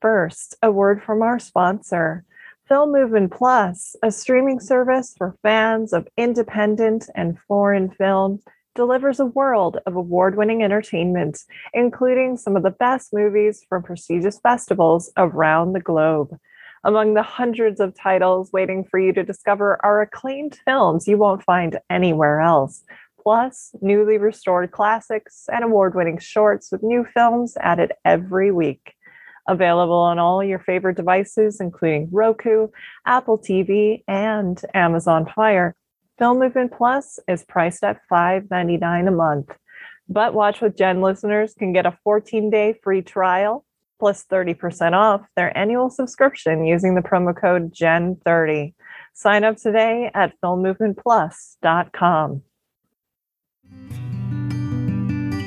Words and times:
First, 0.00 0.56
a 0.62 0.70
word 0.70 1.02
from 1.02 1.20
our 1.20 1.38
sponsor. 1.38 2.24
Film 2.66 2.92
Movement 2.92 3.32
Plus, 3.32 3.96
a 4.02 4.10
streaming 4.10 4.58
service 4.58 5.14
for 5.18 5.36
fans 5.42 5.92
of 5.92 6.08
independent 6.16 7.10
and 7.14 7.38
foreign 7.46 7.90
film, 7.90 8.40
delivers 8.74 9.20
a 9.20 9.26
world 9.26 9.78
of 9.84 9.96
award 9.96 10.38
winning 10.38 10.62
entertainment, 10.62 11.40
including 11.74 12.38
some 12.38 12.56
of 12.56 12.62
the 12.62 12.70
best 12.70 13.12
movies 13.12 13.62
from 13.68 13.82
prestigious 13.82 14.40
festivals 14.40 15.12
around 15.18 15.74
the 15.74 15.80
globe. 15.80 16.34
Among 16.82 17.12
the 17.12 17.22
hundreds 17.22 17.78
of 17.78 17.94
titles 17.94 18.54
waiting 18.54 18.84
for 18.84 18.98
you 18.98 19.12
to 19.12 19.22
discover 19.22 19.78
are 19.84 20.00
acclaimed 20.00 20.58
films 20.64 21.06
you 21.06 21.18
won't 21.18 21.42
find 21.42 21.78
anywhere 21.90 22.40
else, 22.40 22.84
plus 23.22 23.74
newly 23.82 24.16
restored 24.16 24.70
classics 24.70 25.44
and 25.52 25.62
award 25.62 25.94
winning 25.94 26.18
shorts 26.18 26.72
with 26.72 26.82
new 26.82 27.04
films 27.12 27.54
added 27.60 27.92
every 28.06 28.50
week. 28.50 28.94
Available 29.50 29.96
on 29.96 30.20
all 30.20 30.44
your 30.44 30.60
favorite 30.60 30.96
devices, 30.96 31.60
including 31.60 32.08
Roku, 32.12 32.68
Apple 33.04 33.36
TV, 33.36 34.04
and 34.06 34.62
Amazon 34.74 35.26
Fire. 35.34 35.74
Film 36.20 36.38
Movement 36.38 36.70
Plus 36.70 37.18
is 37.26 37.44
priced 37.44 37.82
at 37.82 38.00
$5.99 38.08 39.08
a 39.08 39.10
month. 39.10 39.50
But 40.08 40.34
Watch 40.34 40.60
with 40.60 40.76
Jen 40.76 41.00
listeners 41.00 41.54
can 41.54 41.72
get 41.72 41.84
a 41.84 41.98
14 42.04 42.48
day 42.48 42.78
free 42.80 43.02
trial 43.02 43.64
plus 43.98 44.24
30% 44.24 44.92
off 44.92 45.22
their 45.34 45.56
annual 45.58 45.90
subscription 45.90 46.64
using 46.64 46.94
the 46.94 47.00
promo 47.00 47.36
code 47.36 47.74
JEN30. 47.74 48.72
Sign 49.14 49.42
up 49.42 49.56
today 49.56 50.12
at 50.14 50.40
filmmovementplus.com. 50.40 52.42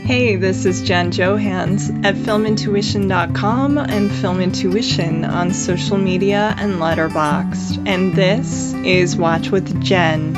Hey, 0.05 0.35
this 0.35 0.65
is 0.65 0.81
Jen 0.81 1.13
Johans 1.13 1.89
at 2.03 2.15
filmintuition.com 2.15 3.77
and 3.77 4.11
Film 4.11 4.41
Intuition 4.41 5.23
on 5.23 5.53
social 5.53 5.97
media 5.97 6.53
and 6.57 6.73
Letterboxd. 6.73 7.87
And 7.87 8.13
this 8.13 8.73
is 8.73 9.15
Watch 9.15 9.49
with 9.49 9.81
Jen. 9.81 10.33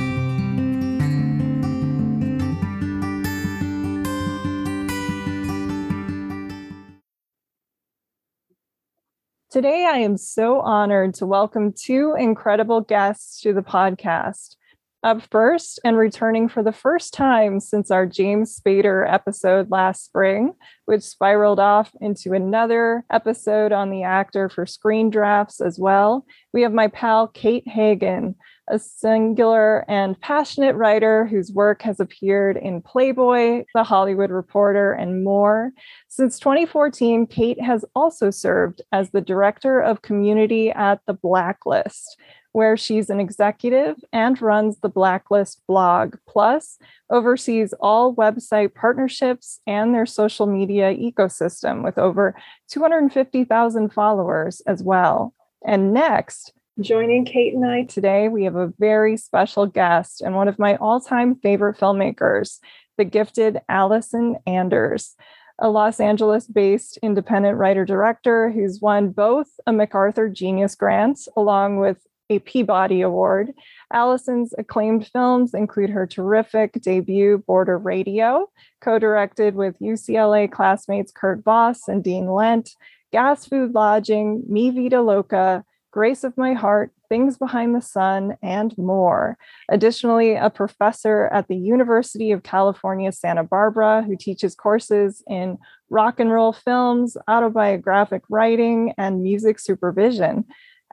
Today, 9.50 9.88
I 9.92 9.98
am 9.98 10.18
so 10.18 10.60
honored 10.60 11.16
to 11.16 11.26
welcome 11.26 11.74
two 11.74 12.14
incredible 12.16 12.82
guests 12.82 13.42
to 13.42 13.52
the 13.52 13.64
podcast. 13.64 14.58
Up 15.06 15.22
first, 15.30 15.80
and 15.86 15.98
returning 15.98 16.50
for 16.50 16.64
the 16.64 16.72
first 16.72 17.14
time 17.14 17.60
since 17.60 17.92
our 17.92 18.08
James 18.08 18.60
Spader 18.60 19.08
episode 19.08 19.70
last 19.70 20.04
spring, 20.04 20.54
which 20.86 21.04
spiraled 21.04 21.60
off 21.60 21.92
into 22.02 22.34
another 22.34 23.06
episode 23.12 23.72
on 23.72 23.92
the 23.92 24.02
actor 24.02 24.50
for 24.50 24.66
screen 24.66 25.12
drafts 25.12 25.62
as 25.62 25.78
well, 25.78 26.26
we 26.54 26.64
have 26.64 26.74
my 26.74 26.88
pal 26.88 27.28
Kate 27.28 27.68
Hagen, 27.68 28.34
a 28.68 28.80
singular 28.80 29.86
and 29.88 30.20
passionate 30.22 30.76
writer 30.76 31.28
whose 31.28 31.52
work 31.52 31.84
has 31.84 32.00
appeared 32.00 32.58
in 32.58 32.82
Playboy, 32.82 33.66
The 33.76 33.84
Hollywood 33.84 34.32
Reporter, 34.32 34.92
and 34.92 35.24
more. 35.24 35.72
Since 36.08 36.40
2014, 36.40 37.28
Kate 37.28 37.62
has 37.62 37.86
also 37.94 38.32
served 38.32 38.82
as 38.92 39.12
the 39.12 39.22
director 39.22 39.80
of 39.80 40.02
community 40.02 40.72
at 40.72 41.02
The 41.06 41.14
Blacklist, 41.14 42.18
where 42.56 42.78
she's 42.78 43.10
an 43.10 43.20
executive 43.20 43.98
and 44.14 44.42
runs 44.42 44.80
the 44.80 44.88
Blacklist 44.88 45.62
blog, 45.68 46.16
plus 46.26 46.78
oversees 47.10 47.74
all 47.82 48.16
website 48.16 48.74
partnerships 48.74 49.60
and 49.68 49.94
their 49.94 50.06
social 50.06 50.46
media 50.46 50.96
ecosystem 50.96 51.84
with 51.84 51.98
over 51.98 52.34
250,000 52.70 53.92
followers 53.92 54.62
as 54.68 54.82
well. 54.82 55.34
And 55.68 55.94
next, 55.94 56.54
joining 56.80 57.26
Kate 57.26 57.54
and 57.54 57.66
I 57.66 57.84
today, 57.84 58.30
we 58.30 58.46
have 58.46 58.56
a 58.56 58.72
very 58.80 59.18
special 59.18 59.66
guest 59.66 60.22
and 60.22 60.34
one 60.34 60.48
of 60.48 60.58
my 60.58 60.78
all 60.78 61.02
time 61.02 61.36
favorite 61.36 61.78
filmmakers, 61.78 62.60
the 62.98 63.04
gifted 63.04 63.60
Allison 63.68 64.38
Anders 64.48 65.18
a 65.60 65.70
Los 65.70 66.00
Angeles 66.02 66.48
based 66.48 66.98
independent 67.02 67.58
writer 67.58 67.86
director 67.86 68.52
who's 68.52 68.82
won 68.82 69.10
both 69.10 69.48
a 69.66 69.72
MacArthur 69.72 70.28
Genius 70.28 70.76
Grant 70.76 71.30
along 71.38 71.80
with 71.80 72.06
a 72.30 72.40
Peabody 72.40 73.02
Award. 73.02 73.54
Allison's 73.94 74.54
acclaimed 74.58 75.08
films 75.08 75.54
include 75.54 75.90
her 75.90 76.08
terrific 76.08 76.74
debut, 76.82 77.44
Border 77.46 77.78
Radio, 77.78 78.50
co 78.82 79.00
directed 79.00 79.56
with 79.56 79.80
UCLA 79.80 80.52
classmates 80.52 81.12
Kurt 81.12 81.44
Voss 81.44 81.88
and 81.88 82.04
Dean 82.04 82.28
Lent, 82.32 82.72
Gas 83.12 83.46
Food 83.46 83.74
Lodging, 83.74 84.44
Mi 84.48 84.72
Vida 84.72 85.02
Loca, 85.02 85.64
Grace 85.92 86.24
of 86.24 86.38
My 86.38 86.54
Heart, 86.54 86.92
Things 87.08 87.38
Behind 87.38 87.74
the 87.74 87.82
Sun, 87.82 88.36
and 88.44 88.78
more. 88.78 89.38
Additionally, 89.70 90.36
a 90.36 90.50
professor 90.50 91.28
at 91.32 91.48
the 91.48 91.56
University 91.56 92.32
of 92.32 92.44
California, 92.44 93.12
Santa 93.12 93.44
Barbara, 93.44 94.04
who 94.04 94.18
teaches 94.18 94.56
courses 94.56 95.24
in 95.30 95.58
rock 95.90 96.20
and 96.20 96.32
roll 96.32 96.52
films, 96.52 97.16
autobiographic 97.30 98.24
writing, 98.30 98.94
and 98.98 99.22
music 99.22 99.60
supervision. 99.60 100.44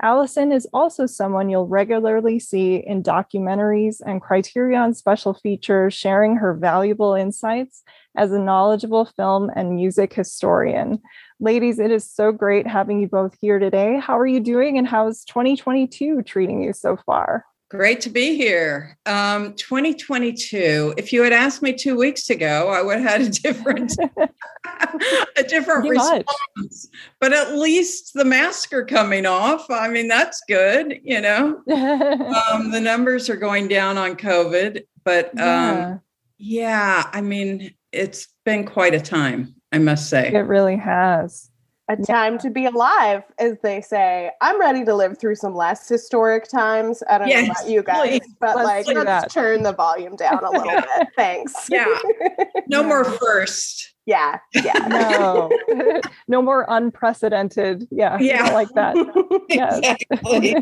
Allison 0.00 0.52
is 0.52 0.66
also 0.72 1.06
someone 1.06 1.50
you'll 1.50 1.68
regularly 1.68 2.38
see 2.38 2.76
in 2.76 3.02
documentaries 3.02 4.00
and 4.04 4.22
Criterion 4.22 4.94
special 4.94 5.34
features, 5.34 5.92
sharing 5.92 6.36
her 6.36 6.54
valuable 6.54 7.14
insights 7.14 7.82
as 8.16 8.32
a 8.32 8.38
knowledgeable 8.38 9.04
film 9.04 9.50
and 9.54 9.74
music 9.74 10.12
historian. 10.14 11.00
Ladies, 11.40 11.78
it 11.78 11.90
is 11.90 12.10
so 12.10 12.32
great 12.32 12.66
having 12.66 13.00
you 13.00 13.06
both 13.06 13.36
here 13.40 13.58
today. 13.58 14.00
How 14.00 14.18
are 14.18 14.26
you 14.26 14.40
doing, 14.40 14.78
and 14.78 14.88
how's 14.88 15.24
2022 15.24 16.22
treating 16.22 16.62
you 16.62 16.72
so 16.72 16.96
far? 16.96 17.44
Great 17.72 18.02
to 18.02 18.10
be 18.10 18.36
here. 18.36 18.98
Um, 19.06 19.54
2022. 19.54 20.92
If 20.98 21.10
you 21.10 21.22
had 21.22 21.32
asked 21.32 21.62
me 21.62 21.72
two 21.72 21.96
weeks 21.96 22.28
ago, 22.28 22.68
I 22.68 22.82
would 22.82 23.00
have 23.00 23.10
had 23.10 23.20
a 23.22 23.30
different, 23.30 23.96
a 25.38 25.42
different 25.42 25.88
response. 25.88 26.24
Much. 26.58 26.72
But 27.18 27.32
at 27.32 27.54
least 27.54 28.12
the 28.12 28.26
masks 28.26 28.74
are 28.74 28.84
coming 28.84 29.24
off. 29.24 29.70
I 29.70 29.88
mean, 29.88 30.06
that's 30.06 30.42
good. 30.46 31.00
You 31.02 31.22
know, 31.22 31.62
um, 32.52 32.72
the 32.72 32.80
numbers 32.82 33.30
are 33.30 33.36
going 33.36 33.68
down 33.68 33.96
on 33.96 34.16
COVID, 34.16 34.82
but 35.02 35.28
um, 35.38 35.38
yeah. 35.38 35.98
yeah, 36.36 37.10
I 37.10 37.22
mean, 37.22 37.72
it's 37.90 38.28
been 38.44 38.66
quite 38.66 38.92
a 38.92 39.00
time. 39.00 39.54
I 39.72 39.78
must 39.78 40.10
say, 40.10 40.30
it 40.30 40.40
really 40.40 40.76
has 40.76 41.50
a 41.92 42.02
time 42.04 42.38
to 42.38 42.50
be 42.50 42.66
alive, 42.66 43.22
as 43.38 43.58
they 43.62 43.80
say. 43.80 44.30
I'm 44.40 44.60
ready 44.60 44.84
to 44.84 44.94
live 44.94 45.18
through 45.18 45.36
some 45.36 45.54
less 45.54 45.88
historic 45.88 46.48
times. 46.48 47.02
I 47.08 47.18
don't 47.18 47.28
yes, 47.28 47.46
know 47.46 47.52
about 47.52 47.70
you 47.70 47.82
guys, 47.82 48.20
please. 48.20 48.34
but 48.40 48.56
let's 48.56 48.88
like 48.88 48.96
let's 48.96 49.06
that. 49.06 49.30
turn 49.30 49.62
the 49.62 49.72
volume 49.72 50.16
down 50.16 50.42
a 50.44 50.50
little 50.50 50.64
bit. 50.98 51.08
Thanks. 51.16 51.68
Yeah. 51.70 51.86
No 52.68 52.82
more 52.86 53.04
first. 53.04 53.94
Yeah. 54.06 54.38
Yeah. 54.52 54.72
No. 54.88 55.50
no 56.28 56.42
more 56.42 56.64
unprecedented. 56.68 57.86
Yeah. 57.90 58.18
Yeah. 58.20 58.52
like 58.52 58.68
that. 58.74 58.96
Yes. 59.48 59.96
Exactly. 60.10 60.54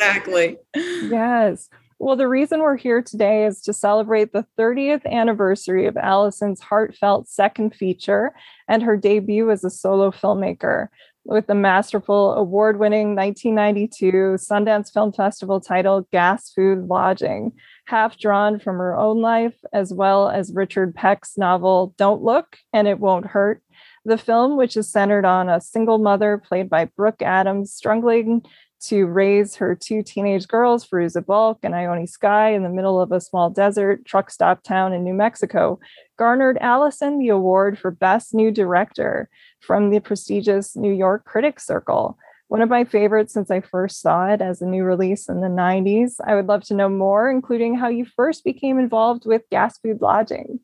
exactly. 0.00 0.56
Yes. 0.74 1.68
Well, 2.02 2.16
the 2.16 2.26
reason 2.26 2.62
we're 2.62 2.78
here 2.78 3.00
today 3.00 3.46
is 3.46 3.62
to 3.62 3.72
celebrate 3.72 4.32
the 4.32 4.44
30th 4.58 5.06
anniversary 5.06 5.86
of 5.86 5.96
Allison's 5.96 6.60
heartfelt 6.60 7.28
second 7.28 7.76
feature 7.76 8.34
and 8.66 8.82
her 8.82 8.96
debut 8.96 9.52
as 9.52 9.62
a 9.62 9.70
solo 9.70 10.10
filmmaker 10.10 10.88
with 11.24 11.46
the 11.46 11.54
masterful 11.54 12.34
award 12.34 12.80
winning 12.80 13.14
1992 13.14 14.12
Sundance 14.36 14.92
Film 14.92 15.12
Festival 15.12 15.60
title 15.60 16.08
Gas 16.10 16.50
Food 16.50 16.88
Lodging, 16.88 17.52
half 17.84 18.18
drawn 18.18 18.58
from 18.58 18.78
her 18.78 18.96
own 18.96 19.20
life, 19.20 19.54
as 19.72 19.94
well 19.94 20.28
as 20.28 20.52
Richard 20.52 20.96
Peck's 20.96 21.38
novel 21.38 21.94
Don't 21.98 22.20
Look 22.20 22.56
and 22.72 22.88
It 22.88 22.98
Won't 22.98 23.26
Hurt. 23.26 23.62
The 24.04 24.18
film, 24.18 24.56
which 24.56 24.76
is 24.76 24.90
centered 24.90 25.24
on 25.24 25.48
a 25.48 25.60
single 25.60 25.98
mother 25.98 26.42
played 26.44 26.68
by 26.68 26.86
Brooke 26.86 27.22
Adams, 27.22 27.72
struggling 27.72 28.42
to 28.84 29.06
raise 29.06 29.54
her 29.56 29.74
two 29.74 30.02
teenage 30.02 30.48
girls, 30.48 30.86
Fairuza 30.86 31.24
Balk 31.24 31.58
and 31.62 31.74
Ione 31.74 32.06
Skye, 32.06 32.50
in 32.50 32.62
the 32.62 32.68
middle 32.68 33.00
of 33.00 33.12
a 33.12 33.20
small 33.20 33.50
desert 33.50 34.04
truck 34.04 34.30
stop 34.30 34.62
town 34.62 34.92
in 34.92 35.04
New 35.04 35.14
Mexico, 35.14 35.78
garnered 36.18 36.58
Allison 36.60 37.18
the 37.18 37.28
award 37.28 37.78
for 37.78 37.90
Best 37.90 38.34
New 38.34 38.50
Director 38.50 39.28
from 39.60 39.90
the 39.90 40.00
prestigious 40.00 40.76
New 40.76 40.92
York 40.92 41.24
Critics 41.24 41.66
Circle. 41.66 42.18
One 42.48 42.60
of 42.60 42.68
my 42.68 42.84
favorites 42.84 43.32
since 43.32 43.50
I 43.50 43.60
first 43.60 44.00
saw 44.00 44.26
it 44.26 44.42
as 44.42 44.60
a 44.60 44.66
new 44.66 44.84
release 44.84 45.28
in 45.28 45.40
the 45.40 45.48
90s. 45.48 46.16
I 46.26 46.34
would 46.34 46.46
love 46.46 46.64
to 46.64 46.74
know 46.74 46.88
more, 46.88 47.30
including 47.30 47.76
how 47.76 47.88
you 47.88 48.04
first 48.04 48.44
became 48.44 48.78
involved 48.78 49.24
with 49.24 49.42
gas 49.50 49.78
food 49.78 50.02
lodging. 50.02 50.60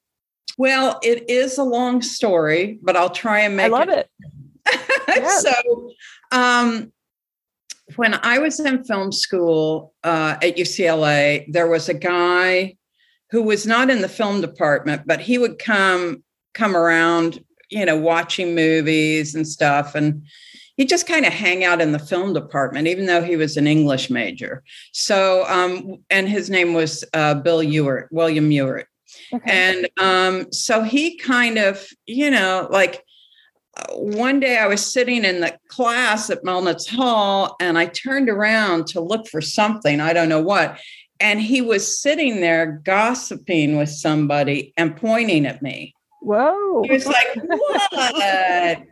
Well, 0.58 0.98
it 1.02 1.30
is 1.30 1.56
a 1.56 1.62
long 1.62 2.02
story, 2.02 2.80
but 2.82 2.96
I'll 2.96 3.10
try 3.10 3.40
and 3.40 3.56
make 3.56 3.68
it. 3.68 3.72
I 3.72 3.78
love 3.78 3.88
it. 3.88 4.10
it. 4.66 5.30
so, 5.40 5.92
um, 6.30 6.92
when 7.96 8.14
I 8.22 8.38
was 8.38 8.60
in 8.60 8.84
film 8.84 9.12
school 9.12 9.94
uh, 10.04 10.36
at 10.42 10.56
UCLA, 10.56 11.50
there 11.52 11.68
was 11.68 11.88
a 11.88 11.94
guy 11.94 12.76
who 13.30 13.42
was 13.42 13.66
not 13.66 13.90
in 13.90 14.00
the 14.00 14.08
film 14.08 14.40
department, 14.40 15.02
but 15.06 15.20
he 15.20 15.38
would 15.38 15.58
come 15.58 16.22
come 16.54 16.76
around, 16.76 17.44
you 17.70 17.84
know, 17.84 17.96
watching 17.96 18.54
movies 18.54 19.34
and 19.34 19.46
stuff. 19.46 19.94
And 19.94 20.26
he 20.76 20.84
just 20.84 21.06
kind 21.06 21.26
of 21.26 21.32
hang 21.32 21.64
out 21.64 21.80
in 21.80 21.92
the 21.92 21.98
film 21.98 22.32
department, 22.32 22.88
even 22.88 23.06
though 23.06 23.22
he 23.22 23.36
was 23.36 23.56
an 23.56 23.66
English 23.66 24.10
major. 24.10 24.62
So, 24.92 25.44
um, 25.46 25.98
and 26.10 26.28
his 26.28 26.50
name 26.50 26.72
was 26.72 27.04
uh, 27.12 27.34
Bill 27.34 27.62
Ewart, 27.62 28.08
William 28.10 28.50
Ewart. 28.50 28.86
Okay. 29.32 29.50
And 29.50 29.88
um, 29.98 30.52
so 30.52 30.82
he 30.82 31.16
kind 31.16 31.58
of, 31.58 31.86
you 32.06 32.30
know, 32.30 32.68
like 32.70 33.04
one 33.92 34.40
day 34.40 34.58
I 34.58 34.66
was 34.66 34.92
sitting 34.92 35.24
in 35.24 35.40
the 35.40 35.56
class 35.68 36.30
at 36.30 36.44
Melnitz 36.44 36.88
Hall 36.88 37.56
and 37.60 37.78
I 37.78 37.86
turned 37.86 38.28
around 38.28 38.86
to 38.88 39.00
look 39.00 39.26
for 39.28 39.40
something, 39.40 40.00
I 40.00 40.12
don't 40.12 40.28
know 40.28 40.42
what. 40.42 40.78
And 41.20 41.40
he 41.40 41.60
was 41.60 42.00
sitting 42.00 42.40
there 42.40 42.80
gossiping 42.84 43.76
with 43.76 43.88
somebody 43.88 44.72
and 44.76 44.96
pointing 44.96 45.46
at 45.46 45.62
me. 45.62 45.94
Whoa. 46.22 46.82
He 46.84 46.92
was 46.92 47.06
like, 47.06 47.26
What? 47.34 48.82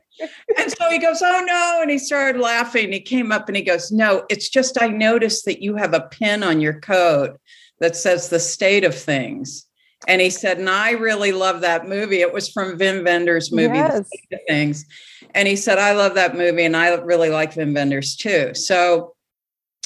and 0.58 0.72
so 0.72 0.90
he 0.90 0.98
goes, 0.98 1.22
Oh 1.22 1.44
no. 1.46 1.78
And 1.82 1.90
he 1.90 1.98
started 1.98 2.40
laughing. 2.40 2.92
He 2.92 3.00
came 3.00 3.30
up 3.30 3.48
and 3.48 3.56
he 3.56 3.62
goes, 3.62 3.92
No, 3.92 4.24
it's 4.28 4.48
just 4.48 4.80
I 4.80 4.88
noticed 4.88 5.44
that 5.44 5.62
you 5.62 5.76
have 5.76 5.94
a 5.94 6.08
pin 6.10 6.42
on 6.42 6.60
your 6.60 6.80
coat 6.80 7.38
that 7.80 7.96
says 7.96 8.28
the 8.28 8.40
state 8.40 8.84
of 8.84 8.94
things. 8.94 9.65
And 10.06 10.20
he 10.20 10.30
said, 10.30 10.58
and 10.58 10.70
I 10.70 10.92
really 10.92 11.32
love 11.32 11.60
that 11.62 11.88
movie. 11.88 12.20
It 12.20 12.32
was 12.32 12.48
from 12.48 12.78
Wim 12.78 13.04
Wenders' 13.04 13.50
movie, 13.50 13.78
yes. 13.78 14.08
Things. 14.48 14.86
And 15.34 15.48
he 15.48 15.56
said, 15.56 15.78
I 15.78 15.92
love 15.92 16.14
that 16.14 16.36
movie 16.36 16.64
and 16.64 16.76
I 16.76 16.94
really 16.94 17.28
like 17.28 17.54
Wim 17.54 17.74
Wenders 17.74 18.16
too. 18.16 18.54
So 18.54 19.16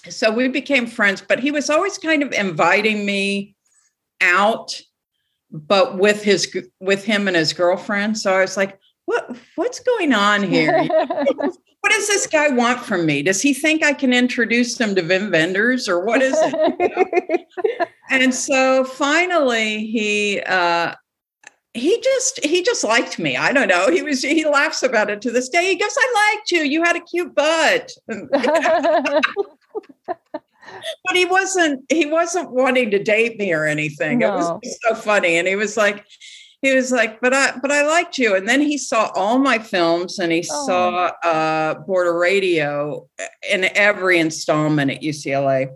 so 0.09 0.33
we 0.33 0.49
became 0.49 0.87
friends, 0.87 1.23
but 1.27 1.41
he 1.41 1.51
was 1.51 1.69
always 1.69 1.99
kind 1.99 2.23
of 2.23 2.33
inviting 2.33 3.05
me 3.05 3.55
out, 4.21 4.81
but 5.51 5.99
with 5.99 6.23
his 6.23 6.57
with 6.81 7.05
him 7.05 7.29
and 7.29 7.37
his 7.37 7.53
girlfriend. 7.53 8.17
So 8.17 8.33
I 8.33 8.41
was 8.41 8.57
like, 8.57 8.79
what 9.05 9.37
what's 9.57 9.81
going 9.81 10.13
on 10.13 10.43
here? 10.43 10.89
what 11.81 11.93
does 11.93 12.07
this 12.07 12.27
guy 12.27 12.49
want 12.49 12.81
from 12.81 13.07
me? 13.07 13.23
Does 13.23 13.41
he 13.41 13.55
think 13.55 13.83
I 13.83 13.93
can 13.93 14.13
introduce 14.13 14.79
him 14.79 14.95
to 14.95 15.03
Wim 15.03 15.33
Wenders 15.33 15.89
or 15.89 16.05
what 16.05 16.21
is 16.23 16.35
it? 16.37 16.75
You 16.79 16.89
know? 16.89 17.87
and 18.11 18.35
so 18.35 18.85
finally 18.85 19.87
he 19.87 20.41
uh 20.41 20.95
he 21.73 22.01
just 22.01 22.45
he 22.45 22.63
just 22.63 22.83
liked 22.85 23.19
me. 23.19 23.37
I 23.37 23.53
don't 23.53 23.69
know. 23.69 23.91
He 23.91 24.03
was 24.03 24.23
he 24.23 24.45
laughs 24.45 24.83
about 24.83 25.09
it 25.09 25.23
to 25.23 25.31
this 25.31 25.49
day. 25.49 25.67
He 25.67 25.77
goes, 25.77 25.95
I 25.97 26.35
liked 26.35 26.51
you. 26.51 26.63
You 26.63 26.83
had 26.83 26.97
a 26.97 27.01
cute 27.01 27.35
butt. 27.35 27.93
but 30.07 31.15
he 31.15 31.25
wasn't 31.25 31.85
he 31.89 32.07
wasn't 32.07 32.51
wanting 32.51 32.91
to 32.91 33.03
date 33.03 33.39
me 33.39 33.53
or 33.53 33.67
anything. 33.67 34.19
No. 34.19 34.27
It 34.27 34.37
was 34.37 34.79
so 34.83 34.95
funny. 34.97 35.37
And 35.37 35.47
he 35.47 35.57
was 35.57 35.77
like, 35.77 36.05
he 36.63 36.75
was 36.75 36.93
like, 36.93 37.21
but 37.21 37.33
I 37.33 37.59
but 37.61 37.71
I 37.71 37.87
liked 37.87 38.19
you. 38.19 38.35
And 38.35 38.49
then 38.49 38.61
he 38.61 38.77
saw 38.77 39.11
all 39.15 39.39
my 39.39 39.59
films 39.59 40.19
and 40.19 40.31
he 40.31 40.45
oh. 40.51 40.67
saw 40.67 41.07
uh 41.25 41.75
Border 41.75 42.19
Radio 42.19 43.09
in 43.51 43.69
every 43.75 44.19
installment 44.19 44.91
at 44.91 45.03
UCLA. 45.03 45.69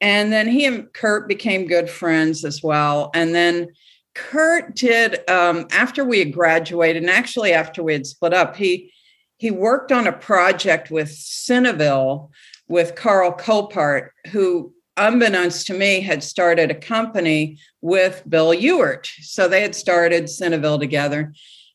And 0.00 0.32
then 0.32 0.48
he 0.48 0.64
and 0.64 0.92
Kurt 0.92 1.28
became 1.28 1.66
good 1.66 1.90
friends 1.90 2.44
as 2.44 2.62
well. 2.62 3.10
And 3.14 3.34
then 3.34 3.68
Kurt 4.14 4.74
did 4.74 5.28
um, 5.30 5.66
after 5.70 6.04
we 6.04 6.18
had 6.18 6.32
graduated, 6.32 7.02
and 7.02 7.10
actually 7.10 7.52
after 7.52 7.82
we 7.82 7.92
had 7.92 8.06
split 8.06 8.34
up, 8.34 8.56
he 8.56 8.92
he 9.36 9.52
worked 9.52 9.92
on 9.92 10.08
a 10.08 10.12
project 10.12 10.90
with 10.90 11.08
Cineville 11.08 12.30
with 12.68 12.96
Carl 12.96 13.32
Colpaert, 13.32 14.10
who 14.30 14.72
unbeknownst 14.98 15.66
to 15.68 15.74
me, 15.74 16.00
had 16.00 16.22
started 16.22 16.70
a 16.70 16.74
company 16.74 17.58
with 17.80 18.22
Bill 18.28 18.52
Ewart. 18.52 19.08
So 19.20 19.48
they 19.48 19.62
had 19.62 19.74
started 19.74 20.24
Cineville 20.24 20.78
together. 20.78 21.32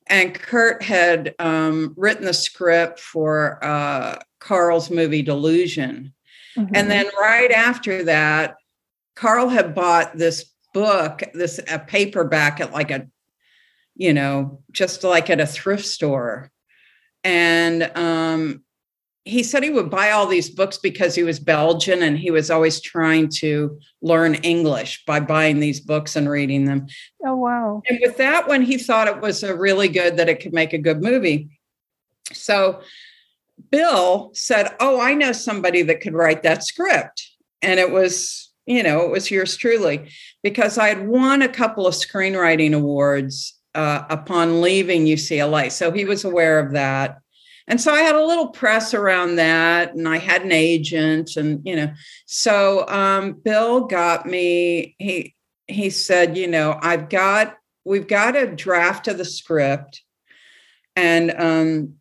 And 0.08 0.34
Kurt 0.34 0.84
had 0.84 1.34
um, 1.40 1.94
written 1.96 2.26
the 2.26 2.34
script 2.34 3.00
for 3.00 3.64
uh, 3.64 4.20
Carl's 4.40 4.90
movie 4.90 5.22
Delusion. 5.22 6.14
Mm-hmm. 6.58 6.76
And 6.76 6.92
then 6.92 7.06
right 7.20 7.52
after 7.52 8.04
that, 8.04 8.56
Carl 9.16 9.48
had 9.48 9.74
bought 9.74 10.18
this 10.18 10.52
book, 10.74 11.24
this 11.34 11.60
a 11.72 11.80
paperback 11.80 12.60
at 12.60 12.74
like 12.74 12.92
a, 12.92 13.08
you 13.96 14.14
know, 14.14 14.62
just 14.72 15.04
like 15.04 15.30
at 15.30 15.40
a 15.40 15.48
thrift 15.48 15.86
store. 15.86 16.52
And 17.24 17.90
um, 17.96 18.64
he 19.26 19.42
said 19.42 19.64
he 19.64 19.70
would 19.70 19.90
buy 19.90 20.12
all 20.12 20.28
these 20.28 20.50
books 20.50 20.78
because 20.78 21.16
he 21.16 21.24
was 21.24 21.40
Belgian 21.40 22.04
and 22.04 22.18
he 22.18 22.30
was 22.30 22.52
always 22.52 22.82
trying 22.82 23.30
to 23.30 23.80
learn 24.02 24.36
English 24.36 25.06
by 25.06 25.22
buying 25.22 25.60
these 25.60 25.80
books 25.80 26.18
and 26.18 26.30
reading 26.30 26.66
them. 26.66 26.88
Oh, 27.26 27.38
wow. 27.38 27.82
And 27.90 28.00
with 28.02 28.18
that 28.18 28.48
one, 28.48 28.62
he 28.62 28.78
thought 28.78 29.08
it 29.08 29.22
was 29.22 29.44
a 29.44 29.56
really 29.56 29.88
good 29.88 30.18
that 30.18 30.28
it 30.28 30.42
could 30.42 30.54
make 30.54 30.74
a 30.74 30.78
good 30.78 31.02
movie. 31.02 31.58
So 32.34 32.82
Bill 33.72 34.32
said, 34.34 34.76
Oh, 34.82 35.00
I 35.00 35.14
know 35.14 35.32
somebody 35.32 35.84
that 35.84 36.02
could 36.02 36.14
write 36.14 36.44
that 36.44 36.66
script. 36.66 37.30
And 37.62 37.80
it 37.80 37.92
was, 37.92 38.52
you 38.66 38.84
know, 38.84 39.04
it 39.04 39.12
was 39.12 39.32
yours 39.32 39.56
truly 39.56 40.10
because 40.42 40.78
I 40.78 40.90
had 40.90 41.08
won 41.08 41.42
a 41.42 41.48
couple 41.48 41.88
of 41.88 41.94
screenwriting 41.94 42.74
awards 42.74 43.58
uh, 43.74 44.04
upon 44.10 44.62
leaving 44.62 45.06
UCLA. 45.06 45.72
So 45.72 45.92
he 45.92 46.04
was 46.04 46.26
aware 46.26 46.60
of 46.60 46.74
that 46.74 47.20
and 47.68 47.80
so 47.80 47.94
I 47.94 48.02
had 48.02 48.16
a 48.16 48.26
little 48.26 48.50
press 48.50 48.94
around 48.94 49.36
that, 49.38 49.94
and 49.96 50.08
I 50.08 50.18
had 50.18 50.44
an 50.44 50.52
agent, 50.52 51.36
and 51.38 51.62
you 51.66 51.76
know, 51.76 51.94
so 52.26 52.88
um, 52.88 53.34
Bill 53.34 53.82
got 53.86 54.26
me. 54.26 54.96
He 55.00 55.36
he 55.68 55.90
said, 55.90 56.38
you 56.38 56.48
know, 56.48 56.78
I've 56.82 57.10
got 57.10 57.56
we've 57.86 58.08
got 58.08 58.36
a 58.36 58.48
draft 58.48 59.08
of 59.08 59.18
the 59.18 59.26
script, 59.26 60.04
and 60.96 61.34
um, 61.38 61.96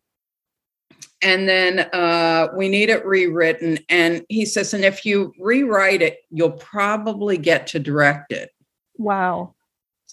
and 1.21 1.47
then 1.47 1.79
uh, 1.93 2.49
we 2.55 2.67
need 2.67 2.89
it 2.89 3.05
rewritten. 3.05 3.79
And 3.87 4.25
he 4.27 4.45
says, 4.45 4.73
and 4.73 4.83
if 4.83 5.05
you 5.05 5.33
rewrite 5.39 6.01
it, 6.01 6.17
you'll 6.29 6.51
probably 6.51 7.37
get 7.37 7.67
to 7.67 7.79
direct 7.79 8.33
it. 8.33 8.51
Wow. 8.97 9.55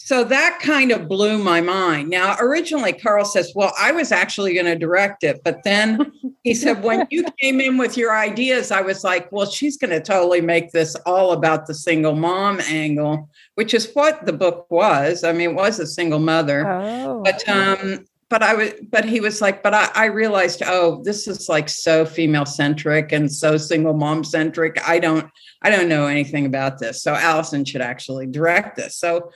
So 0.03 0.25
that 0.25 0.61
kind 0.63 0.93
of 0.93 1.09
blew 1.09 1.37
my 1.37 1.61
mind. 1.61 2.09
Now, 2.09 2.35
originally, 2.41 2.95
Carl 2.95 3.27
says, 3.27 3.53
Well, 3.55 3.73
I 3.79 3.93
was 3.93 4.11
actually 4.11 4.55
going 4.55 4.67
to 4.67 4.75
direct 4.75 5.23
it. 5.25 5.43
But 5.45 5.63
then 5.63 6.11
he 6.43 6.55
said, 6.55 6.83
When 6.83 7.07
you 7.11 7.27
came 7.39 7.61
in 7.61 7.77
with 7.77 7.99
your 7.99 8.17
ideas, 8.17 8.71
I 8.71 8.81
was 8.81 9.05
like, 9.05 9.31
Well, 9.31 9.47
she's 9.47 9.77
going 9.77 9.91
to 9.91 10.01
totally 10.01 10.41
make 10.41 10.73
this 10.73 10.97
all 11.05 11.33
about 11.33 11.67
the 11.67 11.75
single 11.75 12.17
mom 12.17 12.61
angle, 12.61 13.29
which 13.57 13.75
is 13.75 13.91
what 13.93 14.25
the 14.25 14.33
book 14.33 14.67
was. 14.71 15.23
I 15.23 15.33
mean, 15.33 15.51
it 15.51 15.55
was 15.55 15.79
a 15.79 15.87
single 15.87 16.19
mother. 16.19 16.67
Oh. 16.67 17.23
But, 17.23 17.47
um, 17.47 18.07
but 18.31 18.43
I 18.43 18.55
was, 18.55 18.73
but 18.89 19.05
he 19.05 19.21
was 19.21 19.43
like, 19.43 19.63
but 19.63 19.75
I, 19.75 19.91
I 19.95 20.05
realized, 20.07 20.63
oh, 20.65 21.03
this 21.05 21.29
is 21.29 21.49
like 21.51 21.69
so 21.69 22.07
female 22.07 22.47
centric 22.47 23.13
and 23.13 23.31
so 23.31 23.59
single 23.59 23.95
mom 23.95 24.25
centric. 24.25 24.81
I 24.89 24.99
don't, 24.99 25.31
I 25.61 25.69
don't 25.69 25.91
know 25.91 26.07
anything 26.07 26.47
about 26.47 26.79
this. 26.79 27.03
So 27.03 27.15
Allison 27.15 27.67
should 27.67 27.83
actually 27.83 28.27
direct 28.27 28.77
this. 28.77 28.97
So 28.97 29.31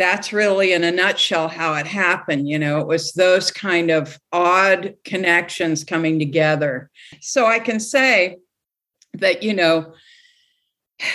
that's 0.00 0.32
really 0.32 0.72
in 0.72 0.82
a 0.82 0.90
nutshell 0.90 1.48
how 1.48 1.74
it 1.74 1.86
happened 1.86 2.48
you 2.48 2.58
know 2.58 2.80
it 2.80 2.86
was 2.86 3.12
those 3.12 3.50
kind 3.50 3.90
of 3.90 4.18
odd 4.32 4.94
connections 5.04 5.84
coming 5.84 6.18
together. 6.18 6.90
So 7.20 7.46
i 7.46 7.58
can 7.58 7.80
say 7.80 8.38
that 9.14 9.42
you 9.42 9.54
know 9.54 9.94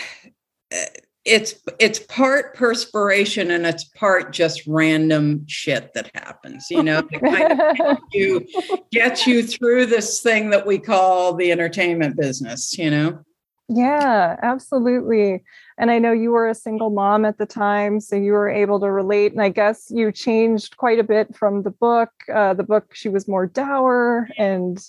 it's 1.25 1.55
it's 1.79 1.97
part 1.97 2.55
perspiration 2.55 3.49
and 3.49 3.65
it's 3.65 3.83
part 3.83 4.31
just 4.31 4.67
random 4.67 5.43
shit 5.47 5.91
that 5.95 6.11
happens 6.13 6.67
you 6.69 6.83
know 6.83 7.01
to 7.01 7.19
kind 7.19 7.59
of 7.59 7.97
you 8.13 8.45
get 8.91 9.25
you 9.25 9.41
through 9.41 9.87
this 9.87 10.21
thing 10.21 10.51
that 10.51 10.67
we 10.67 10.77
call 10.77 11.33
the 11.33 11.51
entertainment 11.51 12.15
business 12.15 12.77
you 12.77 12.91
know? 12.91 13.19
Yeah 13.67 14.37
absolutely 14.43 15.41
and 15.77 15.91
I 15.91 15.99
know 15.99 16.11
you 16.11 16.31
were 16.31 16.47
a 16.47 16.55
single 16.55 16.89
mom 16.89 17.25
at 17.25 17.37
the 17.37 17.45
time, 17.45 17.99
so 17.99 18.15
you 18.15 18.31
were 18.31 18.49
able 18.49 18.79
to 18.79 18.89
relate. 18.89 19.33
And 19.33 19.41
I 19.41 19.49
guess 19.49 19.87
you 19.89 20.11
changed 20.11 20.77
quite 20.77 20.99
a 20.99 21.03
bit 21.03 21.35
from 21.35 21.63
the 21.63 21.71
book. 21.71 22.09
Uh, 22.33 22.53
the 22.53 22.63
book, 22.63 22.95
she 22.95 23.09
was 23.09 23.27
more 23.27 23.45
dour 23.45 24.29
and 24.37 24.79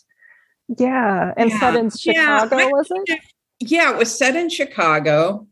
yeah, 0.79 1.33
and 1.37 1.51
yeah. 1.51 1.61
set 1.61 1.77
in 1.77 1.91
Chicago, 1.91 2.59
yeah. 2.59 2.67
was 2.67 2.89
it? 2.91 3.21
Yeah, 3.61 3.93
it 3.93 3.99
was 3.99 4.17
set 4.17 4.37
in 4.37 4.49
Chicago. 4.49 5.47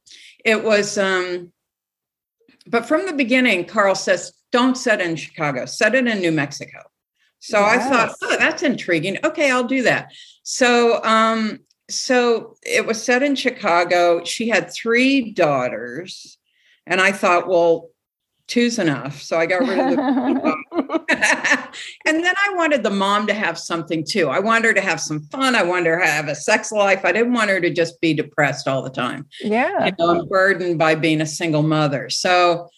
It 0.45 0.63
was, 0.63 0.99
um, 0.99 1.53
but 2.67 2.87
from 2.87 3.07
the 3.07 3.13
beginning, 3.13 3.65
Carl 3.65 3.95
says, 3.95 4.33
don't 4.53 4.77
set 4.77 5.01
in 5.01 5.17
Chicago, 5.17 5.67
set 5.67 5.95
it 5.95 6.07
in 6.07 6.21
New 6.21 6.33
Mexico. 6.33 6.81
So 7.39 7.61
yes. 7.61 7.87
I 7.87 7.91
thought, 7.91 8.17
oh, 8.23 8.37
that's 8.39 8.63
intriguing. 8.63 9.19
Okay, 9.25 9.51
I'll 9.51 9.65
do 9.65 9.83
that. 9.83 10.13
So 10.43 11.03
um, 11.03 11.61
so 11.91 12.57
it 12.63 12.87
was 12.87 13.03
set 13.03 13.23
in 13.23 13.35
Chicago. 13.35 14.25
She 14.25 14.49
had 14.49 14.73
three 14.73 15.33
daughters. 15.33 16.39
And 16.87 17.01
I 17.01 17.13
thought, 17.13 17.49
well, 17.49 17.91
two's 18.47 18.79
enough. 18.79 19.23
So 19.23 19.39
I 19.39 19.47
got 19.47 19.61
rid 19.61 19.79
of 19.79 19.91
the. 19.91 20.55
and 22.07 22.25
then 22.25 22.35
I 22.37 22.55
wanted 22.55 22.83
the 22.83 22.91
mom 22.91 23.27
to 23.27 23.35
have 23.35 23.59
something 23.59 24.05
too. 24.05 24.29
I 24.29 24.39
wanted 24.39 24.67
her 24.67 24.75
to 24.75 24.81
have 24.81 25.01
some 25.01 25.21
fun. 25.25 25.55
I 25.55 25.63
wanted 25.63 25.91
her 25.91 26.01
to 26.01 26.07
have 26.07 26.29
a 26.29 26.35
sex 26.35 26.71
life. 26.73 27.05
I 27.05 27.13
didn't 27.13 27.33
want 27.33 27.51
her 27.51 27.61
to 27.61 27.71
just 27.71 28.01
be 28.01 28.15
depressed 28.15 28.69
all 28.69 28.83
the 28.83 28.91
time. 28.91 29.27
Yeah. 29.41 29.87
You 29.87 29.93
know, 29.99 30.11
I'm 30.11 30.29
burdened 30.29 30.79
by 30.79 30.95
being 30.95 31.21
a 31.21 31.27
single 31.27 31.63
mother. 31.63 32.11
So, 32.11 32.69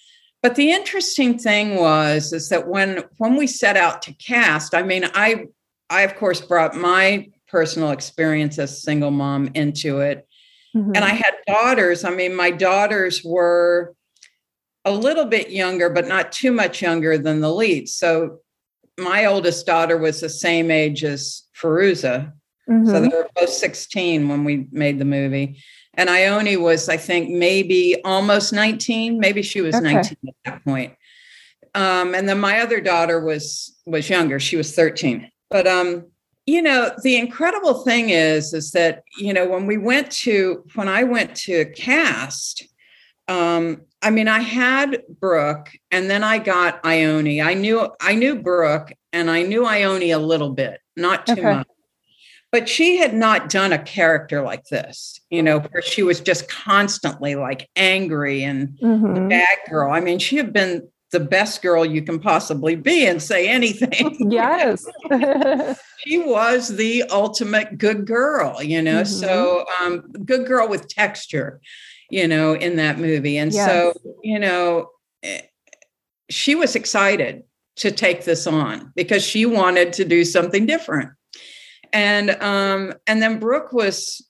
but 0.43 0.55
the 0.55 0.71
interesting 0.71 1.39
thing 1.39 1.77
was 1.77 2.33
is 2.33 2.49
that 2.51 2.69
when 2.69 3.05
when 3.19 3.37
we 3.37 3.47
set 3.47 3.77
out 3.77 4.03
to 4.03 4.15
cast, 4.15 4.75
I 4.75 4.83
mean, 4.83 5.05
I 5.15 5.47
I 5.91 6.03
of 6.03 6.17
course 6.17 6.41
brought 6.41 6.77
my 6.77 7.29
personal 7.49 7.91
experience 7.91 8.59
as 8.59 8.83
single 8.83 9.11
mom 9.11 9.51
into 9.55 10.01
it. 10.01 10.27
Mm-hmm. 10.75 10.93
And 10.95 11.05
I 11.05 11.11
had 11.11 11.35
daughters. 11.47 12.05
I 12.05 12.11
mean, 12.11 12.35
my 12.35 12.51
daughters 12.51 13.23
were 13.25 13.95
a 14.85 14.93
little 14.93 15.25
bit 15.25 15.51
younger, 15.51 15.91
but 15.91 16.07
not 16.07 16.33
too 16.33 16.53
much 16.53 16.83
younger 16.83 17.19
than 17.19 17.41
the 17.41 17.53
lead. 17.53 17.89
So 17.89 18.39
my 18.99 19.27
oldest 19.27 19.67
daughter 19.67 19.97
was 19.99 20.21
the 20.21 20.29
same 20.29 20.71
age 20.71 21.05
as 21.05 21.43
Fairuza. 21.61 22.33
Mm-hmm. 22.69 22.87
So 22.87 23.01
they 23.01 23.09
were 23.09 23.29
both 23.35 23.51
16 23.51 24.29
when 24.29 24.45
we 24.45 24.69
made 24.71 24.99
the 24.99 25.05
movie. 25.05 25.63
And 25.95 26.11
Ione 26.11 26.57
was, 26.57 26.89
I 26.89 26.97
think, 26.97 27.31
maybe 27.31 28.01
almost 28.05 28.53
19. 28.53 29.19
Maybe 29.19 29.43
she 29.43 29.61
was 29.61 29.75
okay. 29.75 29.95
19 29.95 30.17
at 30.29 30.35
that 30.45 30.65
point. 30.65 30.95
Um, 31.75 32.15
and 32.15 32.29
then 32.29 32.41
my 32.41 32.61
other 32.61 32.81
daughter 32.81 33.21
was 33.21 33.77
was 33.87 34.09
younger. 34.09 34.41
She 34.41 34.57
was 34.57 34.75
13. 34.75 35.31
But 35.51 35.67
um, 35.67 36.07
you 36.47 36.63
know, 36.63 36.93
the 37.03 37.17
incredible 37.17 37.83
thing 37.83 38.11
is, 38.11 38.55
is 38.55 38.71
that, 38.71 39.03
you 39.19 39.33
know, 39.33 39.47
when 39.49 39.67
we 39.67 39.77
went 39.77 40.11
to 40.13 40.65
when 40.75 40.89
I 40.89 41.03
went 41.03 41.35
to 41.39 41.67
cast, 41.73 42.67
um, 43.27 43.83
I 44.01 44.11
mean, 44.11 44.29
I 44.29 44.39
had 44.39 45.03
Brooke 45.21 45.71
and 45.91 46.09
then 46.09 46.23
I 46.23 46.39
got 46.39 46.81
Ione. 46.85 47.43
I 47.43 47.55
knew 47.55 47.89
I 48.01 48.15
knew 48.15 48.41
Brooke 48.41 48.93
and 49.13 49.29
I 49.29 49.43
knew 49.43 49.67
Ione 49.67 50.13
a 50.13 50.21
little 50.21 50.51
bit, 50.51 50.81
not 50.97 51.27
too 51.27 51.33
okay. 51.33 51.43
much. 51.43 51.67
But 52.53 52.69
she 52.69 52.97
had 52.97 53.13
not 53.13 53.49
done 53.51 53.73
a 53.73 53.83
character 53.83 54.41
like 54.41 54.65
this, 54.67 55.21
you 55.31 55.43
know, 55.43 55.59
where 55.59 55.83
she 55.83 56.05
was 56.05 56.21
just 56.21 56.49
constantly 56.49 57.35
like 57.35 57.69
angry 57.75 58.45
and 58.45 58.69
mm-hmm. 58.81 59.15
the 59.15 59.21
bad 59.29 59.59
girl. 59.69 59.91
I 59.91 59.99
mean, 59.99 60.21
she 60.21 60.37
had 60.37 60.53
been 60.53 60.89
the 61.13 61.21
best 61.21 61.63
girl 61.63 61.85
you 61.85 62.03
can 62.03 62.19
possibly 62.19 62.75
be 62.75 63.07
and 63.07 63.23
say 63.23 63.49
anything. 63.49 64.17
Yes. 64.31 64.85
she 65.99 66.19
was 66.19 66.69
the 66.69 67.05
ultimate 67.11 67.79
good 67.79 68.07
girl, 68.07 68.63
you 68.63 68.83
know. 68.83 69.03
Mm-hmm. 69.03 69.27
So 69.27 69.65
um 69.81 70.01
good 70.25 70.47
girl 70.47 70.69
with 70.69 70.89
texture 70.89 71.61
you 72.11 72.29
know, 72.29 72.55
in 72.55 72.77
that 72.77 72.99
movie. 72.99 73.39
And 73.39 73.53
yes. 73.53 73.69
so, 73.69 73.93
you 74.23 74.39
know, 74.39 74.91
eh, 75.23 75.43
she 76.29 76.55
was 76.55 76.77
excited 76.77 77.43
to 77.77 77.91
take 77.91 78.25
this 78.25 78.47
on 78.47 78.93
because 78.97 79.25
she 79.25 79.47
wanted 79.47 79.93
to 79.95 80.05
do 80.05 80.25
something 80.25 80.67
different. 80.67 81.11
And 81.93 82.31
um, 82.43 82.95
and 83.07 83.23
then 83.23 83.39
Brooke 83.39 83.73
was 83.73 84.27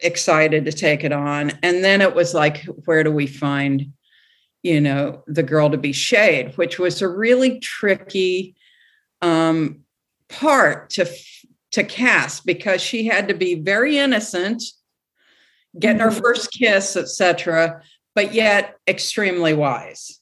excited 0.00 0.64
to 0.64 0.72
take 0.72 1.04
it 1.04 1.12
on. 1.12 1.52
And 1.62 1.84
then 1.84 2.00
it 2.00 2.14
was 2.14 2.34
like, 2.34 2.64
where 2.84 3.04
do 3.04 3.10
we 3.10 3.26
find, 3.26 3.92
you 4.64 4.80
know, 4.80 5.22
the 5.28 5.44
girl 5.44 5.70
to 5.70 5.76
be 5.76 5.92
Shade, 5.92 6.56
which 6.56 6.80
was 6.80 7.00
a 7.02 7.08
really 7.08 7.60
tricky 7.60 8.56
um, 9.22 9.84
part 10.28 10.90
to 10.90 11.08
to 11.72 11.84
cast 11.84 12.46
because 12.46 12.80
she 12.80 13.06
had 13.06 13.28
to 13.28 13.34
be 13.34 13.54
very 13.54 13.98
innocent 13.98 14.62
getting 15.78 15.98
mm-hmm. 16.00 16.14
her 16.14 16.20
first 16.22 16.52
kiss, 16.52 16.96
etc., 16.96 17.82
but 18.14 18.32
yet 18.32 18.76
extremely 18.86 19.54
wise. 19.54 20.20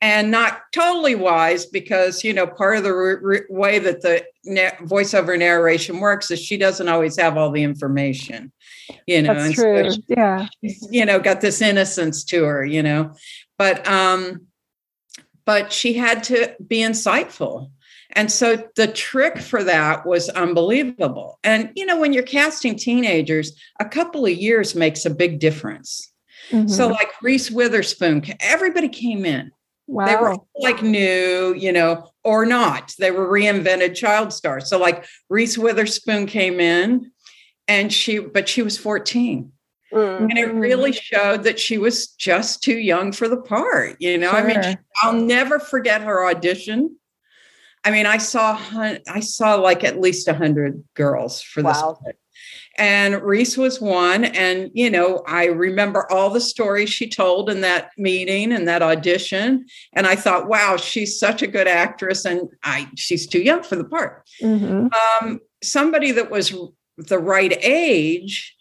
And 0.00 0.30
not 0.30 0.60
totally 0.72 1.14
wise 1.14 1.64
because, 1.64 2.24
you 2.24 2.34
know, 2.34 2.46
part 2.46 2.76
of 2.76 2.82
the 2.82 2.92
re- 2.92 3.16
re- 3.22 3.46
way 3.48 3.78
that 3.78 4.02
the 4.02 4.24
na- 4.44 4.76
voiceover 4.82 5.38
narration 5.38 5.98
works 5.98 6.30
is 6.30 6.40
she 6.40 6.58
doesn't 6.58 6.88
always 6.88 7.16
have 7.16 7.38
all 7.38 7.50
the 7.50 7.62
information, 7.62 8.52
you 9.06 9.22
know. 9.22 9.32
That's 9.32 9.54
true. 9.54 9.90
So 9.90 9.96
she, 9.96 10.04
yeah. 10.08 10.48
You 10.90 11.06
know, 11.06 11.20
got 11.20 11.40
this 11.40 11.62
innocence 11.62 12.22
to 12.24 12.44
her, 12.44 12.66
you 12.66 12.82
know. 12.82 13.14
But 13.58 13.86
um, 13.88 14.46
but 15.44 15.72
she 15.72 15.94
had 15.94 16.24
to 16.24 16.56
be 16.66 16.78
insightful 16.78 17.70
and 18.14 18.30
so 18.30 18.62
the 18.76 18.86
trick 18.86 19.38
for 19.38 19.64
that 19.64 20.06
was 20.06 20.28
unbelievable. 20.30 21.38
And, 21.42 21.70
you 21.74 21.84
know, 21.84 21.98
when 21.98 22.12
you're 22.12 22.22
casting 22.22 22.76
teenagers, 22.76 23.52
a 23.80 23.84
couple 23.84 24.24
of 24.24 24.32
years 24.32 24.74
makes 24.74 25.04
a 25.04 25.10
big 25.10 25.40
difference. 25.40 26.12
Mm-hmm. 26.50 26.68
So, 26.68 26.88
like 26.88 27.10
Reese 27.22 27.50
Witherspoon, 27.50 28.22
everybody 28.40 28.88
came 28.88 29.24
in. 29.24 29.50
Wow. 29.86 30.06
They 30.06 30.16
were 30.16 30.36
like 30.56 30.82
new, 30.82 31.54
you 31.58 31.72
know, 31.72 32.10
or 32.22 32.46
not. 32.46 32.94
They 32.98 33.10
were 33.10 33.30
reinvented 33.30 33.94
child 33.96 34.32
stars. 34.32 34.68
So, 34.68 34.78
like 34.78 35.06
Reese 35.28 35.58
Witherspoon 35.58 36.26
came 36.26 36.60
in 36.60 37.10
and 37.66 37.92
she, 37.92 38.18
but 38.18 38.48
she 38.48 38.62
was 38.62 38.78
14. 38.78 39.50
Mm-hmm. 39.94 40.24
And 40.24 40.38
it 40.38 40.52
really 40.52 40.92
showed 40.92 41.44
that 41.44 41.58
she 41.58 41.78
was 41.78 42.08
just 42.08 42.62
too 42.62 42.78
young 42.78 43.12
for 43.12 43.28
the 43.28 43.40
part. 43.40 43.96
You 44.00 44.18
know, 44.18 44.30
sure. 44.30 44.38
I 44.38 44.46
mean, 44.46 44.78
I'll 45.02 45.12
never 45.12 45.58
forget 45.58 46.02
her 46.02 46.26
audition 46.26 46.96
I 47.84 47.90
mean, 47.90 48.06
I 48.06 48.16
saw 48.16 48.58
I 49.08 49.20
saw 49.20 49.56
like 49.56 49.84
at 49.84 50.00
least 50.00 50.26
a 50.26 50.34
hundred 50.34 50.82
girls 50.94 51.42
for 51.42 51.62
wow. 51.62 51.98
this. 52.04 52.14
And 52.76 53.22
Reese 53.22 53.56
was 53.56 53.80
one. 53.80 54.24
And, 54.24 54.70
you 54.74 54.90
know, 54.90 55.22
I 55.28 55.44
remember 55.44 56.10
all 56.10 56.30
the 56.30 56.40
stories 56.40 56.90
she 56.90 57.08
told 57.08 57.48
in 57.48 57.60
that 57.60 57.90
meeting 57.96 58.52
and 58.52 58.66
that 58.66 58.82
audition. 58.82 59.66
And 59.92 60.08
I 60.08 60.16
thought, 60.16 60.48
wow, 60.48 60.76
she's 60.76 61.16
such 61.16 61.40
a 61.42 61.46
good 61.46 61.68
actress. 61.68 62.24
And 62.24 62.48
I 62.64 62.88
she's 62.96 63.26
too 63.26 63.40
young 63.40 63.62
for 63.62 63.76
the 63.76 63.84
part. 63.84 64.28
Mm-hmm. 64.42 64.88
Um, 65.26 65.40
somebody 65.62 66.10
that 66.12 66.30
was 66.30 66.54
the 66.96 67.18
right 67.18 67.56
age 67.60 68.56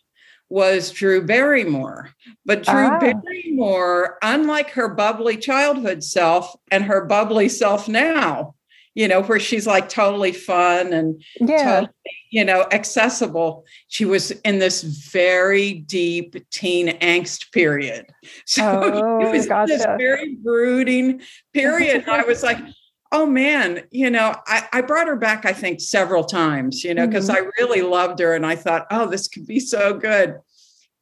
was 0.53 0.91
Drew 0.91 1.25
Barrymore. 1.25 2.11
But 2.45 2.61
Drew 2.61 2.85
ah. 2.85 2.99
Barrymore, 2.99 4.19
unlike 4.21 4.69
her 4.69 4.87
bubbly 4.87 5.35
childhood 5.35 6.03
self 6.03 6.55
and 6.69 6.83
her 6.83 7.05
bubbly 7.05 7.49
self 7.49 7.89
now, 7.89 8.53
you 8.93 9.07
know, 9.07 9.23
where 9.23 9.39
she's 9.39 9.65
like 9.65 9.89
totally 9.89 10.31
fun 10.31 10.93
and 10.93 11.23
yeah. 11.39 11.63
totally, 11.63 11.89
you 12.29 12.45
know, 12.45 12.67
accessible. 12.71 13.65
She 13.87 14.05
was 14.05 14.29
in 14.29 14.59
this 14.59 14.83
very 14.83 15.73
deep 15.73 16.35
teen 16.51 16.89
angst 16.99 17.51
period. 17.51 18.05
So 18.45 18.93
oh, 18.93 19.19
it 19.25 19.31
was 19.31 19.47
gotcha. 19.47 19.73
this 19.73 19.85
very 19.97 20.35
brooding 20.35 21.21
period. 21.53 22.07
I 22.07 22.23
was 22.23 22.43
like, 22.43 22.57
oh 23.13 23.27
man, 23.27 23.83
you 23.91 24.09
know, 24.09 24.35
I, 24.47 24.67
I 24.73 24.81
brought 24.81 25.07
her 25.07 25.15
back, 25.15 25.45
I 25.45 25.53
think, 25.53 25.79
several 25.79 26.23
times, 26.23 26.83
you 26.83 26.95
know, 26.95 27.05
because 27.07 27.29
mm-hmm. 27.29 27.45
I 27.45 27.51
really 27.59 27.83
loved 27.83 28.19
her 28.19 28.33
and 28.33 28.45
I 28.45 28.55
thought, 28.55 28.87
oh, 28.89 29.07
this 29.07 29.27
could 29.27 29.45
be 29.45 29.59
so 29.59 29.93
good. 29.93 30.39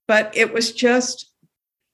But 0.08 0.36
it 0.36 0.54
was 0.54 0.74
just, 0.74 1.32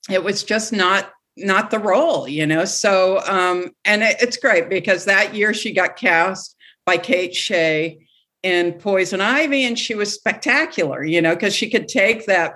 it 0.09 0.23
was 0.23 0.43
just 0.43 0.73
not 0.73 1.11
not 1.39 1.69
the 1.69 1.77
role, 1.77 2.27
you 2.27 2.47
know. 2.47 2.65
So, 2.65 3.19
um, 3.27 3.69
and 3.85 4.01
it, 4.01 4.17
it's 4.19 4.37
great 4.37 4.69
because 4.69 5.05
that 5.05 5.35
year 5.35 5.53
she 5.53 5.71
got 5.71 5.95
cast 5.95 6.55
by 6.83 6.97
Katt 6.97 7.35
Shea 7.35 7.99
in 8.41 8.73
Poison 8.73 9.21
Ivy, 9.21 9.65
and 9.65 9.77
she 9.77 9.93
was 9.93 10.11
spectacular, 10.11 11.03
you 11.03 11.21
know, 11.21 11.35
because 11.35 11.53
she 11.53 11.69
could 11.69 11.87
take 11.87 12.25
that 12.25 12.55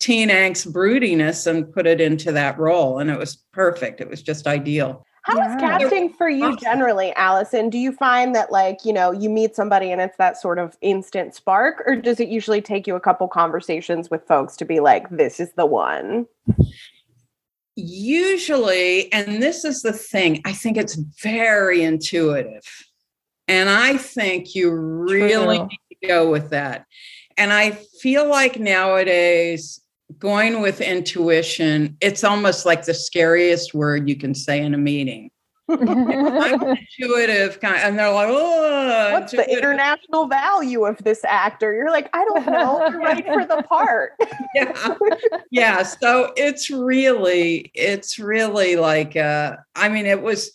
teen 0.00 0.30
angst 0.30 0.72
broodiness 0.72 1.46
and 1.46 1.72
put 1.74 1.86
it 1.86 2.00
into 2.00 2.32
that 2.32 2.58
role, 2.58 3.00
and 3.00 3.10
it 3.10 3.18
was 3.18 3.36
perfect. 3.52 4.00
It 4.00 4.08
was 4.08 4.22
just 4.22 4.46
ideal. 4.46 5.04
How 5.22 5.36
yeah. 5.36 5.54
is 5.54 5.60
casting 5.60 6.12
for 6.12 6.28
you 6.28 6.56
generally, 6.56 7.12
Allison? 7.14 7.70
Do 7.70 7.78
you 7.78 7.92
find 7.92 8.34
that 8.34 8.50
like, 8.50 8.84
you 8.84 8.92
know, 8.92 9.12
you 9.12 9.30
meet 9.30 9.54
somebody 9.54 9.92
and 9.92 10.00
it's 10.00 10.16
that 10.16 10.36
sort 10.36 10.58
of 10.58 10.76
instant 10.80 11.34
spark 11.34 11.82
or 11.86 11.94
does 11.94 12.18
it 12.18 12.28
usually 12.28 12.60
take 12.60 12.86
you 12.86 12.96
a 12.96 13.00
couple 13.00 13.28
conversations 13.28 14.10
with 14.10 14.26
folks 14.26 14.56
to 14.56 14.64
be 14.64 14.80
like 14.80 15.08
this 15.10 15.38
is 15.38 15.52
the 15.52 15.66
one? 15.66 16.26
usually, 17.76 19.12
and 19.12 19.42
this 19.42 19.64
is 19.64 19.82
the 19.82 19.92
thing, 19.92 20.42
I 20.44 20.52
think 20.52 20.76
it's 20.76 20.94
very 21.22 21.82
intuitive. 21.82 22.64
And 23.48 23.68
I 23.68 23.96
think 23.96 24.54
you 24.54 24.70
really 24.70 25.58
True. 25.58 25.66
need 25.66 26.00
to 26.02 26.08
go 26.08 26.30
with 26.30 26.50
that. 26.50 26.86
And 27.36 27.52
I 27.52 27.72
feel 28.00 28.28
like 28.28 28.58
nowadays, 28.58 29.80
going 30.18 30.60
with 30.60 30.80
intuition, 30.80 31.96
it's 32.00 32.24
almost 32.24 32.66
like 32.66 32.84
the 32.84 32.94
scariest 32.94 33.74
word 33.74 34.08
you 34.08 34.16
can 34.16 34.34
say 34.34 34.60
in 34.60 34.74
a 34.74 34.78
meeting. 34.78 35.30
I'm 35.68 36.62
intuitive 36.62 37.60
kind 37.60 37.76
of, 37.76 37.82
and 37.82 37.98
they're 37.98 38.12
like, 38.12 38.28
oh, 38.30 39.12
what's 39.12 39.32
intuitive. 39.32 39.52
the 39.52 39.58
international 39.58 40.26
value 40.26 40.84
of 40.84 40.98
this 40.98 41.24
actor? 41.24 41.72
You're 41.72 41.90
like, 41.90 42.10
I 42.12 42.24
don't 42.24 42.46
know. 42.46 42.86
You're 42.90 43.00
right 43.00 43.24
for 43.24 43.46
the 43.46 43.62
part. 43.62 44.12
yeah. 44.54 44.94
Yeah. 45.50 45.82
So 45.82 46.32
it's 46.36 46.70
really, 46.70 47.70
it's 47.74 48.18
really 48.18 48.76
like, 48.76 49.16
uh, 49.16 49.56
I 49.74 49.88
mean, 49.88 50.06
it 50.06 50.20
was, 50.20 50.50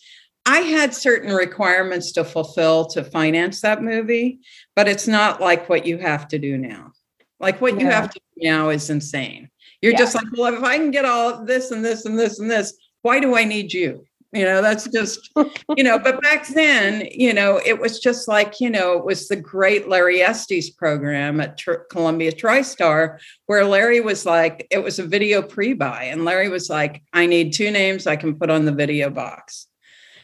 I 0.46 0.60
had 0.60 0.94
certain 0.94 1.34
requirements 1.34 2.12
to 2.14 2.24
fulfill 2.24 2.86
to 2.88 3.04
finance 3.04 3.62
that 3.62 3.82
movie, 3.82 4.40
but 4.76 4.88
it's 4.88 5.08
not 5.08 5.42
like 5.42 5.68
what 5.68 5.86
you 5.86 5.98
have 5.98 6.28
to 6.30 6.40
do 6.40 6.58
now. 6.58 6.92
Like 7.40 7.60
what 7.62 7.76
yeah. 7.76 7.82
you 7.82 7.92
have 7.92 8.10
to 8.12 8.20
do 8.20 8.27
now 8.41 8.70
is 8.70 8.89
insane. 8.89 9.50
You're 9.82 9.94
yeah. 9.94 10.00
just 10.00 10.15
like, 10.15 10.25
well, 10.36 10.53
if 10.53 10.63
I 10.63 10.77
can 10.77 10.91
get 10.91 11.06
all 11.06 11.46
this 11.46 11.72
and 11.72 11.84
this 11.84 12.06
and 12.06 12.17
this 12.17 12.39
and 12.39 12.50
this, 12.50 12.74
why 13.01 13.20
do 13.20 13.38
I 13.38 13.44
need 13.44 13.74
you? 13.74 14.06
you 14.34 14.44
know 14.44 14.62
that's 14.62 14.88
just 14.89 15.29
you 15.77 15.84
know 15.84 15.98
but 15.98 16.22
back 16.22 16.48
then 16.48 17.08
you 17.12 17.34
know 17.34 17.62
it 17.65 17.79
was 17.79 18.00
just 18.00 18.27
like 18.27 18.60
you 18.60 18.70
know 18.70 18.94
it 18.94 19.06
was 19.06 19.27
the 19.27 19.36
great 19.36 19.88
larry 19.88 20.22
estes 20.22 20.70
program 20.70 21.39
at 21.39 21.58
Tr- 21.58 21.86
columbia 21.89 22.32
tristar 22.32 23.20
where 23.46 23.65
larry 23.65 24.01
was 24.01 24.25
like 24.25 24.67
it 24.70 24.79
was 24.79 25.00
a 25.00 25.08
video 25.08 25.41
pre-buy 25.41 26.03
and 26.03 26.25
larry 26.25 26.50
was 26.50 26.70
like 26.70 27.01
i 27.13 27.25
need 27.25 27.53
two 27.53 27.72
names 27.72 28.06
i 28.06 28.15
can 28.15 28.38
put 28.38 28.50
on 28.50 28.65
the 28.65 28.72
video 28.72 29.10
box 29.10 29.67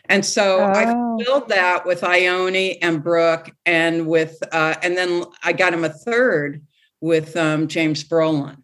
And 0.09 0.25
so 0.25 0.59
oh. 0.59 0.73
I 0.75 1.23
filled 1.23 1.47
that 1.47 1.85
with 1.85 2.03
Ione 2.03 2.77
and 2.81 3.01
Brooke, 3.01 3.49
and 3.65 4.05
with 4.05 4.35
uh, 4.51 4.75
and 4.83 4.97
then 4.97 5.23
I 5.41 5.53
got 5.53 5.73
him 5.73 5.85
a 5.85 5.89
third 5.89 6.61
with 7.03 7.35
um, 7.35 7.67
James 7.67 8.01
Brolin. 8.01 8.63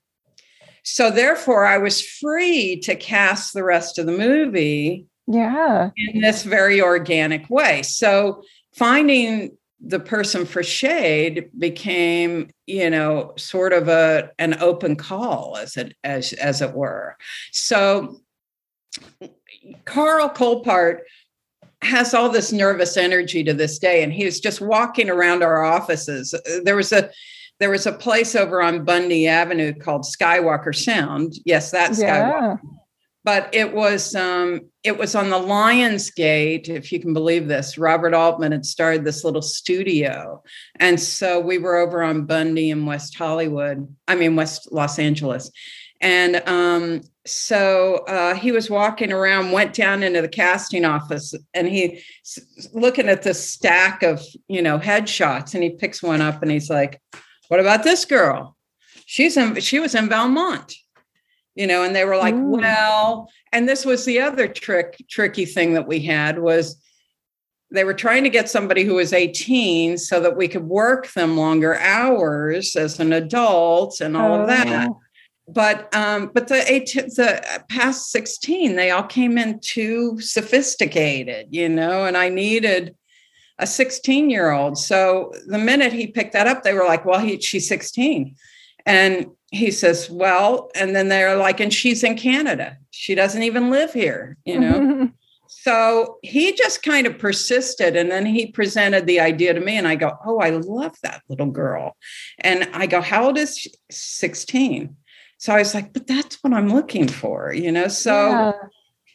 So 0.83 1.11
therefore, 1.11 1.65
I 1.65 1.77
was 1.77 2.01
free 2.01 2.79
to 2.83 2.95
cast 2.95 3.53
the 3.53 3.65
rest 3.65 3.99
of 3.99 4.05
the 4.05 4.13
movie. 4.13 5.05
Yeah, 5.27 5.91
in 5.95 6.21
this 6.21 6.43
very 6.43 6.81
organic 6.81 7.49
way. 7.49 7.83
So 7.83 8.41
finding 8.73 9.57
the 9.81 9.99
person 9.99 10.45
for 10.45 10.63
shade 10.63 11.49
became 11.59 12.49
you 12.65 12.89
know 12.89 13.33
sort 13.37 13.73
of 13.73 13.87
a 13.87 14.31
an 14.39 14.55
open 14.61 14.95
call 14.95 15.55
as 15.57 15.77
it 15.77 15.95
as 16.03 16.33
as 16.33 16.61
it 16.61 16.73
were 16.73 17.15
so 17.51 18.19
carl 19.85 20.27
colpaert 20.27 21.03
has 21.81 22.13
all 22.13 22.27
this 22.27 22.51
nervous 22.51 22.97
energy 22.97 23.41
to 23.41 23.53
this 23.53 23.79
day 23.79 24.03
and 24.03 24.11
he 24.11 24.25
was 24.25 24.41
just 24.41 24.59
walking 24.59 25.09
around 25.09 25.43
our 25.43 25.63
offices 25.63 26.35
there 26.65 26.75
was 26.75 26.91
a 26.91 27.09
there 27.59 27.69
was 27.69 27.85
a 27.85 27.91
place 27.91 28.35
over 28.35 28.61
on 28.61 28.85
bundy 28.85 29.27
avenue 29.27 29.73
called 29.73 30.03
skywalker 30.03 30.75
sound 30.75 31.33
yes 31.45 31.71
that's 31.71 31.99
yeah. 31.99 32.31
skywalker 32.31 32.59
but 33.23 33.49
it 33.53 33.73
was 33.73 34.15
um, 34.15 34.61
it 34.83 34.97
was 34.97 35.13
on 35.13 35.29
the 35.29 35.37
Lions 35.37 36.09
Gate, 36.09 36.69
if 36.69 36.91
you 36.91 36.99
can 36.99 37.13
believe 37.13 37.47
this. 37.47 37.77
Robert 37.77 38.13
Altman 38.13 38.53
had 38.53 38.65
started 38.65 39.03
this 39.03 39.23
little 39.23 39.41
studio, 39.41 40.41
and 40.79 40.99
so 40.99 41.39
we 41.39 41.57
were 41.57 41.77
over 41.77 42.01
on 42.01 42.25
Bundy 42.25 42.69
in 42.69 42.85
West 42.85 43.15
Hollywood. 43.15 43.93
I 44.07 44.15
mean 44.15 44.35
West 44.35 44.71
Los 44.71 44.97
Angeles, 44.97 45.51
and 45.99 46.37
um, 46.47 47.01
so 47.25 47.97
uh, 48.07 48.35
he 48.35 48.51
was 48.53 48.69
walking 48.69 49.11
around, 49.11 49.51
went 49.51 49.73
down 49.73 50.01
into 50.01 50.21
the 50.21 50.29
casting 50.29 50.85
office, 50.85 51.33
and 51.53 51.67
he 51.67 52.01
looking 52.73 53.09
at 53.09 53.23
this 53.23 53.51
stack 53.51 54.01
of 54.01 54.23
you 54.47 54.61
know 54.61 54.79
headshots, 54.79 55.53
and 55.53 55.63
he 55.63 55.71
picks 55.71 56.01
one 56.01 56.21
up, 56.21 56.41
and 56.41 56.51
he's 56.51 56.69
like, 56.69 57.01
"What 57.49 57.59
about 57.59 57.83
this 57.83 58.05
girl? 58.05 58.55
She's 59.05 59.37
in. 59.37 59.59
She 59.59 59.79
was 59.79 59.93
in 59.93 60.09
Valmont." 60.09 60.73
you 61.59 61.67
know 61.67 61.83
and 61.83 61.95
they 61.95 62.05
were 62.05 62.17
like 62.17 62.33
Ooh. 62.33 62.57
well 62.57 63.29
and 63.51 63.67
this 63.67 63.85
was 63.85 64.05
the 64.05 64.19
other 64.21 64.47
trick 64.47 65.03
tricky 65.09 65.45
thing 65.45 65.73
that 65.73 65.87
we 65.87 65.99
had 65.99 66.39
was 66.39 66.81
they 67.71 67.83
were 67.83 67.93
trying 67.93 68.23
to 68.23 68.29
get 68.29 68.49
somebody 68.49 68.83
who 68.83 68.95
was 68.95 69.13
18 69.13 69.97
so 69.97 70.19
that 70.21 70.35
we 70.35 70.47
could 70.47 70.63
work 70.63 71.11
them 71.11 71.37
longer 71.37 71.77
hours 71.77 72.75
as 72.75 72.99
an 72.99 73.13
adult 73.13 73.99
and 74.01 74.17
all 74.17 74.35
oh. 74.35 74.41
of 74.41 74.47
that 74.47 74.87
oh. 74.89 74.99
but 75.47 75.93
um 75.93 76.31
but 76.33 76.47
the 76.47 76.71
eight 76.71 76.93
the 76.93 77.63
past 77.67 78.09
16 78.09 78.75
they 78.75 78.91
all 78.91 79.03
came 79.03 79.37
in 79.37 79.59
too 79.59 80.19
sophisticated 80.21 81.47
you 81.51 81.67
know 81.67 82.05
and 82.05 82.15
i 82.15 82.29
needed 82.29 82.95
a 83.59 83.67
16 83.67 84.29
year 84.29 84.51
old 84.51 84.77
so 84.77 85.31
the 85.47 85.57
minute 85.57 85.93
he 85.93 86.07
picked 86.07 86.33
that 86.33 86.47
up 86.47 86.63
they 86.63 86.73
were 86.73 86.85
like 86.85 87.05
well 87.05 87.19
he 87.19 87.39
she's 87.39 87.67
16 87.67 88.35
and 88.85 89.27
he 89.51 89.71
says, 89.71 90.09
Well, 90.09 90.69
and 90.75 90.95
then 90.95 91.09
they're 91.09 91.35
like, 91.35 91.59
and 91.59 91.73
she's 91.73 92.03
in 92.03 92.15
Canada. 92.15 92.77
She 92.91 93.15
doesn't 93.15 93.43
even 93.43 93.69
live 93.69 93.93
here, 93.93 94.37
you 94.45 94.59
know? 94.59 95.09
so 95.47 96.17
he 96.21 96.53
just 96.53 96.83
kind 96.83 97.07
of 97.07 97.17
persisted. 97.17 97.95
And 97.95 98.11
then 98.11 98.25
he 98.25 98.47
presented 98.47 99.05
the 99.05 99.19
idea 99.19 99.53
to 99.53 99.59
me, 99.59 99.77
and 99.77 99.87
I 99.87 99.95
go, 99.95 100.17
Oh, 100.25 100.39
I 100.39 100.51
love 100.51 100.95
that 101.03 101.21
little 101.29 101.51
girl. 101.51 101.95
And 102.39 102.69
I 102.73 102.85
go, 102.85 103.01
How 103.01 103.25
old 103.25 103.37
is 103.37 103.57
she? 103.57 103.71
16. 103.91 104.95
So 105.37 105.53
I 105.53 105.59
was 105.59 105.73
like, 105.73 105.93
But 105.93 106.07
that's 106.07 106.43
what 106.43 106.53
I'm 106.53 106.69
looking 106.69 107.07
for, 107.07 107.53
you 107.53 107.71
know? 107.71 107.87
So. 107.87 108.29
Yeah. 108.29 108.51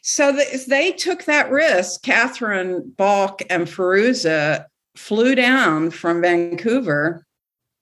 So 0.07 0.31
they, 0.31 0.57
they 0.67 0.91
took 0.91 1.25
that 1.25 1.49
risk. 1.49 2.03
Catherine 2.03 2.93
Balk 2.95 3.41
and 3.49 3.67
Fairuza 3.67 4.65
flew 4.95 5.33
down 5.33 5.89
from 5.89 6.21
Vancouver 6.21 7.25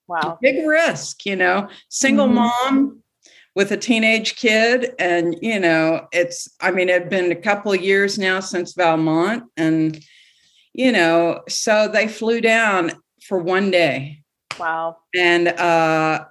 Wow. 0.06 0.38
Big 0.42 0.66
risk, 0.66 1.24
you 1.24 1.36
know, 1.36 1.68
single 1.88 2.26
mm-hmm. 2.26 2.34
mom 2.34 3.02
with 3.54 3.72
a 3.72 3.76
teenage 3.76 4.36
kid. 4.36 4.94
And, 4.98 5.36
you 5.40 5.58
know, 5.58 6.08
it's, 6.12 6.48
I 6.60 6.70
mean, 6.72 6.88
it 6.88 7.02
had 7.02 7.10
been 7.10 7.32
a 7.32 7.36
couple 7.36 7.72
of 7.72 7.80
years 7.80 8.18
now 8.18 8.40
since 8.40 8.74
Valmont. 8.74 9.44
And, 9.56 10.02
you 10.74 10.92
know, 10.92 11.42
so 11.48 11.88
they 11.88 12.08
flew 12.08 12.40
down 12.40 12.92
for 13.26 13.38
one 13.38 13.70
day. 13.70 14.20
Wow. 14.58 14.98
And 15.14 15.48
uh, 15.48 16.26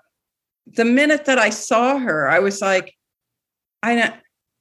the 0.68 0.86
minute 0.86 1.26
that 1.26 1.40
I 1.40 1.50
saw 1.50 1.98
her, 1.98 2.30
I 2.30 2.40
was 2.40 2.62
like, 2.62 2.94
I, 3.82 4.14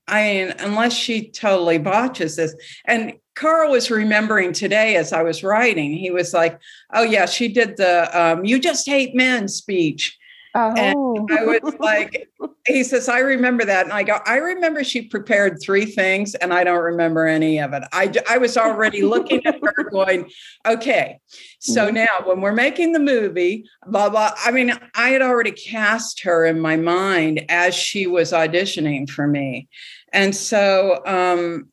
I 0.09 0.25
mean, 0.25 0.55
unless 0.59 0.93
she 0.93 1.31
totally 1.31 1.79
botches 1.79 2.37
this. 2.37 2.55
And 2.87 3.15
Carl 3.35 3.71
was 3.71 3.91
remembering 3.91 4.53
today 4.53 4.97
as 4.97 5.13
I 5.13 5.23
was 5.23 5.43
writing, 5.43 5.93
he 5.95 6.11
was 6.11 6.35
like, 6.35 6.61
Oh, 6.93 7.03
yeah, 7.03 7.27
she 7.27 7.49
did 7.49 7.77
the 7.77 8.21
um, 8.21 8.45
You 8.45 8.59
Just 8.59 8.87
Hate 8.87 9.15
Men 9.15 9.49
speech. 9.49 10.19
Oh. 10.55 10.75
And 10.77 11.39
I 11.39 11.45
was 11.45 11.75
like, 11.81 12.29
he 12.67 12.85
says, 12.85 13.09
I 13.09 13.21
remember 13.21 13.65
that. 13.65 13.85
And 13.85 13.93
I 13.93 14.03
go, 14.03 14.19
I 14.27 14.37
remember 14.37 14.85
she 14.85 15.03
prepared 15.03 15.59
three 15.63 15.87
things 15.87 16.35
and 16.35 16.53
I 16.53 16.65
don't 16.65 16.83
remember 16.83 17.27
any 17.27 17.59
of 17.59 17.73
it. 17.73 17.83
I, 17.93 18.13
I 18.29 18.39
was 18.39 18.57
already 18.57 19.03
looking 19.03 19.45
at 19.47 19.61
her 19.63 19.85
going, 19.91 20.31
okay, 20.67 21.19
so 21.59 21.87
mm-hmm. 21.87 21.95
now 21.95 22.23
when 22.25 22.41
we're 22.41 22.53
making 22.53 22.93
the 22.93 22.99
movie, 22.99 23.65
blah, 23.87 24.11
blah. 24.11 24.33
I 24.45 24.51
mean, 24.51 24.73
I 24.95 25.11
had 25.11 25.23
already 25.23 25.53
cast 25.53 26.23
her 26.23 26.45
in 26.45 26.61
my 26.61 26.77
mind 26.77 27.45
as 27.49 27.75
she 27.75 28.07
was 28.07 28.33
auditioning 28.33 29.09
for 29.09 29.27
me. 29.27 29.69
And 30.13 30.37
so, 30.37 31.01
um, 31.07 31.69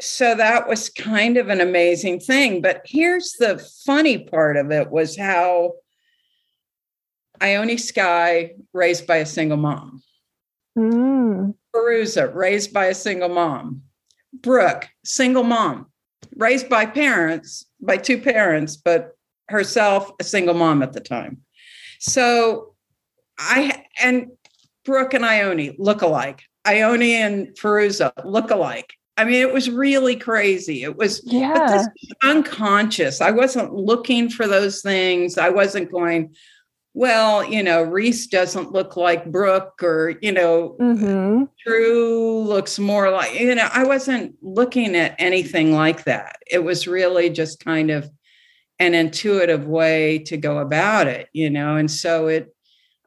so 0.00 0.34
that 0.34 0.68
was 0.68 0.88
kind 0.88 1.36
of 1.36 1.48
an 1.48 1.60
amazing 1.60 2.18
thing. 2.20 2.60
But 2.60 2.82
here's 2.84 3.34
the 3.38 3.64
funny 3.84 4.18
part 4.18 4.56
of 4.56 4.72
it 4.72 4.90
was 4.90 5.16
how 5.16 5.74
Ione 7.42 7.76
Skye, 7.76 8.52
raised 8.72 9.06
by 9.06 9.16
a 9.16 9.26
single 9.26 9.56
mom. 9.56 10.02
Mm. 10.78 11.54
Fairuza 11.74 12.32
raised 12.34 12.72
by 12.72 12.86
a 12.86 12.94
single 12.94 13.28
mom. 13.28 13.82
Brooke, 14.32 14.88
single 15.04 15.42
mom, 15.42 15.86
raised 16.36 16.68
by 16.68 16.86
parents, 16.86 17.66
by 17.80 17.96
two 17.96 18.18
parents, 18.18 18.76
but 18.76 19.16
herself 19.48 20.10
a 20.20 20.24
single 20.24 20.54
mom 20.54 20.82
at 20.82 20.92
the 20.92 21.00
time. 21.00 21.42
So 21.98 22.74
I 23.38 23.84
and 24.00 24.28
Brooke 24.84 25.14
and 25.14 25.24
Ione 25.24 25.74
look 25.78 26.02
alike. 26.02 26.42
Ione 26.66 27.14
and 27.14 27.48
Fairuza 27.48 28.12
look 28.24 28.50
alike. 28.50 28.94
I 29.16 29.24
mean, 29.24 29.34
it 29.34 29.52
was 29.52 29.68
really 29.68 30.16
crazy. 30.16 30.84
It 30.84 30.96
was, 30.96 31.22
yeah. 31.24 31.84
unconscious. 32.24 33.20
I 33.20 33.30
wasn't 33.30 33.74
looking 33.74 34.30
for 34.30 34.48
those 34.48 34.80
things. 34.80 35.36
I 35.36 35.50
wasn't 35.50 35.92
going, 35.92 36.34
well, 36.94 37.42
you 37.42 37.62
know, 37.62 37.82
Reese 37.82 38.26
doesn't 38.26 38.72
look 38.72 38.96
like 38.96 39.30
Brooke, 39.30 39.82
or, 39.82 40.14
you 40.20 40.32
know, 40.32 40.76
mm-hmm. 40.78 41.44
Drew 41.64 42.40
looks 42.40 42.78
more 42.78 43.10
like, 43.10 43.38
you 43.38 43.54
know, 43.54 43.68
I 43.72 43.84
wasn't 43.84 44.34
looking 44.42 44.94
at 44.94 45.16
anything 45.18 45.72
like 45.72 46.04
that. 46.04 46.36
It 46.50 46.58
was 46.58 46.86
really 46.86 47.30
just 47.30 47.64
kind 47.64 47.90
of 47.90 48.10
an 48.78 48.94
intuitive 48.94 49.66
way 49.66 50.18
to 50.18 50.36
go 50.36 50.58
about 50.58 51.06
it, 51.06 51.28
you 51.32 51.48
know, 51.48 51.76
and 51.76 51.90
so 51.90 52.26
it, 52.26 52.54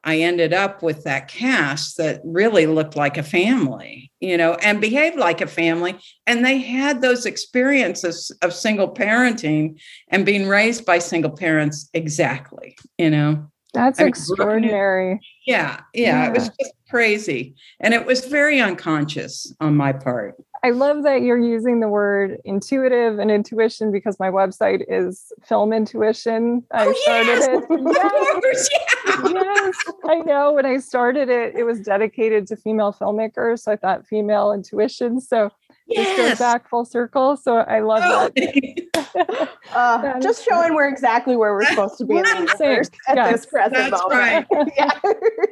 I 0.03 0.19
ended 0.19 0.53
up 0.53 0.83
with 0.83 1.03
that 1.03 1.27
cast 1.27 1.97
that 1.97 2.21
really 2.23 2.67
looked 2.67 2.95
like 2.95 3.17
a 3.17 3.23
family, 3.23 4.11
you 4.19 4.37
know, 4.37 4.53
and 4.53 4.79
behaved 4.79 5.17
like 5.17 5.41
a 5.41 5.47
family. 5.47 5.97
And 6.27 6.45
they 6.45 6.59
had 6.59 7.01
those 7.01 7.25
experiences 7.25 8.31
of 8.43 8.53
single 8.53 8.93
parenting 8.93 9.81
and 10.09 10.23
being 10.25 10.47
raised 10.47 10.85
by 10.85 10.99
single 10.99 11.31
parents 11.31 11.89
exactly, 11.93 12.77
you 12.99 13.09
know. 13.09 13.47
That's 13.75 13.99
I 13.99 14.03
mean, 14.03 14.09
extraordinary. 14.09 15.19
Yeah, 15.45 15.81
yeah, 15.93 16.23
yeah, 16.23 16.27
it 16.27 16.33
was 16.33 16.49
just 16.59 16.73
crazy. 16.89 17.55
And 17.79 17.93
it 17.93 18.05
was 18.05 18.25
very 18.25 18.59
unconscious 18.59 19.53
on 19.59 19.75
my 19.75 19.93
part. 19.93 20.35
I 20.63 20.71
love 20.71 21.03
that 21.03 21.21
you're 21.21 21.37
using 21.37 21.79
the 21.79 21.87
word 21.87 22.39
intuitive 22.43 23.19
and 23.19 23.29
intuition 23.29 23.91
because 23.91 24.19
my 24.19 24.31
website 24.31 24.83
is 24.87 25.31
Film 25.43 25.71
Intuition. 25.71 26.63
I 26.71 26.87
oh, 26.87 26.93
started 27.03 27.27
yes! 27.27 27.47
it. 27.51 28.69
Yes. 28.69 28.69
yeah. 29.05 29.43
yes, 29.43 29.83
I 30.05 30.15
know. 30.21 30.53
When 30.53 30.65
I 30.65 30.77
started 30.77 31.29
it, 31.29 31.55
it 31.55 31.65
was 31.65 31.81
dedicated 31.81 32.47
to 32.47 32.55
female 32.55 32.93
filmmakers. 32.93 33.59
So 33.59 33.73
I 33.73 33.75
thought 33.75 34.07
female 34.07 34.53
intuition. 34.53 35.21
So 35.21 35.51
yes. 35.87 36.17
this 36.17 36.29
goes 36.29 36.39
back 36.39 36.69
full 36.69 36.85
circle. 36.85 37.37
So 37.37 37.57
I 37.57 37.79
love 37.81 38.01
oh. 38.03 38.29
that. 38.35 39.49
uh, 39.73 40.19
just 40.21 40.45
showing 40.45 40.73
we're 40.73 40.87
exactly 40.87 41.35
where 41.35 41.53
we're 41.53 41.65
supposed 41.65 41.97
to 41.99 42.05
be 42.05 42.17
in 42.17 42.23
the 42.23 42.89
at 43.07 43.15
yes. 43.15 43.31
this 43.31 43.45
present 43.45 43.91
That's 43.91 43.91
moment. 43.91 44.47
Right. 44.51 44.71
yeah. 44.77 44.99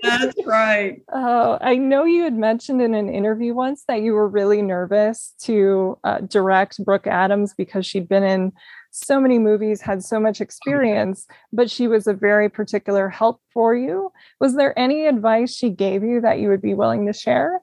That's 0.02 0.46
right. 0.46 1.02
Oh, 1.12 1.58
I 1.62 1.76
know 1.76 2.06
you 2.06 2.24
had 2.24 2.36
mentioned 2.36 2.82
in 2.82 2.94
an 2.94 3.10
interview 3.10 3.54
once 3.54 3.84
that 3.88 4.02
you 4.02 4.14
were 4.14 4.28
really 4.28 4.62
nervous 4.62 5.34
to 5.42 5.98
uh, 6.04 6.20
direct 6.20 6.84
Brooke 6.84 7.08
Adams 7.08 7.54
because 7.54 7.86
she'd 7.86 8.10
been 8.10 8.24
in 8.24 8.52
so 8.94 9.20
many 9.20 9.40
movies, 9.40 9.82
had 9.82 10.04
so 10.04 10.20
much 10.20 10.40
experience, 10.40 11.26
but 11.52 11.70
she 11.70 11.88
was 11.88 12.06
a 12.06 12.14
very 12.14 12.48
particular 12.48 13.10
help 13.10 13.42
for 13.52 13.76
you. 13.76 14.12
Was 14.40 14.56
there 14.56 14.78
any 14.78 15.08
advice 15.08 15.54
she 15.54 15.72
gave 15.72 16.04
you 16.04 16.22
that 16.22 16.40
you 16.40 16.48
would 16.50 16.62
be 16.62 16.76
willing 16.76 17.08
to 17.08 17.14
share? 17.14 17.60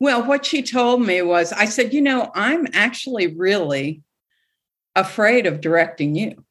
Well, 0.00 0.24
what 0.24 0.44
she 0.44 0.62
told 0.62 1.02
me 1.02 1.22
was, 1.22 1.52
I 1.52 1.66
said, 1.66 1.92
you 1.92 2.02
know, 2.02 2.30
I'm 2.34 2.66
actually 2.72 3.28
really 3.28 4.02
afraid 4.94 5.46
of 5.46 5.60
directing 5.60 6.14
you. 6.14 6.44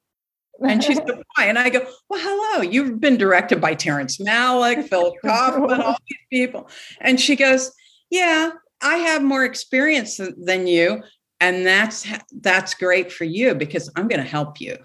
And 0.61 0.83
she 0.83 0.95
said, 0.95 1.07
why? 1.35 1.45
And 1.45 1.57
I 1.57 1.69
go, 1.69 1.85
well, 2.09 2.19
hello, 2.21 2.61
you've 2.61 2.99
been 2.99 3.17
directed 3.17 3.59
by 3.59 3.75
Terrence 3.75 4.17
Malick, 4.17 4.87
Philip 4.87 5.15
Kaufman, 5.25 5.81
all 5.81 5.97
these 6.09 6.17
people. 6.47 6.69
And 7.01 7.19
she 7.19 7.35
goes, 7.35 7.71
yeah, 8.09 8.51
I 8.81 8.97
have 8.97 9.23
more 9.23 9.45
experience 9.45 10.19
than 10.37 10.67
you. 10.67 11.03
And 11.39 11.65
that's 11.65 12.07
that's 12.41 12.73
great 12.73 13.11
for 13.11 13.25
you 13.25 13.53
because 13.53 13.91
I'm 13.95 14.07
going 14.07 14.21
to 14.21 14.29
help 14.29 14.61
you. 14.61 14.77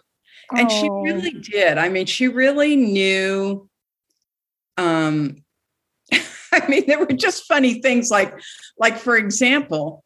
And 0.51 0.68
oh. 0.70 0.81
she 0.81 0.88
really 0.88 1.33
did. 1.40 1.79
I 1.79 1.88
mean, 1.88 2.07
she 2.07 2.29
really 2.29 2.74
knew 2.74 3.68
um 4.77 5.37
mean, 6.70 6.85
there 6.87 6.98
were 6.98 7.07
just 7.07 7.44
funny 7.44 7.81
things 7.81 8.11
like, 8.11 8.35
like 8.78 8.96
for 8.96 9.16
example, 9.16 10.04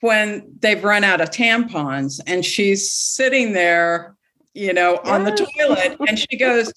when 0.00 0.52
they've 0.60 0.84
run 0.84 1.04
out 1.04 1.20
of 1.20 1.30
tampons 1.30 2.20
and 2.26 2.44
she's 2.44 2.90
sitting 2.90 3.52
there, 3.52 4.14
you 4.52 4.72
know, 4.72 5.00
on 5.04 5.24
the 5.24 5.30
toilet 5.30 5.96
and 6.06 6.18
she 6.18 6.36
goes, 6.36 6.72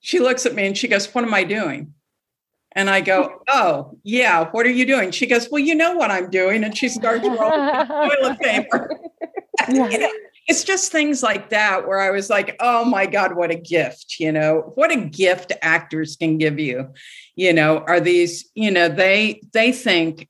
she 0.00 0.20
looks 0.20 0.46
at 0.46 0.54
me 0.54 0.66
and 0.66 0.76
she 0.76 0.86
goes, 0.86 1.12
What 1.14 1.24
am 1.24 1.34
I 1.34 1.44
doing? 1.44 1.94
And 2.72 2.90
I 2.90 3.00
go, 3.00 3.40
Oh, 3.48 3.98
yeah, 4.04 4.50
what 4.50 4.66
are 4.66 4.70
you 4.70 4.86
doing? 4.86 5.10
She 5.10 5.26
goes, 5.26 5.48
Well, 5.50 5.62
you 5.62 5.74
know 5.74 5.94
what 5.96 6.10
I'm 6.10 6.30
doing. 6.30 6.62
And 6.62 6.76
she 6.76 6.88
starts 6.88 7.26
rolling 7.26 7.86
toilet 7.86 8.38
paper. 8.40 8.90
Yeah. 9.68 9.88
you 9.88 9.98
know, 9.98 10.10
it's 10.48 10.64
just 10.64 10.92
things 10.92 11.22
like 11.22 11.50
that 11.50 11.88
where 11.88 11.98
I 11.98 12.10
was 12.10 12.30
like, 12.30 12.56
oh 12.60 12.84
my 12.84 13.06
God, 13.06 13.34
what 13.36 13.50
a 13.50 13.56
gift, 13.56 14.16
you 14.20 14.30
know, 14.30 14.72
what 14.74 14.92
a 14.92 14.96
gift 14.96 15.52
actors 15.62 16.16
can 16.16 16.38
give 16.38 16.58
you 16.58 16.88
you 17.36 17.52
know? 17.52 17.78
Are 17.80 18.00
these 18.00 18.50
you 18.54 18.70
know 18.70 18.88
they 18.88 19.40
they 19.52 19.70
think 19.70 20.28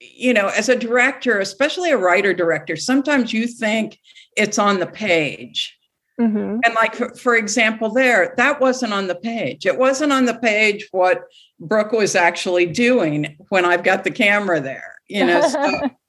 you 0.00 0.32
know 0.32 0.48
as 0.48 0.68
a 0.68 0.76
director 0.76 1.40
especially 1.40 1.90
a 1.90 1.96
writer 1.96 2.32
director 2.32 2.76
sometimes 2.76 3.32
you 3.32 3.48
think 3.48 3.98
it's 4.36 4.58
on 4.58 4.78
the 4.78 4.86
page. 4.86 5.74
Mm-hmm. 6.20 6.58
and 6.64 6.74
like 6.74 6.96
for, 6.96 7.14
for, 7.14 7.36
example 7.36 7.90
there 7.90 8.34
that 8.38 8.60
wasn't 8.60 8.92
on 8.92 9.06
the 9.06 9.14
page. 9.14 9.66
It 9.66 9.78
wasn't 9.78 10.12
on 10.12 10.24
the 10.24 10.34
page 10.34 10.88
what 10.90 11.22
brooke 11.60 11.92
was 11.92 12.16
actually 12.16 12.66
doing 12.66 13.36
when 13.50 13.64
i've 13.64 13.84
got 13.84 14.02
the 14.02 14.10
camera 14.10 14.60
there 14.60 14.96
you 15.08 15.24
know? 15.24 15.48
So, 15.48 15.90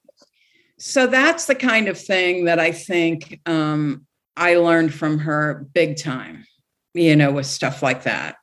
so 0.80 1.06
that's 1.06 1.46
the 1.46 1.54
kind 1.54 1.88
of 1.88 1.98
thing 1.98 2.46
that 2.46 2.58
i 2.58 2.72
think 2.72 3.40
um, 3.46 4.04
i 4.36 4.56
learned 4.56 4.92
from 4.92 5.18
her 5.18 5.66
big 5.74 5.96
time 5.96 6.44
you 6.94 7.14
know 7.14 7.30
with 7.30 7.46
stuff 7.46 7.82
like 7.82 8.02
that 8.02 8.36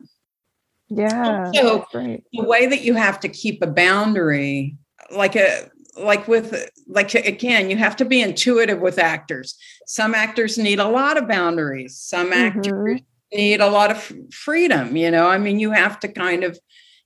yeah. 0.89 1.51
So 1.51 1.85
the 1.91 2.21
way 2.33 2.65
that 2.65 2.81
you 2.81 2.93
have 2.93 3.19
to 3.21 3.29
keep 3.29 3.61
a 3.61 3.67
boundary, 3.67 4.77
like 5.11 5.35
a 5.35 5.69
like 5.97 6.27
with 6.27 6.69
like 6.87 7.13
again, 7.13 7.69
you 7.69 7.77
have 7.77 7.95
to 7.97 8.05
be 8.05 8.21
intuitive 8.21 8.79
with 8.79 8.99
actors. 8.99 9.57
Some 9.85 10.15
actors 10.15 10.57
need 10.57 10.79
a 10.79 10.87
lot 10.87 11.17
of 11.17 11.27
boundaries. 11.27 11.99
Some 11.99 12.31
mm-hmm. 12.31 12.59
actors 12.59 13.01
need 13.33 13.59
a 13.59 13.69
lot 13.69 13.91
of 13.91 14.11
freedom. 14.31 14.95
You 14.95 15.11
know, 15.11 15.27
I 15.27 15.37
mean, 15.37 15.59
you 15.59 15.71
have 15.71 15.99
to 16.01 16.07
kind 16.07 16.43
of 16.43 16.57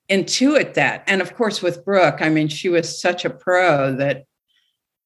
intuit 0.10 0.76
that. 0.76 1.04
And 1.08 1.22
of 1.22 1.36
course, 1.36 1.62
with 1.62 1.84
Brooke, 1.84 2.22
I 2.22 2.30
mean, 2.30 2.50
she 2.50 2.70
was 2.70 3.02
such 3.02 3.26
a 3.26 3.30
pro 3.30 3.96
that 3.96 4.26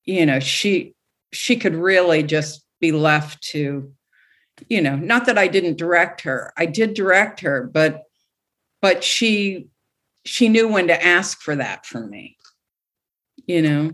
you 0.05 0.25
know 0.25 0.39
she 0.39 0.93
she 1.31 1.55
could 1.55 1.75
really 1.75 2.23
just 2.23 2.63
be 2.79 2.91
left 2.91 3.41
to 3.43 3.91
you 4.69 4.81
know 4.81 4.95
not 4.95 5.25
that 5.25 5.37
i 5.37 5.47
didn't 5.47 5.77
direct 5.77 6.21
her. 6.21 6.53
I 6.57 6.65
did 6.65 6.93
direct 6.93 7.41
her 7.41 7.63
but 7.63 8.03
but 8.81 9.03
she 9.03 9.67
she 10.25 10.49
knew 10.49 10.67
when 10.67 10.87
to 10.87 11.05
ask 11.05 11.41
for 11.41 11.55
that 11.55 11.85
from 11.85 12.09
me 12.09 12.37
you 13.45 13.61
know 13.61 13.93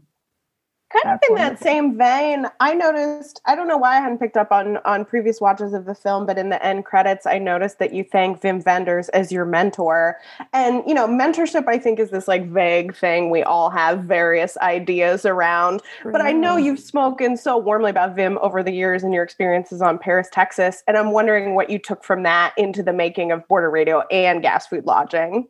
kind 0.94 1.16
of 1.16 1.20
in 1.30 1.36
that 1.36 1.60
same 1.60 1.98
vein 1.98 2.46
i 2.60 2.74
noticed 2.74 3.42
i 3.46 3.56
don't 3.56 3.68
know 3.68 3.78
why 3.78 3.98
i 3.98 4.02
hadn't 4.02 4.18
picked 4.18 4.38
up 4.38 4.52
on 4.52 4.78
on 4.86 5.06
previous 5.06 5.40
watches 5.40 5.74
of 5.74 5.86
the 5.86 5.96
film 5.96 6.26
but 6.26 6.38
in 6.38 6.50
the 6.50 6.66
end 6.66 6.86
credits 6.86 7.26
i 7.26 7.38
noticed 7.38 7.80
that 7.80 7.94
you 7.94 8.04
thank 8.04 8.42
Wim 8.42 8.66
wenders 8.66 9.10
as 9.10 9.32
your 9.32 9.46
mentor. 9.46 10.18
And 10.54 10.84
you 10.88 10.94
know 10.94 11.08
mentorship 11.08 11.68
i 11.68 11.78
think 11.78 12.00
is 12.00 12.10
this 12.10 12.28
like 12.28 12.48
vague 12.50 12.96
thing 12.96 13.30
we 13.30 13.44
all 13.44 13.70
have 13.70 14.04
various 14.04 14.58
ideas 14.58 15.26
around. 15.26 15.82
But 16.04 16.22
i 16.22 16.32
know 16.32 16.58
you've 16.58 16.80
spoken 16.80 17.38
so 17.38 17.58
warmly 17.58 17.92
about 17.92 18.16
Wim 18.16 18.38
over 18.42 18.64
the 18.64 18.72
years 18.72 19.04
and 19.04 19.14
your 19.14 19.24
experiences 19.24 19.82
on 19.82 19.98
paris 19.98 20.28
texas 20.32 20.84
and 20.88 20.98
i'm 20.98 21.12
wondering 21.12 21.56
what 21.56 21.70
you 21.70 21.80
took 21.80 22.04
from 22.04 22.24
that 22.24 22.54
into 22.58 22.84
the 22.84 22.94
making 22.94 23.32
of 23.32 23.48
border 23.48 23.70
radio 23.70 24.02
and 24.12 24.42
gas 24.42 24.68
food 24.68 24.86
lodging. 24.86 25.48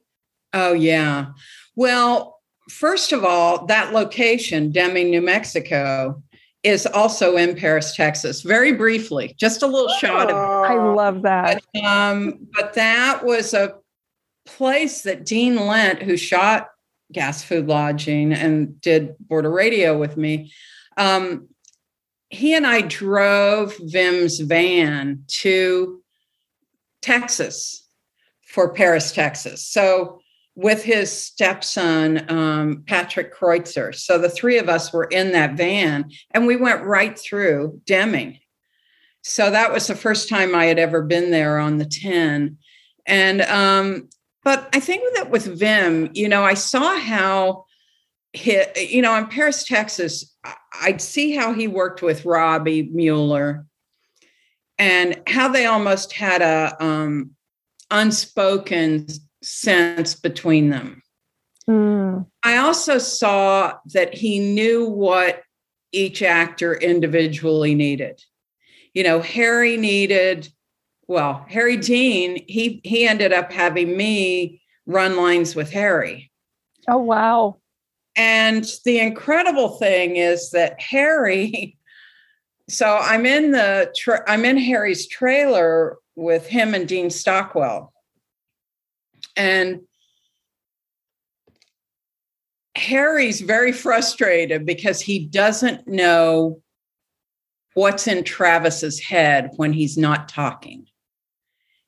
Oh 0.54 0.74
yeah. 0.74 1.28
Well 1.76 2.41
first 2.72 3.12
of 3.12 3.26
all, 3.26 3.66
that 3.66 3.94
location, 3.94 4.72
Deming, 4.72 5.12
New 5.12 5.22
Mexico, 5.22 6.22
is 6.64 6.86
also 6.86 7.38
in 7.38 7.56
Paris, 7.56 7.96
Texas. 7.96 8.42
Very 8.42 8.72
briefly, 8.72 9.36
just 9.38 9.62
a 9.62 9.68
little 9.68 9.90
oh, 9.90 9.98
shot 9.98 10.30
of. 10.30 10.36
I 10.36 10.76
love 10.76 11.24
that. 11.24 11.62
But, 11.74 11.84
um, 11.84 12.48
but 12.54 12.74
that 12.74 13.26
was 13.26 13.54
a 13.54 13.76
place 14.46 15.02
that 15.02 15.26
Dean 15.26 15.56
Lent, 15.56 16.02
who 16.02 16.18
shot 16.18 16.70
Gas 17.12 17.44
Food 17.44 17.68
Lodging 17.68 18.32
and 18.34 18.80
did 18.80 19.16
border 19.20 19.52
radio 19.52 19.98
with 19.98 20.18
me, 20.18 20.52
um, 20.98 21.48
he 22.30 22.54
and 22.54 22.66
I 22.66 22.82
drove 22.82 23.76
Wim's 23.80 24.40
van 24.40 25.26
to 25.28 26.02
Texas 27.02 27.86
for 28.48 28.74
Paris, 28.74 29.12
Texas. 29.12 29.68
So 29.68 30.21
with 30.56 30.84
his 30.84 31.12
stepson, 31.12 32.30
um, 32.30 32.84
Patrick 32.86 33.34
Kreuzer. 33.34 33.96
So 33.96 34.18
the 34.18 34.30
three 34.30 34.58
of 34.58 34.70
us 34.70 34.92
were 34.92 35.06
in 35.06 35.32
that 35.32 35.56
van 35.56 36.12
and 36.32 36.46
we 36.46 36.56
went 36.56 36.84
right 36.84 37.18
through 37.18 37.82
Deming. 37.86 38.40
So 39.24 39.52
that 39.52 39.72
was 39.72 39.88
the 39.88 39.96
first 39.96 40.30
time 40.30 40.56
I 40.56 40.66
had 40.66 40.80
ever 40.80 41.02
been 41.04 41.32
there 41.32 41.58
on 41.58 41.78
the 41.78 41.86
10. 41.86 42.58
And, 43.06 43.42
um, 43.44 44.10
but 44.44 44.68
I 44.74 44.80
think 44.80 45.04
that 45.16 45.30
with 45.30 45.60
Wim, 45.60 46.10
you 46.14 46.28
know, 46.28 46.44
I 46.44 46.56
saw 46.56 46.98
how, 46.98 47.66
he, 48.34 48.62
you 48.76 49.02
know, 49.02 49.16
in 49.16 49.28
Paris, 49.28 49.64
Texas, 49.64 50.36
I'd 50.82 51.02
see 51.02 51.36
how 51.36 51.54
he 51.54 51.68
worked 51.68 52.02
with 52.02 52.26
Robby 52.26 52.90
Müller 52.90 53.66
and 54.80 55.22
how 55.28 55.48
they 55.48 55.68
almost 55.68 56.14
had 56.14 56.42
a 56.42 56.76
um, 56.84 57.32
unspoken 57.92 59.08
sense 59.42 60.16
between 60.16 60.70
them. 60.70 61.02
Mm. 61.70 62.26
I 62.44 62.58
also 62.58 62.98
saw 62.98 63.78
that 63.94 64.14
he 64.14 64.40
knew 64.40 64.86
what 64.86 65.44
each 65.92 66.22
actor 66.22 66.74
individually 66.74 67.76
needed. 67.76 68.22
You 68.94 69.04
know, 69.04 69.22
Harry 69.22 69.78
needed, 69.78 70.50
well, 71.08 71.46
Harry 71.50 71.78
Dean, 71.78 72.44
he 72.48 72.82
he 72.84 73.08
ended 73.08 73.34
up 73.34 73.52
having 73.52 73.96
me 73.96 74.62
run 74.86 75.18
lines 75.18 75.56
with 75.56 75.72
Harry. 75.72 76.32
Oh 76.90 76.98
wow. 76.98 77.58
And 78.16 78.66
the 78.84 79.00
incredible 79.00 79.78
thing 79.78 80.18
is 80.18 80.52
that 80.52 80.82
Harry 80.82 81.78
so 82.70 82.98
I'm 82.98 83.26
in 83.26 83.52
the 83.52 83.94
tra- 83.96 84.24
I'm 84.28 84.46
in 84.46 84.58
Harry's 84.58 85.08
trailer 85.08 85.98
with 86.16 86.48
him 86.48 86.74
and 86.74 86.88
Dean 86.88 87.10
Stockwell. 87.10 87.91
And 89.42 89.82
Harry's 92.78 93.42
very 93.42 93.72
frustrated 93.72 94.68
because 94.68 95.02
he 95.02 95.26
doesn't 95.26 95.88
know 95.88 96.62
what's 97.74 98.06
in 98.06 98.24
Travis's 98.24 99.00
head 99.00 99.50
when 99.56 99.74
he's 99.74 99.98
not 99.98 100.30
talking. 100.30 100.86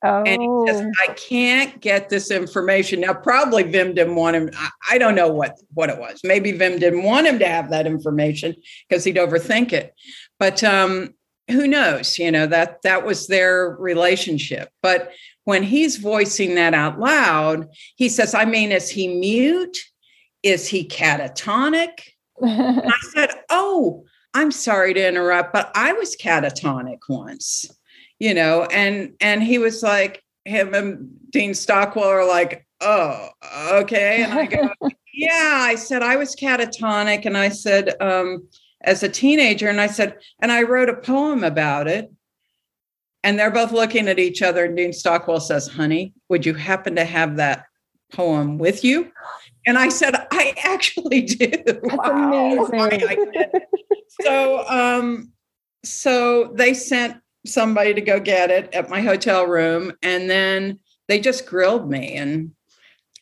Oh. 0.02 0.24
And 0.24 0.42
he 0.42 0.48
says, 0.66 0.84
oh. 0.84 0.92
I 1.08 1.14
can't 1.14 1.80
get 1.80 2.08
this 2.08 2.32
information. 2.32 3.00
Now, 3.00 3.14
probably 3.14 3.62
Wim 3.62 3.94
didn't 3.94 4.16
want 4.16 4.34
him. 4.34 4.50
I, 4.56 4.70
I 4.90 4.98
don't 4.98 5.14
know 5.14 5.28
what, 5.28 5.56
what 5.74 5.90
it 5.90 5.98
was. 5.98 6.22
Maybe 6.24 6.52
Wim 6.52 6.80
didn't 6.80 7.04
want 7.04 7.28
him 7.28 7.38
to 7.38 7.46
have 7.46 7.70
that 7.70 7.86
information 7.86 8.56
because 8.88 9.04
he'd 9.04 9.16
overthink 9.16 9.72
it. 9.72 9.94
But 10.40 10.64
um, 10.64 11.14
who 11.48 11.68
knows? 11.68 12.18
You 12.18 12.32
know, 12.32 12.48
that 12.48 12.82
that 12.82 13.06
was 13.06 13.28
their 13.28 13.76
relationship. 13.78 14.70
But 14.82 15.12
when 15.44 15.62
he's 15.62 15.96
voicing 15.96 16.54
that 16.56 16.74
out 16.74 16.98
loud, 16.98 17.68
he 17.96 18.08
says, 18.08 18.34
I 18.34 18.44
mean, 18.44 18.72
is 18.72 18.88
he 18.88 19.08
mute? 19.08 19.78
Is 20.42 20.68
he 20.68 20.86
catatonic? 20.86 22.00
I 22.42 22.92
said, 23.14 23.30
Oh, 23.50 24.04
I'm 24.34 24.50
sorry 24.50 24.94
to 24.94 25.08
interrupt, 25.08 25.52
but 25.52 25.70
I 25.74 25.92
was 25.92 26.16
catatonic 26.16 26.98
once, 27.08 27.70
you 28.18 28.34
know, 28.34 28.64
and 28.64 29.14
and 29.20 29.42
he 29.42 29.58
was 29.58 29.82
like, 29.82 30.24
him 30.44 30.74
and 30.74 31.08
Dean 31.30 31.54
Stockwell 31.54 32.08
are 32.08 32.26
like, 32.26 32.66
oh, 32.80 33.28
okay. 33.72 34.22
And 34.22 34.32
I 34.32 34.46
go, 34.46 34.68
yeah, 35.12 35.58
I 35.60 35.74
said 35.74 36.02
I 36.02 36.16
was 36.16 36.36
catatonic. 36.36 37.26
And 37.26 37.36
I 37.36 37.48
said, 37.48 37.94
um, 38.00 38.48
as 38.82 39.02
a 39.02 39.08
teenager, 39.08 39.68
and 39.68 39.80
I 39.80 39.86
said, 39.86 40.18
and 40.40 40.52
I 40.52 40.62
wrote 40.62 40.90
a 40.90 40.96
poem 40.96 41.44
about 41.44 41.88
it. 41.88 42.12
And 43.24 43.38
they're 43.38 43.50
both 43.50 43.72
looking 43.72 44.06
at 44.06 44.20
each 44.20 44.42
other. 44.42 44.66
And 44.66 44.76
Dean 44.76 44.92
Stockwell 44.92 45.40
says, 45.40 45.66
Honey, 45.66 46.12
would 46.28 46.46
you 46.46 46.54
happen 46.54 46.94
to 46.94 47.04
have 47.04 47.36
that 47.36 47.64
poem 48.12 48.58
with 48.58 48.84
you? 48.84 49.10
And 49.66 49.78
I 49.78 49.88
said, 49.88 50.14
I 50.30 50.54
actually 50.62 51.22
do. 51.22 51.50
That's 51.66 51.80
wow. 51.82 52.66
amazing. 52.66 53.34
so, 54.22 54.68
um, 54.68 55.32
so 55.82 56.52
they 56.54 56.74
sent 56.74 57.16
somebody 57.46 57.94
to 57.94 58.00
go 58.00 58.20
get 58.20 58.50
it 58.50 58.72
at 58.74 58.88
my 58.88 59.00
hotel 59.00 59.46
room, 59.46 59.92
and 60.02 60.30
then 60.30 60.78
they 61.08 61.18
just 61.18 61.46
grilled 61.46 61.90
me 61.90 62.14
and 62.14 62.52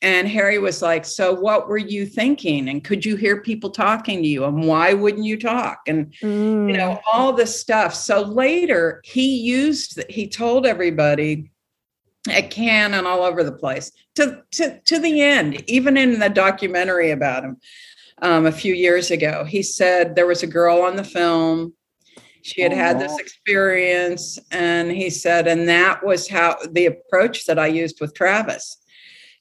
and 0.02 0.26
Harry 0.28 0.58
was 0.58 0.82
like, 0.82 1.04
So 1.04 1.32
what 1.32 1.68
were 1.68 1.78
you 1.78 2.04
thinking? 2.04 2.68
And 2.68 2.82
could 2.82 3.04
you 3.04 3.14
hear 3.14 3.40
people 3.40 3.70
talking 3.70 4.22
to 4.22 4.28
you? 4.28 4.44
And 4.44 4.66
why 4.66 4.94
wouldn't 4.94 5.24
you 5.24 5.38
talk? 5.38 5.82
And, 5.86 6.12
mm. 6.20 6.68
you 6.68 6.76
know, 6.76 6.96
mm. 6.96 7.00
all 7.12 7.32
this 7.32 7.58
stuff. 7.58 7.94
So 7.94 8.22
later 8.22 9.00
he 9.04 9.36
used, 9.36 10.02
he 10.10 10.28
told 10.28 10.66
everybody 10.66 11.50
at 12.28 12.50
Cannes 12.50 12.94
and 12.94 13.06
all 13.06 13.22
over 13.22 13.44
the 13.44 13.52
place 13.52 13.92
to, 14.16 14.42
to, 14.52 14.80
to 14.80 14.98
the 14.98 15.22
end, 15.22 15.62
even 15.68 15.96
in 15.96 16.18
the 16.18 16.28
documentary 16.28 17.10
about 17.10 17.44
him 17.44 17.56
um, 18.22 18.46
a 18.46 18.52
few 18.52 18.74
years 18.74 19.12
ago. 19.12 19.44
He 19.44 19.62
said 19.62 20.14
there 20.14 20.26
was 20.26 20.42
a 20.42 20.48
girl 20.48 20.82
on 20.82 20.96
the 20.96 21.04
film. 21.04 21.74
She 22.42 22.60
had 22.60 22.72
had 22.72 22.98
this 22.98 23.16
experience. 23.20 24.36
And 24.50 24.90
he 24.90 25.10
said, 25.10 25.46
and 25.46 25.68
that 25.68 26.04
was 26.04 26.28
how 26.28 26.56
the 26.72 26.86
approach 26.86 27.46
that 27.46 27.58
I 27.58 27.68
used 27.68 28.00
with 28.00 28.14
Travis 28.14 28.78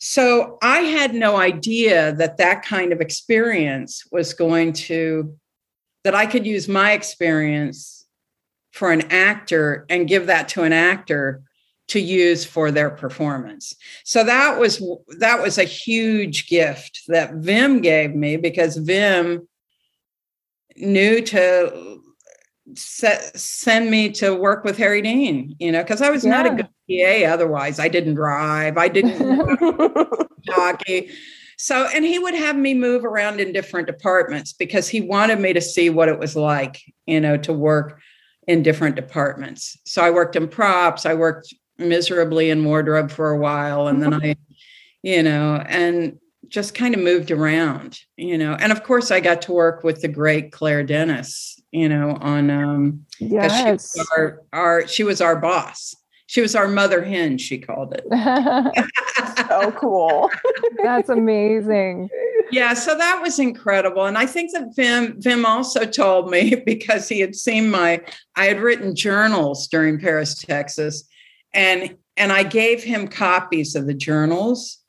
so 0.04 0.58
I 0.64 0.80
had 0.80 1.14
no 1.14 1.38
idea 1.38 2.12
that 2.14 2.38
that 2.38 2.66
kind 2.66 2.92
of 2.92 3.02
experience 3.02 4.04
was 4.12 4.34
going 4.34 4.74
to, 4.74 5.38
that 6.04 6.16
I 6.16 6.26
could 6.26 6.44
use 6.44 6.68
my 6.68 6.94
experience 6.94 8.08
for 8.72 8.92
an 8.92 9.02
actor 9.12 9.86
and 9.90 10.08
give 10.08 10.26
that 10.26 10.50
to 10.50 10.64
an 10.64 10.74
actor 10.74 11.44
to 11.90 12.00
use 12.00 12.44
for 12.44 12.72
their 12.72 12.90
performance. 12.90 13.76
So 14.04 14.24
that 14.24 14.60
was 14.60 14.82
that 15.20 15.40
was 15.40 15.60
a 15.60 15.66
huge 15.66 16.48
gift 16.48 17.02
that 17.10 17.34
Wim 17.34 17.84
gave 17.84 18.16
me 18.16 18.38
because 18.38 18.80
Wim 18.80 19.46
knew 20.78 21.22
to 21.22 21.91
set, 22.76 23.38
send 23.38 23.90
me 23.90 24.10
to 24.12 24.36
work 24.36 24.64
with 24.64 24.78
Harry 24.78 25.02
Dean, 25.02 25.56
you 25.60 25.72
know, 25.72 25.82
because 25.82 26.02
I 26.02 26.10
was 26.10 26.24
yeah. 26.24 26.32
not 26.32 26.46
a 26.46 26.50
good 26.50 26.70
PA 26.90 27.32
otherwise. 27.32 27.80
I 27.80 27.88
didn't 27.88 28.16
drive, 28.16 28.78
I 28.78 28.88
didn't 28.88 29.18
hockey. 30.50 31.12
So, 31.58 31.88
and 31.94 32.04
he 32.04 32.18
would 32.18 32.34
have 32.34 32.56
me 32.56 32.74
move 32.74 33.06
around 33.06 33.40
in 33.40 33.54
different 33.54 33.86
departments 33.86 34.54
because 34.54 34.90
he 34.90 35.02
wanted 35.02 35.40
me 35.40 35.54
to 35.54 35.62
see 35.62 35.90
what 35.90 36.10
it 36.10 36.18
was 36.18 36.36
like, 36.36 36.82
you 37.06 37.22
know, 37.22 37.38
to 37.38 37.54
work 37.54 38.00
in 38.48 38.64
different 38.64 38.96
departments. 38.96 39.78
So 39.86 40.02
I 40.02 40.10
worked 40.10 40.36
in 40.36 40.48
props, 40.48 41.06
I 41.06 41.14
worked 41.14 41.54
miserably 41.78 42.50
in 42.50 42.66
wardrobe 42.66 43.12
for 43.12 43.30
a 43.30 43.38
while, 43.38 43.88
and 43.88 44.02
then 44.02 44.14
I, 44.24 44.36
you 45.04 45.22
know, 45.22 45.64
and 45.68 46.18
just 46.52 46.76
kind 46.76 46.94
of 46.94 47.02
moved 47.02 47.32
around, 47.32 48.02
you 48.18 48.38
know. 48.38 48.54
And 48.60 48.72
of 48.72 48.84
course, 48.84 49.10
I 49.10 49.22
got 49.22 49.42
to 49.44 49.54
work 49.54 49.84
with 49.84 50.02
the 50.02 50.10
great 50.10 50.52
Claire 50.52 50.84
Denis, 50.84 51.60
you 51.72 51.90
know, 51.90 52.18
on 52.22 52.50
um 52.52 53.06
yes. 53.20 53.58
she 53.58 53.72
was 53.72 54.10
our, 54.16 54.42
our 54.54 54.88
she 54.88 55.04
was 55.04 55.22
our 55.22 55.38
boss. 55.38 55.96
She 56.28 56.42
was 56.42 56.56
our 56.56 56.68
mother 56.68 57.04
hen, 57.04 57.38
she 57.38 57.58
called 57.58 57.94
it. 57.94 58.06
so 59.50 59.72
cool. 59.74 60.30
That's 60.82 61.10
amazing. 61.10 62.10
Yeah, 62.52 62.74
so 62.74 62.98
that 62.98 63.22
was 63.22 63.40
incredible. 63.40 64.06
And 64.06 64.18
I 64.18 64.26
think 64.26 64.52
that 64.54 64.74
Wim 64.78 65.22
Wim 65.24 65.46
also 65.46 65.86
told 65.86 66.30
me 66.30 66.56
because 66.66 67.08
he 67.08 67.20
had 67.20 67.36
seen 67.36 67.72
my 67.72 68.02
I 68.36 68.46
had 68.46 68.60
written 68.60 68.96
journals 68.96 69.68
during 69.68 70.00
Paris, 70.00 70.36
Texas, 70.36 71.08
and 71.54 71.98
and 72.18 72.32
I 72.32 72.44
gave 72.44 72.84
him 72.84 73.08
copies 73.08 73.76
of 73.76 73.88
the 73.88 73.94
journals. 73.94 74.81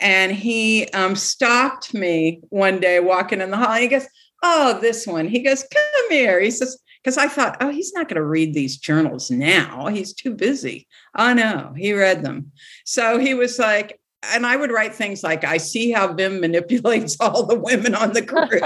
And 0.00 0.32
he 0.32 0.88
um, 0.88 1.14
stopped 1.14 1.92
me 1.94 2.40
one 2.48 2.80
day 2.80 3.00
walking 3.00 3.40
in 3.40 3.50
the 3.50 3.56
hall. 3.56 3.74
he 3.74 3.88
goes, 3.88 4.06
oh, 4.42 4.78
this 4.80 5.06
one. 5.06 5.28
He 5.28 5.40
goes, 5.40 5.62
come 5.62 6.10
here. 6.10 6.40
He 6.40 6.50
says, 6.50 6.78
because 7.02 7.18
I 7.18 7.28
thought, 7.28 7.56
oh, 7.60 7.70
he's 7.70 7.92
not 7.92 8.08
going 8.08 8.16
to 8.16 8.24
read 8.24 8.54
these 8.54 8.76
journals 8.76 9.30
now. 9.30 9.86
He's 9.88 10.12
too 10.12 10.34
busy. 10.34 10.86
Oh, 11.16 11.32
no, 11.32 11.72
he 11.76 11.92
read 11.92 12.22
them. 12.22 12.52
So 12.84 13.18
he 13.18 13.34
was 13.34 13.58
like, 13.58 14.00
and 14.34 14.44
I 14.44 14.56
would 14.56 14.70
write 14.70 14.94
things 14.94 15.22
like, 15.22 15.44
I 15.44 15.56
see 15.56 15.90
how 15.90 16.12
Wim 16.12 16.40
manipulates 16.40 17.16
all 17.20 17.46
the 17.46 17.58
women 17.58 17.94
on 17.94 18.12
the 18.12 18.22
crew. 18.22 18.60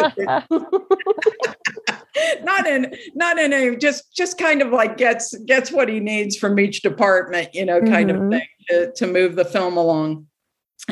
not 2.44 2.66
in 2.66 2.94
not 3.14 3.38
in 3.38 3.52
a 3.52 3.76
just 3.76 4.12
just 4.14 4.38
kind 4.38 4.62
of 4.62 4.70
like 4.70 4.96
gets 4.96 5.36
gets 5.46 5.70
what 5.70 5.88
he 5.88 6.00
needs 6.00 6.36
from 6.36 6.58
each 6.58 6.82
department, 6.82 7.54
you 7.54 7.64
know, 7.64 7.80
kind 7.80 8.10
mm-hmm. 8.10 8.24
of 8.24 8.30
thing 8.30 8.48
to, 8.68 8.92
to 8.92 9.06
move 9.06 9.36
the 9.36 9.44
film 9.44 9.76
along. 9.76 10.26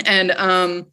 And 0.04 0.30
um 0.32 0.86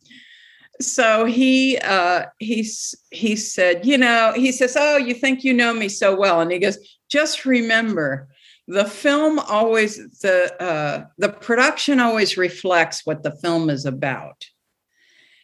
so 0.82 1.26
he 1.26 1.78
uh 1.80 2.26
he's 2.40 2.96
he 3.12 3.36
said 3.36 3.86
you 3.86 3.98
know 3.98 4.34
he 4.36 4.52
says 4.52 4.78
oh 4.80 4.98
you 4.98 5.14
think 5.14 5.44
you 5.44 5.54
know 5.54 5.74
me 5.74 5.90
so 5.90 6.16
well 6.16 6.40
and 6.40 6.52
he 6.52 6.60
goes 6.60 6.78
just 7.10 7.46
remember 7.46 8.30
the 8.68 8.86
film 8.86 9.40
always 9.40 9.98
the 10.22 10.64
uh 10.64 11.06
the 11.18 11.30
production 11.30 12.00
always 12.00 12.38
reflects 12.38 13.06
what 13.06 13.24
the 13.24 13.36
film 13.42 13.70
is 13.70 13.86
about 13.86 14.46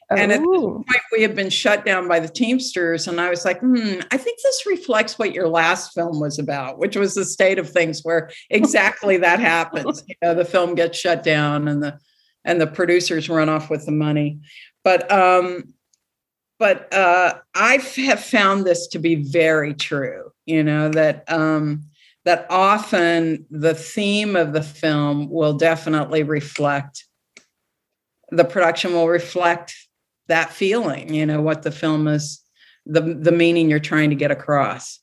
oh. 0.09 0.15
and 0.15 0.31
at 0.31 0.39
this 0.39 0.47
oh. 0.47 0.83
point 0.87 1.01
we 1.11 1.21
had 1.21 1.35
been 1.35 1.49
shut 1.49 1.83
down 1.83 2.07
by 2.07 2.19
the 2.19 2.29
teamsters 2.29 3.07
and 3.07 3.19
i 3.19 3.29
was 3.29 3.43
like 3.43 3.59
hmm 3.59 3.99
i 4.11 4.17
think 4.17 4.39
this 4.41 4.65
reflects 4.65 5.19
what 5.19 5.33
your 5.33 5.49
last 5.49 5.93
film 5.93 6.21
was 6.21 6.39
about 6.39 6.77
which 6.77 6.95
was 6.95 7.13
the 7.13 7.25
state 7.25 7.59
of 7.59 7.69
things 7.69 8.01
where 8.03 8.29
exactly 8.49 9.17
that 9.17 9.41
happens 9.41 10.01
you 10.07 10.15
know 10.21 10.33
the 10.33 10.45
film 10.45 10.75
gets 10.75 10.97
shut 10.97 11.23
down 11.23 11.67
and 11.67 11.83
the 11.83 11.99
and 12.45 12.61
the 12.61 12.67
producers 12.67 13.27
run 13.27 13.49
off 13.49 13.69
with 13.69 13.85
the 13.85 13.91
money 13.91 14.39
but 14.85 15.11
um, 15.11 15.73
but 16.57 16.93
uh, 16.93 17.39
I 17.53 17.77
have 18.05 18.23
found 18.23 18.63
this 18.63 18.87
to 18.87 18.99
be 18.99 19.15
very 19.15 19.73
true. 19.73 20.31
You 20.45 20.63
know 20.63 20.89
that 20.89 21.25
um, 21.27 21.81
that 22.23 22.45
often 22.49 23.45
the 23.49 23.73
theme 23.73 24.37
of 24.37 24.53
the 24.53 24.61
film 24.61 25.29
will 25.29 25.53
definitely 25.53 26.23
reflect 26.23 27.05
the 28.29 28.45
production 28.45 28.93
will 28.93 29.09
reflect 29.09 29.75
that 30.27 30.53
feeling. 30.53 31.13
You 31.13 31.25
know 31.25 31.41
what 31.41 31.63
the 31.63 31.71
film 31.71 32.07
is 32.07 32.41
the 32.85 33.01
the 33.01 33.31
meaning 33.31 33.69
you're 33.69 33.79
trying 33.79 34.11
to 34.11 34.15
get 34.15 34.31
across. 34.31 34.99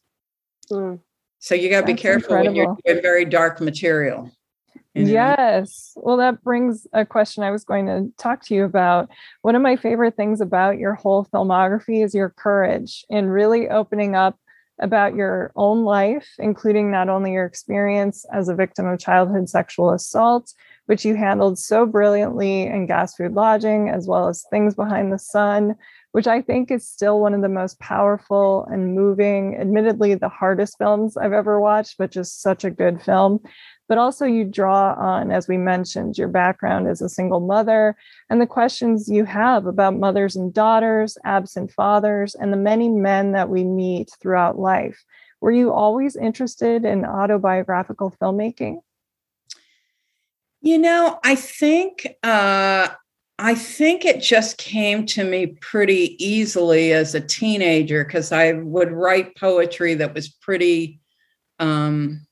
Mm. 0.70 1.00
So 1.40 1.56
you 1.56 1.68
got 1.68 1.80
to 1.80 1.86
be 1.86 1.94
careful 1.94 2.36
incredible. 2.36 2.46
when 2.46 2.54
you're 2.54 2.76
doing 2.86 3.02
very 3.02 3.24
dark 3.24 3.60
material. 3.60 4.30
Yes. 4.94 5.92
Well, 5.96 6.18
that 6.18 6.42
brings 6.42 6.86
a 6.92 7.06
question 7.06 7.42
I 7.42 7.50
was 7.50 7.64
going 7.64 7.86
to 7.86 8.12
talk 8.18 8.44
to 8.46 8.54
you 8.54 8.64
about. 8.64 9.10
One 9.40 9.56
of 9.56 9.62
my 9.62 9.76
favorite 9.76 10.16
things 10.16 10.40
about 10.40 10.78
your 10.78 10.94
whole 10.94 11.24
filmography 11.24 12.04
is 12.04 12.14
your 12.14 12.30
courage 12.30 13.04
in 13.08 13.30
really 13.30 13.68
opening 13.68 14.14
up 14.14 14.38
about 14.80 15.14
your 15.14 15.52
own 15.56 15.84
life, 15.84 16.28
including 16.38 16.90
not 16.90 17.08
only 17.08 17.32
your 17.32 17.46
experience 17.46 18.26
as 18.32 18.48
a 18.48 18.54
victim 18.54 18.86
of 18.86 18.98
childhood 18.98 19.48
sexual 19.48 19.90
assault, 19.90 20.52
which 20.86 21.04
you 21.04 21.14
handled 21.14 21.58
so 21.58 21.86
brilliantly 21.86 22.62
in 22.62 22.86
Gas 22.86 23.14
Food 23.14 23.32
Lodging, 23.32 23.88
as 23.88 24.06
well 24.06 24.28
as 24.28 24.44
Things 24.50 24.74
Behind 24.74 25.12
the 25.12 25.18
Sun, 25.18 25.76
which 26.12 26.26
I 26.26 26.40
think 26.40 26.70
is 26.70 26.88
still 26.88 27.20
one 27.20 27.34
of 27.34 27.42
the 27.42 27.48
most 27.48 27.78
powerful 27.80 28.66
and 28.70 28.94
moving, 28.94 29.56
admittedly, 29.56 30.14
the 30.14 30.28
hardest 30.28 30.78
films 30.78 31.16
I've 31.16 31.32
ever 31.32 31.60
watched, 31.60 31.96
but 31.98 32.10
just 32.10 32.40
such 32.40 32.64
a 32.64 32.70
good 32.70 33.02
film 33.02 33.40
but 33.92 33.98
also 33.98 34.24
you 34.24 34.46
draw 34.46 34.94
on, 34.94 35.30
as 35.30 35.48
we 35.48 35.58
mentioned, 35.58 36.16
your 36.16 36.28
background 36.28 36.88
as 36.88 37.02
a 37.02 37.10
single 37.10 37.40
mother 37.40 37.94
and 38.30 38.40
the 38.40 38.46
questions 38.46 39.06
you 39.06 39.26
have 39.26 39.66
about 39.66 39.98
mothers 39.98 40.34
and 40.34 40.54
daughters, 40.54 41.18
absent 41.26 41.70
fathers, 41.70 42.34
and 42.34 42.50
the 42.50 42.56
many 42.56 42.88
men 42.88 43.32
that 43.32 43.50
we 43.50 43.64
meet 43.64 44.10
throughout 44.18 44.58
life. 44.58 45.04
Were 45.42 45.50
you 45.50 45.74
always 45.74 46.16
interested 46.16 46.86
in 46.86 47.04
autobiographical 47.04 48.14
filmmaking? 48.18 48.78
You 50.62 50.78
know, 50.78 51.20
I 51.22 51.34
think 51.34 52.06
uh, 52.22 52.88
I 53.42 53.56
think 53.56 54.04
it 54.04 54.22
just 54.22 54.56
came 54.56 55.04
to 55.06 55.24
me 55.24 55.46
pretty 55.60 56.14
easily 56.24 56.92
as 56.92 57.16
a 57.16 57.20
teenager 57.20 58.04
because 58.04 58.30
I 58.30 58.52
would 58.52 58.92
write 58.92 59.36
poetry 59.36 59.94
that 59.94 60.14
was 60.14 60.28
pretty 60.28 61.00
um, 61.58 62.24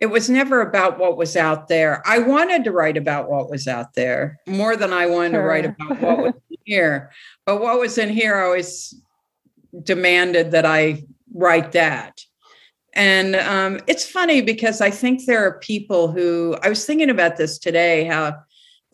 it 0.00 0.06
was 0.06 0.30
never 0.30 0.60
about 0.60 1.00
what 1.00 1.16
was 1.16 1.36
out 1.36 1.66
there. 1.66 2.00
I 2.06 2.20
wanted 2.20 2.62
to 2.64 2.70
write 2.70 2.96
about 2.96 3.28
what 3.28 3.50
was 3.50 3.66
out 3.66 3.94
there 3.94 4.38
more 4.46 4.76
than 4.76 4.92
I 4.92 5.06
wanted 5.06 5.32
sure. 5.32 5.42
to 5.42 5.48
write 5.48 5.64
about 5.64 6.00
what 6.00 6.18
was 6.18 6.34
here. 6.64 7.10
But 7.44 7.60
what 7.60 7.80
was 7.80 7.98
in 7.98 8.08
here 8.08 8.36
I 8.36 8.44
always 8.44 8.94
demanded 9.82 10.52
that 10.52 10.64
I 10.64 11.02
write 11.34 11.72
that. 11.72 12.20
And 12.94 13.34
um, 13.34 13.80
it's 13.88 14.08
funny 14.08 14.42
because 14.42 14.80
I 14.80 14.90
think 14.90 15.24
there 15.24 15.44
are 15.44 15.58
people 15.58 16.12
who, 16.12 16.56
I 16.62 16.68
was 16.68 16.86
thinking 16.86 17.10
about 17.10 17.36
this 17.36 17.58
today, 17.58 18.04
how 18.04 18.36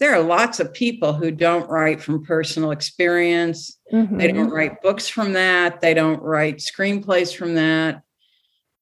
there 0.04 0.14
are 0.14 0.22
lots 0.22 0.60
of 0.60 0.70
people 0.74 1.14
who 1.14 1.30
don't 1.30 1.70
write 1.70 1.98
from 1.98 2.22
personal 2.22 2.72
experience. 2.72 3.78
Mm-hmm. 3.90 4.18
They 4.18 4.30
don't 4.32 4.50
write 4.50 4.82
books 4.82 5.08
from 5.08 5.32
that. 5.32 5.80
They 5.80 5.94
don't 5.94 6.22
write 6.22 6.58
screenplays 6.58 7.34
from 7.34 7.54
that. 7.54 8.02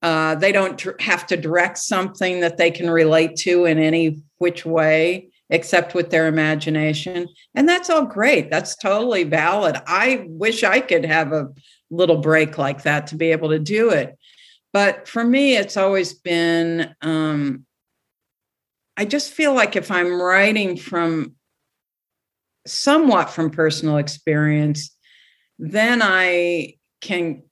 Uh, 0.03 0.35
they 0.35 0.51
don't 0.51 1.01
have 1.01 1.25
to 1.29 1.37
direct 1.37 1.79
something 1.79 2.41
that 2.41 2.57
they 2.57 2.73
can 2.73 2.91
relate 2.91 3.37
to 3.37 3.67
in 3.67 3.79
any 3.79 4.21
which 4.39 4.67
way. 4.67 5.31
except 5.53 5.95
with 5.95 6.09
their 6.11 6.29
imagination. 6.29 7.29
And 7.55 7.69
that's 7.69 7.91
all 7.91 8.07
great. 8.07 8.51
That's 8.51 8.75
totally 8.75 9.23
valid. 9.23 9.77
I 9.87 10.25
wish 10.27 10.65
I 10.65 10.81
could 10.81 11.05
have 11.05 11.33
a 11.33 11.51
little 11.91 12.17
break 12.17 12.57
like 12.57 12.85
that 12.85 13.09
to 13.09 13.17
be 13.17 13.33
able 13.33 13.51
to 13.51 13.59
do 13.59 13.91
it. 13.91 14.17
But 14.73 15.07
for 15.07 15.23
me, 15.23 15.55
it's 15.59 15.77
always 15.77 16.15
been, 16.15 16.95
um, 17.03 17.67
I 18.97 19.05
just 19.05 19.33
feel 19.33 19.55
like 19.55 19.77
if 19.77 19.91
I'm 19.91 20.21
writing 20.21 20.77
from 20.77 21.35
somewhat 22.67 23.31
from 23.31 23.51
personal 23.51 23.97
experience, 23.97 24.95
then 25.59 26.01
I 26.03 26.75
can 27.01 27.43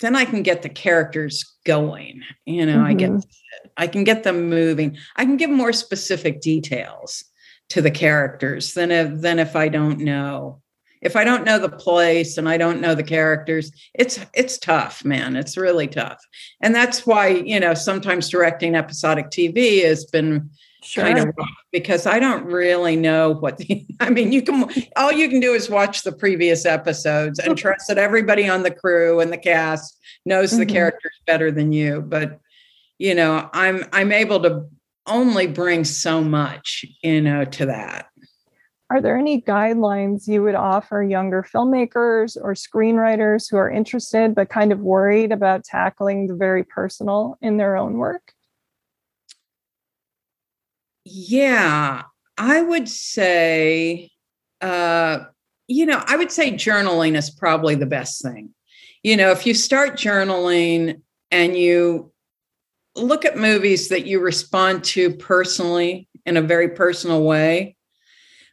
then 0.00 0.14
I 0.14 0.24
can 0.24 0.42
get 0.42 0.62
the 0.62 0.68
characters 0.68 1.44
going. 1.66 2.22
You 2.46 2.66
know, 2.66 2.78
mm-hmm. 2.78 2.84
I 2.84 2.94
get 2.94 3.10
mm-hmm. 3.10 3.68
I 3.76 3.86
can 3.86 4.04
get 4.04 4.22
them 4.24 4.48
moving. 4.48 4.96
I 5.16 5.24
can 5.24 5.36
give 5.36 5.50
more 5.50 5.72
specific 5.72 6.40
details 6.40 7.24
to 7.70 7.82
the 7.82 7.90
characters 7.90 8.74
than 8.74 8.90
if 8.90 9.20
than 9.20 9.38
if 9.38 9.56
I 9.56 9.68
don't 9.68 10.00
know. 10.00 10.62
If 11.02 11.16
I 11.16 11.24
don't 11.24 11.44
know 11.44 11.58
the 11.58 11.68
place 11.68 12.38
and 12.38 12.48
I 12.48 12.56
don't 12.56 12.80
know 12.80 12.94
the 12.94 13.02
characters, 13.02 13.70
it's 13.94 14.18
it's 14.34 14.58
tough, 14.58 15.04
man. 15.04 15.36
It's 15.36 15.56
really 15.56 15.86
tough. 15.86 16.20
And 16.60 16.74
that's 16.74 17.06
why, 17.06 17.28
you 17.28 17.60
know, 17.60 17.74
sometimes 17.74 18.28
directing 18.28 18.74
episodic 18.74 19.30
TV 19.30 19.84
has 19.84 20.04
been 20.04 20.50
sure. 20.82 21.04
kind 21.04 21.18
of 21.18 21.34
because 21.72 22.06
I 22.06 22.18
don't 22.18 22.44
really 22.44 22.96
know 22.96 23.34
what 23.34 23.58
the, 23.58 23.86
I 24.00 24.10
mean, 24.10 24.32
you 24.32 24.42
can 24.42 24.68
all 24.96 25.12
you 25.12 25.28
can 25.28 25.40
do 25.40 25.52
is 25.52 25.70
watch 25.70 26.02
the 26.02 26.12
previous 26.12 26.66
episodes 26.66 27.38
and 27.38 27.56
trust 27.56 27.88
that 27.88 27.98
everybody 27.98 28.48
on 28.48 28.62
the 28.62 28.70
crew 28.70 29.20
and 29.20 29.32
the 29.32 29.38
cast 29.38 29.98
knows 30.24 30.50
mm-hmm. 30.50 30.60
the 30.60 30.66
characters 30.66 31.12
better 31.26 31.50
than 31.50 31.72
you. 31.72 32.00
But 32.02 32.40
you 32.98 33.14
know, 33.14 33.48
I'm 33.52 33.84
I'm 33.92 34.12
able 34.12 34.42
to 34.42 34.66
only 35.06 35.46
bring 35.46 35.84
so 35.84 36.22
much, 36.22 36.84
you 37.02 37.20
know, 37.20 37.44
to 37.44 37.66
that. 37.66 38.06
Are 38.90 39.02
there 39.02 39.18
any 39.18 39.42
guidelines 39.42 40.26
you 40.26 40.42
would 40.42 40.54
offer 40.54 41.02
younger 41.02 41.42
filmmakers 41.42 42.38
or 42.40 42.54
screenwriters 42.54 43.50
who 43.50 43.58
are 43.58 43.70
interested 43.70 44.34
but 44.34 44.48
kind 44.48 44.72
of 44.72 44.80
worried 44.80 45.30
about 45.30 45.64
tackling 45.64 46.26
the 46.26 46.34
very 46.34 46.64
personal 46.64 47.36
in 47.42 47.58
their 47.58 47.76
own 47.76 47.98
work? 47.98 48.32
Yeah, 51.04 52.02
I 52.38 52.62
would 52.62 52.88
say, 52.88 54.10
uh, 54.62 55.20
you 55.66 55.84
know, 55.84 56.02
I 56.06 56.16
would 56.16 56.32
say 56.32 56.52
journaling 56.52 57.16
is 57.16 57.30
probably 57.30 57.74
the 57.74 57.86
best 57.86 58.22
thing. 58.22 58.50
You 59.02 59.16
know, 59.16 59.30
if 59.30 59.46
you 59.46 59.52
start 59.52 59.98
journaling 59.98 61.02
and 61.30 61.56
you 61.56 62.10
look 62.96 63.24
at 63.24 63.36
movies 63.36 63.88
that 63.88 64.06
you 64.06 64.20
respond 64.20 64.84
to 64.84 65.14
personally 65.14 66.08
in 66.24 66.36
a 66.36 66.42
very 66.42 66.70
personal 66.70 67.22
way, 67.22 67.76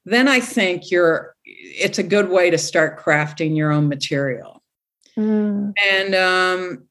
then 0.05 0.27
I 0.27 0.39
think 0.39 0.91
you're 0.91 1.35
it's 1.45 1.99
a 1.99 2.03
good 2.03 2.29
way 2.29 2.49
to 2.49 2.57
start 2.57 2.99
crafting 2.99 3.55
your 3.55 3.71
own 3.71 3.89
material. 3.89 4.63
Mm. 5.17 5.73
And 5.89 6.15
um, 6.15 6.87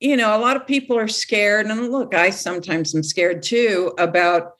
you 0.00 0.16
know, 0.16 0.36
a 0.36 0.40
lot 0.40 0.56
of 0.56 0.66
people 0.66 0.98
are 0.98 1.08
scared, 1.08 1.66
and 1.66 1.90
look, 1.90 2.14
I 2.14 2.30
sometimes 2.30 2.94
am 2.94 3.02
scared 3.02 3.42
too 3.42 3.94
about 3.98 4.52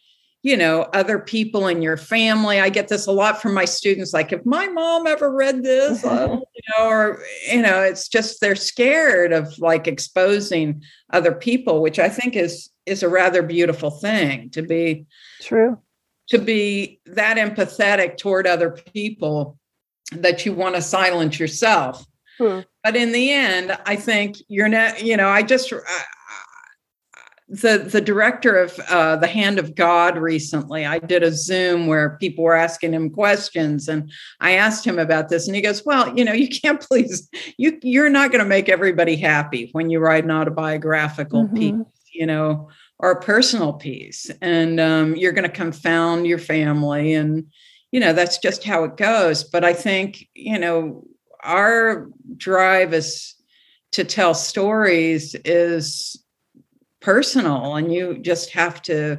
you 0.47 0.57
know 0.57 0.83
other 0.93 1.19
people 1.19 1.67
in 1.67 1.83
your 1.83 1.97
family 1.97 2.61
i 2.61 2.69
get 2.69 2.87
this 2.87 3.09
a 3.09 3.11
lot 3.11 3.43
from 3.43 3.53
my 3.53 3.65
students 3.65 4.13
like 4.13 4.33
if 4.33 4.47
my 4.47 4.69
mom 4.69 5.05
ever 5.05 5.33
read 5.33 5.65
this 5.65 6.05
uh, 6.05 6.29
you 6.55 6.63
know 6.69 6.87
or 6.87 7.21
you 7.51 7.61
know 7.61 7.83
it's 7.83 8.07
just 8.07 8.41
they're 8.41 8.55
scared 8.55 9.33
of 9.33 9.59
like 9.59 9.89
exposing 9.89 10.81
other 11.13 11.33
people 11.33 11.83
which 11.83 11.99
i 11.99 12.09
think 12.09 12.37
is 12.37 12.71
is 12.87 13.03
a 13.03 13.09
rather 13.09 13.43
beautiful 13.43 13.91
thing 13.91 14.49
to 14.51 14.63
be 14.63 15.05
true 15.41 15.77
to 16.29 16.39
be 16.39 17.01
that 17.07 17.37
empathetic 17.37 18.17
toward 18.17 18.47
other 18.47 18.71
people 18.71 19.59
that 20.13 20.45
you 20.47 20.53
want 20.53 20.75
to 20.75 20.83
silence 20.83 21.39
yourself 21.39 22.07
hmm. 22.39 22.61
but 22.83 22.97
in 22.97 23.13
the 23.13 23.33
end 23.33 23.77
i 23.87 23.97
think 23.97 24.37
you're 24.49 24.69
not 24.69 25.03
you 25.03 25.17
know 25.17 25.29
i 25.29 25.43
just 25.43 25.73
the 27.49 27.79
the 27.79 28.01
director 28.01 28.57
of 28.57 28.79
uh, 28.91 29.17
the 29.17 29.27
Hand 29.29 29.59
of 29.59 29.75
God 29.75 30.19
recently. 30.19 30.85
I 30.85 30.99
did 30.99 31.23
a 31.23 31.31
Zoom 31.31 31.87
where 31.87 32.17
people 32.19 32.43
were 32.43 32.57
asking 32.57 32.93
him 32.93 33.11
questions, 33.11 33.89
and 33.89 34.11
I 34.41 34.53
asked 34.53 34.85
him 34.85 34.99
about 34.99 35.29
this, 35.29 35.47
and 35.47 35.55
he 35.55 35.63
goes, 35.63 35.85
"Well, 35.85 36.17
you 36.17 36.25
know, 36.25 36.33
you 36.33 36.49
can't 36.49 36.81
please 36.81 37.29
you. 37.57 37.79
You're 37.83 38.11
not 38.11 38.33
going 38.33 38.43
to 38.43 38.49
make 38.49 38.69
everybody 38.69 39.17
happy 39.17 39.69
when 39.73 39.91
you 39.91 40.01
write 40.01 40.25
an 40.25 40.33
autobiographical 40.33 41.45
mm-hmm. 41.45 41.57
piece, 41.57 41.87
you 42.13 42.27
know, 42.27 42.69
or 42.99 43.11
a 43.11 43.21
personal 43.21 43.75
piece, 43.75 44.31
and 44.41 44.81
um, 44.81 45.17
you're 45.17 45.33
going 45.33 45.49
to 45.49 45.55
confound 45.55 46.27
your 46.27 46.39
family, 46.39 47.15
and 47.15 47.47
you 47.93 48.01
know 48.01 48.13
that's 48.13 48.39
just 48.39 48.65
how 48.65 48.85
it 48.85 48.97
goes. 48.97 49.45
But 49.45 49.65
I 49.65 49.73
think 49.73 50.29
you 50.35 50.59
know 50.59 51.05
our 51.43 52.09
drive 52.37 52.93
is 52.93 53.35
to 53.93 54.05
tell 54.05 54.35
stories 54.35 55.35
is 55.45 56.23
personal 57.01 57.77
and 57.77 57.93
you 57.93 58.19
just 58.19 58.51
have 58.51 58.83
to 58.83 59.17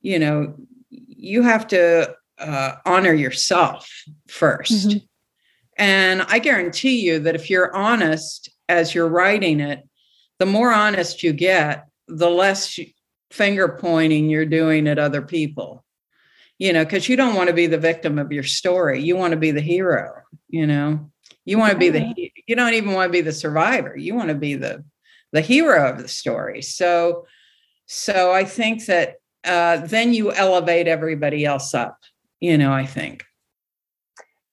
you 0.00 0.18
know 0.18 0.54
you 0.90 1.42
have 1.42 1.66
to 1.66 2.14
uh, 2.38 2.72
honor 2.86 3.12
yourself 3.12 3.88
1st 4.28 4.86
mm-hmm. 4.86 4.98
and 5.76 6.22
i 6.22 6.38
guarantee 6.38 7.00
you 7.00 7.18
that 7.18 7.34
if 7.34 7.50
you're 7.50 7.74
honest 7.76 8.48
as 8.68 8.94
you're 8.94 9.08
writing 9.08 9.60
it 9.60 9.86
the 10.38 10.46
more 10.46 10.72
honest 10.72 11.22
you 11.22 11.32
get 11.32 11.86
the 12.06 12.30
less 12.30 12.78
finger 13.30 13.68
pointing 13.68 14.28
you're 14.28 14.46
doing 14.46 14.88
at 14.88 14.98
other 14.98 15.22
people 15.22 15.84
you 16.58 16.72
know 16.72 16.84
because 16.84 17.08
you 17.08 17.16
don't 17.16 17.34
want 17.34 17.48
to 17.48 17.54
be 17.54 17.66
the 17.66 17.78
victim 17.78 18.18
of 18.18 18.32
your 18.32 18.42
story 18.42 19.02
you 19.02 19.16
want 19.16 19.32
to 19.32 19.36
be 19.36 19.50
the 19.50 19.60
hero 19.60 20.10
you 20.48 20.66
know 20.66 21.10
you 21.44 21.58
want 21.58 21.72
to 21.72 21.78
be 21.78 21.90
the 21.90 22.30
you 22.46 22.56
don't 22.56 22.74
even 22.74 22.92
want 22.92 23.08
to 23.08 23.12
be 23.12 23.20
the 23.20 23.32
survivor 23.32 23.96
you 23.96 24.14
want 24.14 24.28
to 24.28 24.34
be 24.34 24.54
the 24.54 24.84
the 25.32 25.40
hero 25.40 25.90
of 25.90 25.98
the 25.98 26.08
story. 26.08 26.62
So, 26.62 27.26
so 27.86 28.32
I 28.32 28.44
think 28.44 28.86
that 28.86 29.16
uh, 29.44 29.78
then 29.78 30.12
you 30.12 30.32
elevate 30.32 30.88
everybody 30.88 31.44
else 31.44 31.74
up. 31.74 31.98
You 32.40 32.56
know, 32.58 32.72
I 32.72 32.86
think. 32.86 33.24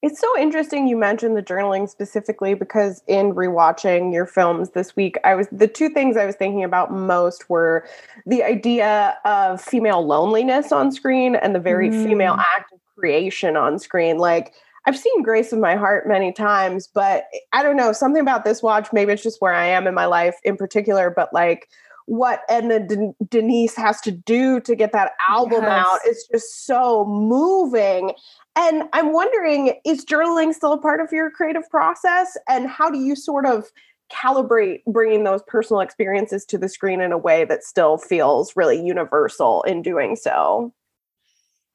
It's 0.06 0.20
so 0.20 0.38
interesting 0.38 0.86
you 0.86 0.96
mentioned 0.96 1.36
the 1.36 1.42
journaling 1.42 1.88
specifically 1.88 2.54
because 2.54 3.02
in 3.08 3.34
rewatching 3.34 4.14
your 4.14 4.24
films 4.24 4.70
this 4.70 4.94
week, 4.94 5.18
I 5.24 5.34
was 5.34 5.48
the 5.50 5.66
two 5.66 5.88
things 5.88 6.16
I 6.16 6.24
was 6.26 6.36
thinking 6.36 6.62
about 6.62 6.92
most 6.92 7.50
were 7.50 7.84
the 8.24 8.44
idea 8.44 9.18
of 9.24 9.60
female 9.60 10.06
loneliness 10.06 10.70
on 10.70 10.92
screen 10.92 11.34
and 11.34 11.56
the 11.56 11.58
very 11.58 11.90
mm. 11.90 12.04
female 12.04 12.34
act 12.34 12.72
of 12.72 12.78
creation 12.96 13.56
on 13.56 13.80
screen. 13.80 14.18
Like 14.18 14.54
I've 14.84 14.96
seen 14.96 15.24
Grace 15.24 15.52
of 15.52 15.58
My 15.58 15.74
Heart 15.74 16.06
many 16.06 16.32
times, 16.32 16.86
but 16.86 17.24
I 17.52 17.64
don't 17.64 17.76
know, 17.76 17.90
something 17.90 18.22
about 18.22 18.44
this 18.44 18.62
watch, 18.62 18.92
maybe 18.92 19.12
it's 19.12 19.24
just 19.24 19.40
where 19.40 19.54
I 19.54 19.66
am 19.66 19.88
in 19.88 19.94
my 19.94 20.06
life 20.06 20.36
in 20.44 20.56
particular, 20.56 21.10
but 21.10 21.32
like 21.32 21.68
what 22.04 22.42
Edna 22.48 22.78
De- 22.78 23.12
Denise 23.28 23.74
has 23.74 24.00
to 24.02 24.12
do 24.12 24.60
to 24.60 24.76
get 24.76 24.92
that 24.92 25.12
album 25.28 25.64
yes. 25.64 25.86
out 25.86 25.98
is 26.06 26.28
just 26.30 26.64
so 26.64 27.04
moving. 27.06 28.12
And 28.56 28.84
I'm 28.94 29.12
wondering, 29.12 29.74
is 29.84 30.04
journaling 30.04 30.54
still 30.54 30.72
a 30.72 30.80
part 30.80 31.00
of 31.00 31.12
your 31.12 31.30
creative 31.30 31.68
process? 31.70 32.36
And 32.48 32.66
how 32.66 32.90
do 32.90 32.98
you 32.98 33.14
sort 33.14 33.44
of 33.44 33.66
calibrate 34.10 34.82
bringing 34.86 35.24
those 35.24 35.42
personal 35.46 35.80
experiences 35.80 36.44
to 36.46 36.58
the 36.58 36.68
screen 36.68 37.00
in 37.00 37.12
a 37.12 37.18
way 37.18 37.44
that 37.44 37.62
still 37.62 37.98
feels 37.98 38.56
really 38.56 38.82
universal 38.82 39.62
in 39.64 39.82
doing 39.82 40.16
so? 40.16 40.72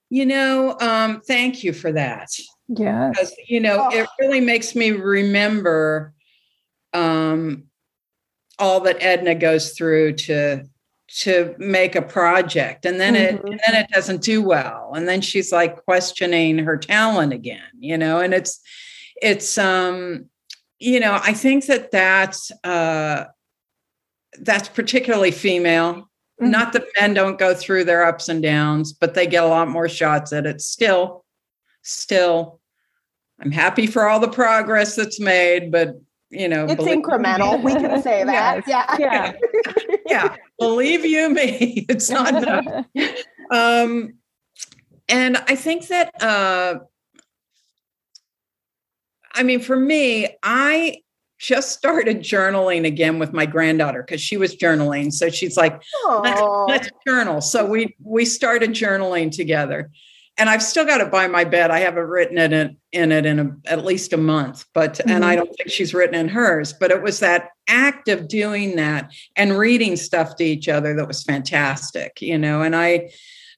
You 0.10 0.26
know, 0.26 0.78
um, 0.82 1.22
thank 1.22 1.64
you 1.64 1.72
for 1.72 1.92
that. 1.92 2.30
Yeah. 2.68 3.10
Because, 3.10 3.34
you 3.48 3.60
know, 3.60 3.90
oh. 3.92 3.98
it 3.98 4.08
really 4.20 4.42
makes 4.42 4.76
me 4.76 4.92
remember 4.92 6.14
um, 6.94 7.66
all 8.60 8.80
that 8.82 9.02
Edna 9.02 9.36
goes 9.36 9.72
through 9.72 10.14
to 10.14 10.66
to 11.20 11.56
make 11.58 11.96
a 11.96 12.02
project 12.02 12.86
and 12.86 13.00
then 13.00 13.16
mm-hmm. 13.16 13.36
it 13.36 13.52
and 13.52 13.60
then 13.66 13.84
it 13.84 13.90
doesn't 13.90 14.22
do 14.22 14.42
well 14.42 14.92
and 14.96 15.08
then 15.08 15.20
she's 15.20 15.52
like 15.52 15.84
questioning 15.84 16.58
her 16.58 16.78
talent 16.78 17.34
again 17.34 17.60
you 17.80 17.98
know 17.98 18.20
and 18.20 18.34
it's 18.34 18.62
it's 19.22 19.58
um 19.58 20.26
you 20.80 21.00
know 21.00 21.20
i 21.24 21.34
think 21.34 21.66
that 21.66 21.92
that's 21.92 22.52
uh 22.64 23.26
that's 24.40 24.70
particularly 24.70 25.32
female 25.32 25.94
mm-hmm. 25.96 26.50
not 26.50 26.72
that 26.72 26.86
men 27.00 27.14
don't 27.14 27.38
go 27.40 27.54
through 27.54 27.84
their 27.84 28.06
ups 28.06 28.30
and 28.30 28.42
downs 28.42 28.94
but 28.94 29.14
they 29.14 29.28
get 29.28 29.44
a 29.44 29.48
lot 29.48 29.68
more 29.68 29.90
shots 29.90 30.32
at 30.32 30.46
it 30.46 30.62
still 30.62 31.26
still 31.82 32.62
I'm 33.42 33.52
happy 33.52 33.88
for 33.88 34.08
all 34.08 34.20
the 34.20 34.28
progress 34.28 34.96
that's 34.96 35.20
made, 35.20 35.72
but 35.72 36.00
you 36.32 36.48
know, 36.48 36.66
it's 36.66 36.84
incremental. 36.84 37.62
we 37.62 37.74
can 37.74 38.02
say 38.02 38.24
that. 38.26 38.64
yes. 38.66 38.98
Yeah. 39.00 39.34
Yeah. 39.80 39.96
yeah. 40.08 40.36
Believe 40.58 41.06
you 41.06 41.30
me, 41.30 41.86
it's 41.90 42.10
not 42.10 42.36
enough. 42.36 42.86
Um, 43.52 44.14
and 45.10 45.38
I 45.38 45.56
think 45.56 45.88
that, 45.88 46.24
uh, 46.24 46.80
I 49.34 49.44
mean, 49.44 49.60
for 49.60 49.76
me, 49.76 50.38
I 50.42 51.02
just 51.38 51.72
started 51.72 52.20
journaling 52.20 52.86
again 52.86 53.18
with 53.18 53.34
my 53.34 53.46
granddaughter 53.46 54.04
because 54.04 54.22
she 54.22 54.38
was 54.38 54.56
journaling. 54.56 55.12
So 55.12 55.30
she's 55.30 55.58
like, 55.58 55.82
let's, 56.08 56.42
let's, 56.68 56.90
journal. 57.06 57.42
So 57.42 57.66
we 57.66 57.96
we 58.04 58.26
started 58.26 58.72
journaling 58.72 59.32
together. 59.32 59.90
And 60.38 60.50
I've 60.50 60.64
still 60.64 60.86
got 60.86 61.02
it 61.02 61.12
by 61.12 61.28
my 61.28 61.44
bed. 61.44 61.72
I 61.72 61.80
haven't 61.80 62.08
written 62.08 62.38
it 62.38 62.54
in, 62.54 62.78
in 62.92 63.12
it 63.12 63.26
in 63.26 63.40
a, 63.40 63.56
at 63.66 63.86
least 63.86 64.14
a 64.14 64.18
month, 64.18 64.66
but 64.74 64.96
mm-hmm. 64.96 65.10
and 65.10 65.26
I 65.26 65.36
mm-hmm. 65.36 65.46
don't 65.46 65.56
think 65.56 65.70
she's 65.70 65.94
written 65.94 66.16
in 66.16 66.30
hers. 66.30 66.74
But 66.74 66.92
it 66.92 67.02
was 67.02 67.20
that 67.20 67.50
act 67.68 68.08
of 68.08 68.28
doing 68.28 68.76
that 68.78 69.12
and 69.36 69.58
reading 69.58 69.96
stuff 69.96 70.36
to 70.38 70.44
each 70.44 70.68
other 70.70 70.96
that 70.96 71.08
was 71.08 71.24
fantastic, 71.24 72.22
you 72.22 72.38
know. 72.38 72.62
And 72.62 72.76
I, 72.76 73.12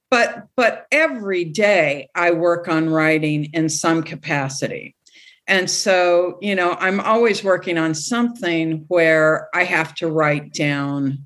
but 0.10 0.48
but 0.56 0.88
every 0.92 1.46
day 1.46 2.10
I 2.16 2.32
work 2.32 2.68
on 2.68 2.90
writing 2.90 3.46
in 3.54 3.70
some 3.70 4.04
capacity. 4.04 4.96
And 5.46 5.70
so, 5.70 6.38
you 6.42 6.56
know, 6.56 6.78
I'm 6.80 7.02
always 7.02 7.44
working 7.44 7.78
on 7.78 7.94
something 7.94 8.86
where 8.88 9.50
I 9.54 9.66
have 9.66 9.94
to 9.96 10.08
write 10.08 10.54
down 10.54 11.26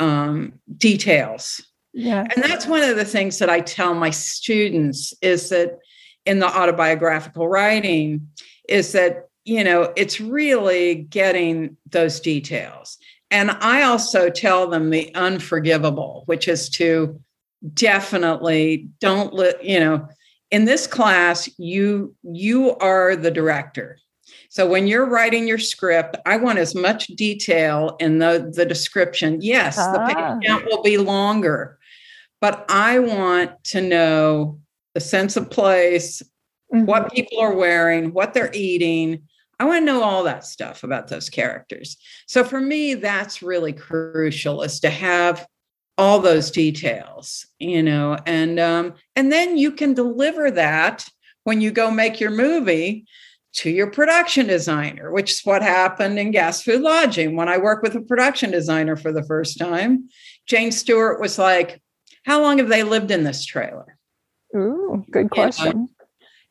um, 0.00 0.54
details 0.76 1.64
yeah. 1.96 2.26
And 2.34 2.44
that's 2.44 2.66
one 2.66 2.82
of 2.82 2.96
the 2.96 3.06
things 3.06 3.38
that 3.38 3.48
I 3.48 3.60
tell 3.60 3.94
my 3.94 4.10
students 4.10 5.14
is 5.22 5.48
that 5.48 5.78
in 6.26 6.40
the 6.40 6.46
autobiographical 6.46 7.48
writing 7.48 8.28
is 8.68 8.92
that, 8.92 9.30
you 9.44 9.64
know, 9.64 9.94
it's 9.96 10.20
really 10.20 10.94
getting 10.94 11.78
those 11.90 12.20
details. 12.20 12.98
And 13.30 13.50
I 13.50 13.82
also 13.82 14.28
tell 14.28 14.68
them 14.68 14.90
the 14.90 15.14
unforgivable, 15.14 16.24
which 16.26 16.48
is 16.48 16.68
to 16.70 17.18
definitely 17.72 18.90
don't 19.00 19.32
let, 19.32 19.64
you 19.64 19.80
know, 19.80 20.06
in 20.50 20.66
this 20.66 20.86
class, 20.86 21.48
you 21.58 22.14
you 22.22 22.76
are 22.76 23.16
the 23.16 23.30
director. 23.30 23.98
So 24.48 24.66
when 24.68 24.86
you're 24.86 25.08
writing 25.08 25.48
your 25.48 25.58
script, 25.58 26.16
I 26.24 26.36
want 26.36 26.58
as 26.58 26.74
much 26.74 27.08
detail 27.08 27.96
in 28.00 28.18
the, 28.18 28.50
the 28.54 28.64
description. 28.64 29.40
Yes, 29.40 29.76
ah. 29.78 29.92
the 29.92 30.14
page 30.14 30.46
count 30.46 30.64
will 30.66 30.82
be 30.82 30.98
longer, 30.98 31.75
but 32.40 32.64
I 32.68 32.98
want 32.98 33.52
to 33.64 33.80
know 33.80 34.60
the 34.94 35.00
sense 35.00 35.36
of 35.36 35.50
place, 35.50 36.22
mm-hmm. 36.72 36.86
what 36.86 37.12
people 37.12 37.40
are 37.40 37.54
wearing, 37.54 38.12
what 38.12 38.34
they're 38.34 38.50
eating. 38.52 39.22
I 39.58 39.64
want 39.64 39.82
to 39.82 39.86
know 39.86 40.02
all 40.02 40.24
that 40.24 40.44
stuff 40.44 40.84
about 40.84 41.08
those 41.08 41.30
characters. 41.30 41.96
So 42.26 42.44
for 42.44 42.60
me, 42.60 42.94
that's 42.94 43.42
really 43.42 43.72
crucial 43.72 44.62
is 44.62 44.80
to 44.80 44.90
have 44.90 45.46
all 45.98 46.18
those 46.18 46.50
details, 46.50 47.46
you 47.58 47.82
know, 47.82 48.18
and 48.26 48.60
um, 48.60 48.94
and 49.14 49.32
then 49.32 49.56
you 49.56 49.72
can 49.72 49.94
deliver 49.94 50.50
that 50.50 51.08
when 51.44 51.60
you 51.60 51.70
go 51.70 51.90
make 51.90 52.20
your 52.20 52.30
movie 52.30 53.06
to 53.54 53.70
your 53.70 53.90
production 53.90 54.46
designer, 54.46 55.10
which 55.10 55.30
is 55.30 55.40
what 55.44 55.62
happened 55.62 56.18
in 56.18 56.30
Gas 56.30 56.62
Food 56.62 56.82
Lodging. 56.82 57.36
When 57.36 57.48
I 57.48 57.56
worked 57.56 57.82
with 57.82 57.94
a 57.94 58.02
production 58.02 58.50
designer 58.50 58.96
for 58.96 59.12
the 59.12 59.22
first 59.22 59.58
time, 59.58 60.10
Jane 60.46 60.70
Stewart 60.70 61.18
was 61.20 61.38
like, 61.38 61.80
how 62.26 62.42
long 62.42 62.58
have 62.58 62.68
they 62.68 62.82
lived 62.82 63.10
in 63.10 63.24
this 63.24 63.44
trailer? 63.44 63.96
Ooh, 64.54 65.04
good 65.10 65.30
question. 65.30 65.88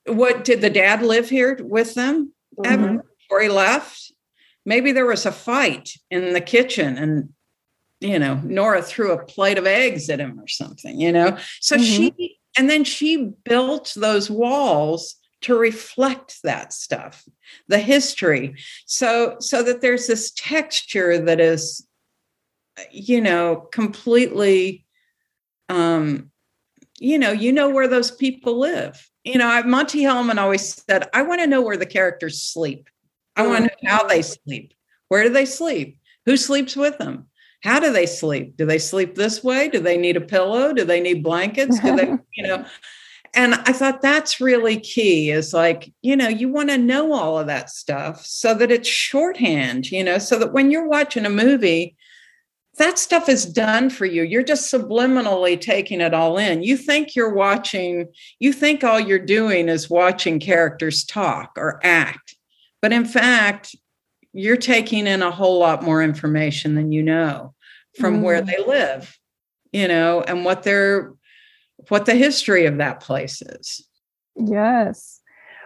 You 0.08 0.14
know, 0.14 0.18
what 0.18 0.44
did 0.44 0.62
the 0.62 0.70
dad 0.70 1.02
live 1.02 1.30
here 1.30 1.60
with 1.62 1.94
them 1.94 2.34
mm-hmm. 2.58 2.74
ever 2.74 3.06
before 3.20 3.42
he 3.42 3.50
left? 3.50 4.14
Maybe 4.66 4.92
there 4.92 5.06
was 5.06 5.26
a 5.26 5.32
fight 5.32 5.92
in 6.10 6.34
the 6.34 6.42
kitchen 6.42 6.98
and 6.98 7.30
you 8.02 8.20
know, 8.20 8.36
Nora 8.44 8.82
threw 8.82 9.14
a 9.14 9.26
plate 9.26 9.58
of 9.58 9.66
eggs 9.66 10.10
at 10.10 10.20
him 10.20 10.40
or 10.40 10.48
something, 10.48 11.00
you 11.00 11.12
know. 11.12 11.38
So 11.62 11.76
mm-hmm. 11.76 11.84
she 11.84 12.40
and 12.58 12.70
then 12.70 12.84
she 12.84 13.32
built 13.44 13.94
those 13.96 14.30
walls 14.30 15.16
to 15.42 15.58
reflect 15.58 16.42
that 16.44 16.74
stuff 16.74 17.24
the 17.68 17.78
history 17.78 18.56
so 18.86 19.36
so 19.40 19.62
that 19.62 19.82
there's 19.82 20.08
this 20.08 20.32
texture 20.32 21.20
that 21.20 21.40
is 21.40 21.86
you 22.92 23.22
know 23.22 23.68
completely 23.72 24.85
um, 25.70 26.32
you 27.00 27.18
know, 27.18 27.32
you 27.32 27.52
know 27.52 27.70
where 27.70 27.88
those 27.88 28.12
people 28.12 28.60
live. 28.60 29.10
You 29.24 29.38
know, 29.38 29.64
Monte 29.64 30.02
Hellman 30.02 30.38
always 30.38 30.74
said, 30.74 31.10
I 31.14 31.24
want 31.24 31.42
to 31.42 31.48
know 31.48 31.62
where 31.62 31.78
the 31.78 31.86
characters 31.86 32.42
sleep. 32.42 32.90
I 33.36 33.46
want 33.48 33.66
to 33.66 33.72
know 33.84 33.92
how 33.92 34.08
they 34.08 34.22
sleep. 34.22 34.74
Where 35.10 35.24
do 35.24 35.30
they 35.30 35.46
sleep? 35.46 36.00
Who 36.26 36.38
sleeps 36.38 36.76
with 36.76 36.98
them? 36.98 37.28
How 37.62 37.80
do 37.80 37.92
they 37.92 38.06
sleep? 38.06 38.56
Do 38.58 38.66
they 38.66 38.78
sleep 38.78 39.16
this 39.16 39.44
way? 39.44 39.68
Do 39.68 39.80
they 39.80 39.98
need 39.98 40.18
a 40.18 40.22
pillow? 40.22 40.72
Do 40.72 40.86
they 40.86 41.02
need 41.02 41.24
blankets? 41.24 41.80
Do 41.80 41.96
they, 41.96 42.14
you 42.36 42.48
know? 42.48 42.66
And 43.34 43.56
I 43.56 43.74
thought 43.74 44.02
that's 44.02 44.40
really 44.40 44.80
key 44.80 45.30
is 45.30 45.54
like, 45.54 45.92
you 46.02 46.16
know, 46.16 46.30
you 46.30 46.48
want 46.48 46.70
to 46.70 46.78
know 46.78 47.12
all 47.12 47.38
of 47.38 47.48
that 47.48 47.70
stuff 47.70 48.26
so 48.26 48.54
that 48.54 48.72
it's 48.72 48.88
shorthand, 48.88 49.92
you 49.92 50.04
know, 50.04 50.20
so 50.20 50.40
that 50.40 50.54
when 50.54 50.72
you're 50.72 50.88
watching 50.88 51.26
a 51.26 51.30
movie, 51.30 51.98
that 52.78 53.00
stuff 53.00 53.30
is 53.30 53.46
done 53.46 53.90
for 53.90 54.06
you. 54.06 54.24
You're 54.24 54.44
just 54.44 54.72
subliminally 54.72 55.60
taking 55.60 56.02
it 56.02 56.14
all 56.14 56.38
in. 56.38 56.64
You 56.64 56.78
think 56.78 57.16
you're 57.16 57.34
watching, 57.34 58.08
you 58.40 58.52
think 58.52 58.84
all 58.84 59.00
you're 59.00 59.20
doing 59.20 59.70
is 59.70 59.90
watching 59.90 60.40
characters 60.40 61.06
talk 61.06 61.54
or 61.58 61.80
act. 61.84 62.36
But 62.82 62.92
in 62.92 63.06
fact, 63.06 63.76
you're 64.34 64.58
taking 64.58 65.08
in 65.08 65.22
a 65.22 65.32
whole 65.32 65.60
lot 65.60 65.84
more 65.84 66.04
information 66.04 66.76
than 66.76 66.92
you 66.92 67.02
know 67.02 67.54
from 67.98 68.20
mm. 68.20 68.22
where 68.24 68.42
they 68.42 68.58
live, 68.66 69.18
you 69.72 69.88
know, 69.88 70.22
and 70.22 70.44
what 70.44 70.64
their 70.64 71.14
what 71.90 72.06
the 72.06 72.16
history 72.16 72.66
of 72.66 72.78
that 72.78 73.00
place 73.00 73.42
is. 73.42 73.88
Yes. 74.36 75.22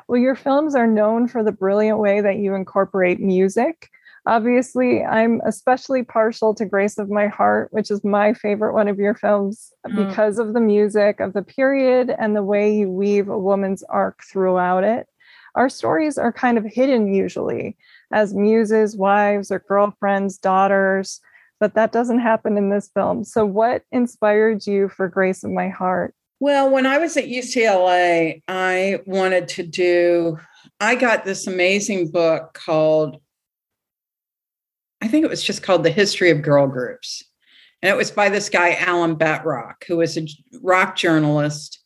Well, 0.08 0.20
your 0.20 0.36
films 0.36 0.76
are 0.76 0.88
known 0.88 1.28
for 1.28 1.44
the 1.44 1.52
brilliant 1.52 2.00
way 2.00 2.22
that 2.22 2.38
you 2.38 2.56
incorporate 2.56 3.20
music 3.20 3.90
Obviously, 4.30 5.04
I'm 5.04 5.42
especially 5.44 6.04
partial 6.04 6.54
to 6.54 6.64
Grace 6.64 7.00
of 7.00 7.10
My 7.10 7.26
Heart, 7.26 7.70
which 7.72 7.90
is 7.90 8.04
my 8.04 8.36
favorite 8.36 8.76
one 8.76 8.88
of 8.88 9.00
your 9.00 9.16
films 9.16 9.74
mm. 9.88 10.08
because 10.08 10.38
of 10.38 10.54
the 10.54 10.60
music, 10.60 11.20
of 11.20 11.34
the 11.34 11.42
period, 11.42 12.14
and 12.16 12.36
the 12.36 12.44
way 12.44 12.72
you 12.72 12.92
weave 12.92 13.28
a 13.28 13.40
woman's 13.40 13.82
arc 13.82 14.22
throughout 14.24 14.84
it. 14.84 15.08
Our 15.56 15.68
stories 15.68 16.20
are 16.20 16.32
kind 16.32 16.60
of 16.60 16.64
hidden 16.64 17.12
usually 17.12 17.76
as 18.14 18.36
muses, 18.36 18.96
wives, 18.96 19.50
or 19.50 19.66
girlfriends, 19.68 20.38
daughters, 20.38 21.22
but 21.60 21.74
that 21.74 21.92
doesn't 21.92 22.20
happen 22.20 22.56
in 22.56 22.70
this 22.70 22.88
film. 22.94 23.24
So, 23.24 23.48
what 23.48 23.82
inspired 23.92 24.68
you 24.68 24.90
for 24.90 25.08
Grace 25.08 25.44
of 25.44 25.50
My 25.50 25.70
Heart? 25.70 26.14
Well, 26.40 26.70
when 26.70 26.86
I 26.86 27.00
was 27.00 27.18
at 27.18 27.26
UCLA, 27.26 28.44
I 28.48 29.00
wanted 29.08 29.48
to 29.48 29.64
do, 29.64 30.38
I 30.80 30.94
got 30.94 31.26
this 31.26 31.48
amazing 31.48 32.12
book 32.12 32.54
called 32.54 33.20
I 35.02 35.08
think 35.08 35.24
it 35.24 35.30
was 35.30 35.44
just 35.44 35.64
called 35.64 35.84
The 35.84 35.92
History 35.92 36.30
of 36.30 36.42
Girl 36.42 36.68
Groups. 36.68 37.24
And 37.82 37.90
it 37.90 37.96
was 37.96 38.12
by 38.12 38.30
this 38.30 38.50
guy, 38.50 38.74
Alan 38.76 39.16
Betrock, 39.16 39.86
who 39.86 39.98
was 39.98 40.18
a 40.18 40.28
rock 40.62 40.96
journalist. 40.96 41.80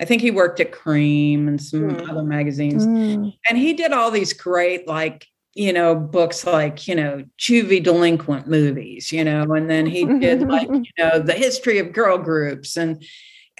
I 0.00 0.04
think 0.04 0.20
he 0.20 0.30
worked 0.30 0.60
at 0.60 0.72
Creem 0.72 1.48
and 1.48 1.60
some 1.60 1.90
mm. 1.90 2.08
other 2.08 2.22
magazines. 2.22 2.86
Mm. 2.86 3.32
And 3.48 3.58
he 3.58 3.72
did 3.72 3.92
all 3.92 4.10
these 4.10 4.32
great, 4.32 4.86
like, 4.86 5.26
you 5.54 5.72
know, 5.72 5.94
books 5.94 6.46
like, 6.46 6.86
you 6.86 6.94
know, 6.94 7.24
juvie 7.38 7.82
delinquent 7.82 8.46
movies, 8.46 9.10
you 9.10 9.24
know, 9.24 9.42
and 9.54 9.68
then 9.68 9.86
he 9.86 10.04
did 10.04 10.42
like, 10.46 10.68
you 10.72 10.92
know, 10.98 11.18
the 11.18 11.32
history 11.32 11.78
of 11.78 11.92
girl 11.92 12.18
groups 12.18 12.76
and 12.76 13.02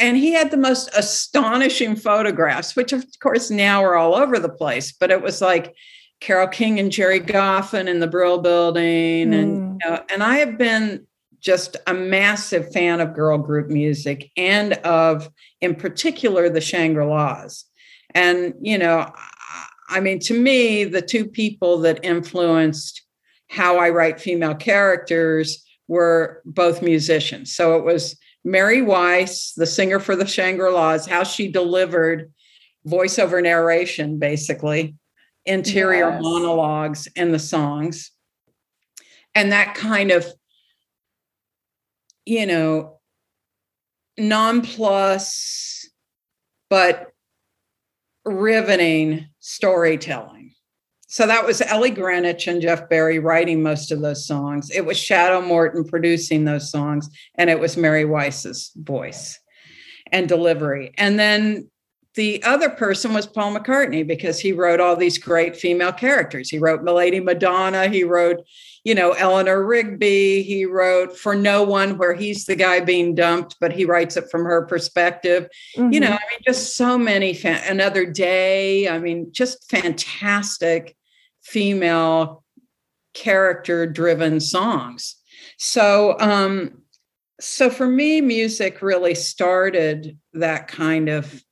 and 0.00 0.16
he 0.16 0.32
had 0.32 0.52
the 0.52 0.56
most 0.56 0.90
astonishing 0.96 1.96
photographs, 1.96 2.76
which 2.76 2.92
of 2.92 3.04
course 3.20 3.50
now 3.50 3.82
are 3.82 3.96
all 3.96 4.14
over 4.14 4.38
the 4.38 4.48
place, 4.48 4.92
but 4.92 5.10
it 5.10 5.20
was 5.20 5.40
like 5.40 5.74
Carole 6.20 6.48
King 6.48 6.78
and 6.78 6.90
Gerry 6.90 7.20
Goffin 7.20 7.88
in 7.88 8.00
the 8.00 8.06
Brill 8.06 8.38
Building, 8.38 9.30
mm. 9.30 9.38
and 9.38 9.80
you 9.82 9.90
know, 9.90 10.02
and 10.10 10.22
I 10.22 10.36
have 10.36 10.58
been 10.58 11.06
just 11.40 11.76
a 11.86 11.94
massive 11.94 12.72
fan 12.72 13.00
of 13.00 13.14
girl 13.14 13.38
group 13.38 13.68
music 13.68 14.30
and 14.36 14.72
of, 14.74 15.30
in 15.60 15.74
particular, 15.76 16.48
the 16.48 16.60
Shangri 16.60 17.04
La's. 17.04 17.64
And 18.14 18.54
you 18.60 18.78
know, 18.78 19.12
I 19.88 20.00
mean, 20.00 20.18
to 20.20 20.38
me, 20.38 20.84
the 20.84 21.02
two 21.02 21.26
people 21.26 21.78
that 21.78 22.04
influenced 22.04 23.02
how 23.48 23.78
I 23.78 23.90
write 23.90 24.20
female 24.20 24.54
characters 24.54 25.64
were 25.86 26.42
both 26.44 26.82
musicians. 26.82 27.54
So 27.54 27.76
it 27.76 27.84
was 27.84 28.16
Mary 28.44 28.82
Weiss, 28.82 29.52
the 29.56 29.66
singer 29.66 30.00
for 30.00 30.16
the 30.16 30.26
Shangri 30.26 30.70
La's, 30.70 31.06
how 31.06 31.22
she 31.22 31.50
delivered 31.50 32.30
voiceover 32.86 33.42
narration, 33.42 34.18
basically 34.18 34.94
interior 35.48 36.10
yes. 36.10 36.22
monologues 36.22 37.08
in 37.16 37.32
the 37.32 37.38
songs. 37.38 38.12
And 39.34 39.52
that 39.52 39.74
kind 39.74 40.10
of 40.10 40.26
you 42.28 42.44
know 42.46 42.98
non-plus 44.18 45.88
but 46.68 47.06
riveting 48.26 49.26
storytelling. 49.38 50.52
So 51.06 51.26
that 51.26 51.46
was 51.46 51.62
ellie 51.62 51.90
greenwich 51.90 52.46
and 52.46 52.60
jeff 52.60 52.88
barry 52.90 53.18
writing 53.18 53.62
most 53.62 53.90
of 53.90 54.02
those 54.02 54.26
songs. 54.26 54.70
It 54.70 54.84
was 54.84 54.98
shadow 54.98 55.40
morton 55.40 55.84
producing 55.84 56.44
those 56.44 56.70
songs 56.70 57.08
and 57.36 57.48
it 57.48 57.58
was 57.58 57.78
mary 57.78 58.04
weiss's 58.04 58.72
voice 58.76 59.38
and 60.12 60.28
delivery. 60.28 60.92
And 60.98 61.18
then 61.18 61.70
the 62.18 62.42
other 62.42 62.68
person 62.68 63.14
was 63.14 63.28
Paul 63.28 63.54
McCartney 63.54 64.04
because 64.04 64.40
he 64.40 64.50
wrote 64.50 64.80
all 64.80 64.96
these 64.96 65.18
great 65.18 65.56
female 65.56 65.92
characters. 65.92 66.50
He 66.50 66.58
wrote 66.58 66.82
Milady 66.82 67.20
Madonna. 67.20 67.86
He 67.86 68.02
wrote, 68.02 68.44
you 68.82 68.92
know, 68.92 69.12
Eleanor 69.12 69.64
Rigby. 69.64 70.42
He 70.42 70.64
wrote 70.64 71.16
For 71.16 71.36
No 71.36 71.62
One, 71.62 71.96
where 71.96 72.14
he's 72.14 72.44
the 72.44 72.56
guy 72.56 72.80
being 72.80 73.14
dumped, 73.14 73.54
but 73.60 73.70
he 73.70 73.84
writes 73.84 74.16
it 74.16 74.28
from 74.32 74.44
her 74.46 74.66
perspective. 74.66 75.46
Mm-hmm. 75.76 75.92
You 75.92 76.00
know, 76.00 76.08
I 76.08 76.10
mean, 76.10 76.40
just 76.44 76.74
so 76.76 76.98
many. 76.98 77.34
Fa- 77.34 77.62
Another 77.64 78.04
Day. 78.04 78.88
I 78.88 78.98
mean, 78.98 79.28
just 79.30 79.70
fantastic 79.70 80.96
female 81.44 82.42
character 83.14 83.86
driven 83.86 84.40
songs. 84.40 85.14
So, 85.56 86.18
um, 86.18 86.82
so 87.38 87.70
for 87.70 87.86
me, 87.86 88.20
music 88.20 88.82
really 88.82 89.14
started 89.14 90.18
that 90.32 90.66
kind 90.66 91.08
of 91.08 91.44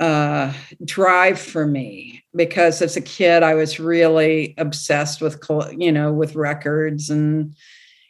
uh, 0.00 0.52
drive 0.84 1.38
for 1.38 1.66
me 1.66 2.24
because 2.34 2.80
as 2.82 2.96
a 2.96 3.02
kid 3.02 3.42
I 3.42 3.54
was 3.54 3.78
really 3.78 4.54
obsessed 4.58 5.20
with 5.20 5.38
you 5.76 5.92
know 5.92 6.12
with 6.12 6.34
records 6.34 7.10
and 7.10 7.54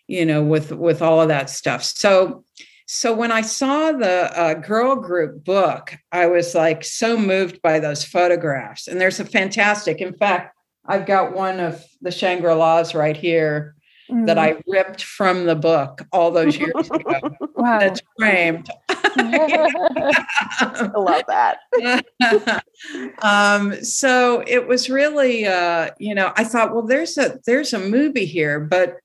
you 0.06 0.24
know 0.24 0.42
with 0.42 0.72
with 0.72 1.02
all 1.02 1.20
of 1.20 1.28
that 1.28 1.50
stuff. 1.50 1.82
So 1.82 2.44
so 2.86 3.14
when 3.14 3.30
I 3.30 3.42
saw 3.42 3.92
the 3.92 4.36
uh, 4.36 4.54
girl 4.54 4.96
group 4.96 5.44
book, 5.44 5.96
I 6.10 6.26
was 6.26 6.56
like 6.56 6.82
so 6.82 7.16
moved 7.16 7.62
by 7.62 7.78
those 7.78 8.04
photographs. 8.04 8.88
And 8.88 9.00
there's 9.00 9.20
a 9.20 9.24
fantastic, 9.24 10.00
in 10.00 10.12
fact, 10.12 10.56
I've 10.84 11.06
got 11.06 11.32
one 11.32 11.60
of 11.60 11.84
the 12.02 12.10
Shangri 12.10 12.52
La's 12.52 12.92
right 12.92 13.16
here 13.16 13.76
mm. 14.10 14.26
that 14.26 14.38
I 14.38 14.56
ripped 14.66 15.02
from 15.02 15.46
the 15.46 15.54
book 15.54 16.06
all 16.12 16.30
those 16.30 16.56
years 16.56 16.90
ago. 16.90 17.36
wow. 17.54 17.78
That's 17.78 18.00
framed. 18.18 18.70
I 18.88 20.90
love 20.96 21.24
that. 21.28 22.64
um, 23.22 23.82
so 23.84 24.42
it 24.46 24.66
was 24.66 24.90
really, 24.90 25.46
uh, 25.46 25.90
you 25.98 26.14
know, 26.14 26.32
I 26.36 26.44
thought, 26.44 26.72
well, 26.72 26.86
there's 26.86 27.16
a 27.18 27.38
there's 27.46 27.72
a 27.72 27.78
movie 27.78 28.26
here, 28.26 28.60
but 28.60 28.96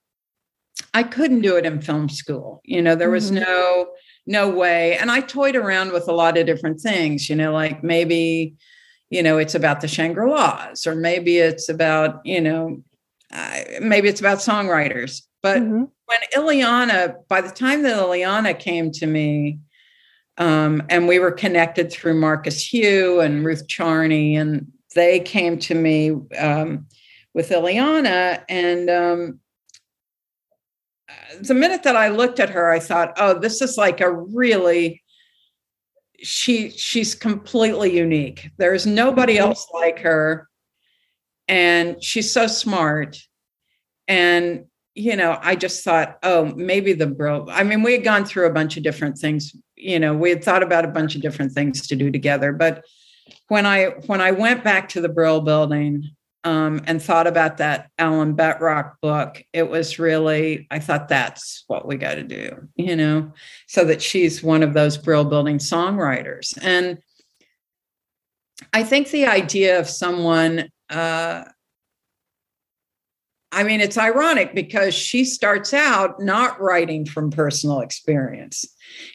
I 0.94 1.04
couldn't 1.04 1.42
do 1.42 1.58
it 1.58 1.66
in 1.66 1.82
film 1.82 2.10
school. 2.10 2.62
You 2.64 2.82
know, 2.82 2.96
there 2.96 3.10
was 3.10 3.32
mm-hmm. 3.32 3.44
no 3.44 3.88
no 4.28 4.50
way. 4.50 4.98
And 4.98 5.12
I 5.12 5.22
toyed 5.22 5.56
around 5.56 5.92
with 5.92 6.08
a 6.08 6.14
lot 6.14 6.38
of 6.38 6.46
different 6.46 6.82
things. 6.82 7.30
You 7.30 7.36
know, 7.36 7.52
like 7.52 7.84
maybe, 7.84 8.56
you 9.10 9.24
know, 9.24 9.38
it's 9.38 9.56
about 9.56 9.82
the 9.82 9.88
Shangri 9.88 10.30
La's, 10.30 10.86
or 10.86 10.96
maybe 10.96 11.38
it's 11.38 11.70
about, 11.70 12.26
you 12.26 12.42
know, 12.42 12.82
uh, 13.36 13.60
maybe 13.82 14.08
it's 14.08 14.20
about 14.20 14.40
songwriters. 14.40 15.22
But 15.44 15.62
mm-hmm. 15.62 15.84
when 16.06 16.20
Illeana, 16.34 17.16
by 17.28 17.42
the 17.42 17.52
time 17.52 17.84
that 17.84 17.98
Illeana 17.98 18.58
came 18.58 18.92
to 18.92 19.06
me, 19.06 19.60
um, 20.38 20.84
and 20.90 21.08
we 21.08 21.20
were 21.20 21.32
connected 21.32 21.92
through 21.92 22.16
Marcus 22.16 22.74
Hugh 22.74 23.20
and 23.20 23.46
Ruth 23.46 23.68
Charney, 23.68 24.36
and 24.36 24.68
they 24.96 25.20
came 25.20 25.60
to 25.60 25.76
me 25.76 26.12
um, 26.38 26.88
with 27.34 27.50
Illeana. 27.50 28.44
And 28.50 28.90
um, 28.90 29.40
the 31.42 31.54
minute 31.54 31.84
that 31.84 31.96
I 31.96 32.10
looked 32.10 32.40
at 32.40 32.50
her, 32.50 32.72
I 32.72 32.80
thought, 32.80 33.14
oh, 33.18 33.38
this 33.38 33.62
is 33.62 33.78
like 33.78 34.02
a 34.02 34.12
really 34.12 35.04
she 36.24 36.72
she's 36.72 37.14
completely 37.14 37.96
unique. 37.96 38.50
There's 38.58 38.88
nobody 38.88 39.36
mm-hmm. 39.36 39.50
else 39.50 39.68
like 39.74 40.00
her. 40.00 40.50
And 41.48 42.04
she's 42.04 42.32
so 42.32 42.48
smart. 42.48 43.18
And 44.08 44.66
you 44.96 45.18
know, 45.18 45.38
I 45.42 45.56
just 45.56 45.84
thought, 45.84 46.18
oh, 46.24 46.46
maybe 46.56 46.94
the 46.94 47.06
bro. 47.06 47.46
I 47.50 47.64
mean, 47.64 47.84
we 47.84 47.92
had 47.92 48.04
gone 48.06 48.24
through 48.26 48.48
a 48.48 48.54
bunch 48.54 48.78
of 48.78 48.84
different 48.84 49.18
things. 49.18 49.54
You 49.76 50.00
know, 50.00 50.16
we 50.16 50.30
had 50.30 50.44
thought 50.44 50.64
about 50.64 50.86
a 50.86 50.90
bunch 50.90 51.16
of 51.16 51.22
different 51.22 51.52
things 51.52 51.86
to 51.88 51.98
do 51.98 52.10
together. 52.10 52.54
But 52.54 52.86
when 53.50 53.66
I 53.66 53.88
when 54.08 54.22
I 54.22 54.32
went 54.32 54.64
back 54.64 54.90
to 54.90 55.02
the 55.02 55.10
Brill 55.10 55.42
Building 55.42 56.12
um, 56.46 56.82
and 56.88 57.02
thought 57.02 57.28
about 57.28 57.58
that 57.58 57.90
Alan 58.00 58.36
Betrock 58.36 59.02
book, 59.02 59.44
it 59.52 59.70
was 59.70 60.00
really 60.00 60.66
I 60.72 60.80
thought 60.80 61.10
that's 61.10 61.66
what 61.68 61.86
we 61.86 61.98
got 61.98 62.16
to 62.16 62.24
do. 62.24 62.70
You 62.76 62.96
know, 62.96 63.34
so 63.68 63.84
that 63.84 64.02
she's 64.02 64.42
one 64.42 64.64
of 64.64 64.74
those 64.74 64.98
Brill 64.98 65.26
Building 65.26 65.58
songwriters, 65.58 66.58
and 66.62 67.00
I 68.72 68.84
think 68.84 69.10
the 69.10 69.26
idea 69.26 69.78
of 69.78 69.90
someone. 69.90 70.70
Uh, 70.90 71.44
I 73.52 73.64
mean, 73.64 73.80
it's 73.80 73.98
ironic 73.98 74.54
because 74.54 74.94
she 74.94 75.24
starts 75.24 75.74
out 75.74 76.20
not 76.20 76.60
writing 76.60 77.06
from 77.06 77.32
personal 77.32 77.80
experience. 77.80 78.66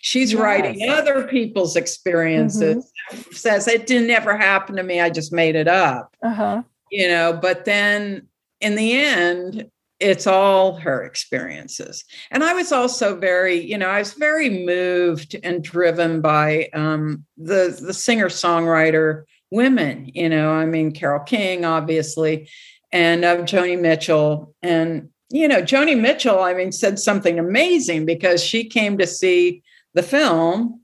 She's 0.01 0.33
yes. 0.33 0.41
writing 0.41 0.89
other 0.89 1.27
people's 1.29 1.77
experiences, 1.77 2.91
mm-hmm. 3.13 3.33
says 3.33 3.69
it 3.69 3.87
didn't 3.87 4.11
ever 4.11 4.37
happen 4.37 4.77
to 4.77 4.83
me. 4.83 4.99
I 4.99 5.11
just 5.11 5.31
made 5.31 5.57
it 5.57 5.69
up. 5.69 6.17
Uh-huh. 6.23 6.63
You 6.91 7.09
know, 7.09 7.39
but 7.41 7.67
then 7.67 8.29
in 8.63 8.77
the 8.77 8.95
end, 8.95 9.71
it's 10.01 10.27
all 10.27 10.77
her 10.77 11.03
experiences. 11.03 12.05
And 12.31 12.43
I 12.43 12.55
was 12.55 12.73
also 12.73 13.19
very, 13.19 13.61
you 13.61 13.77
know, 13.77 13.91
I 13.91 13.99
was 13.99 14.15
very 14.15 14.49
moved 14.65 15.37
and 15.43 15.63
driven 15.63 16.23
by 16.23 16.71
um, 16.73 17.27
the 17.37 17.79
the 17.79 17.93
singer 17.93 18.31
songwriter 18.31 19.25
women. 19.51 20.11
You 20.15 20.29
know, 20.29 20.53
I 20.53 20.67
mean, 20.67 20.93
Carole 20.93 21.25
King, 21.25 21.65
obviously, 21.65 22.49
and 22.93 23.25
of 23.25 23.41
Joni 23.41 23.81
Mitchell. 23.81 24.55
And, 24.63 25.11
you 25.31 25.49
know, 25.49 25.63
Joni 25.63 25.99
Mitchell, 26.01 26.41
I 26.41 26.55
mean, 26.55 26.73
said 26.73 26.99
something 26.99 27.39
amazing 27.39 28.07
because 28.07 28.43
she 28.43 28.65
came 28.65 28.99
to 28.99 29.07
see 29.07 29.63
the 29.95 30.03
film, 30.03 30.81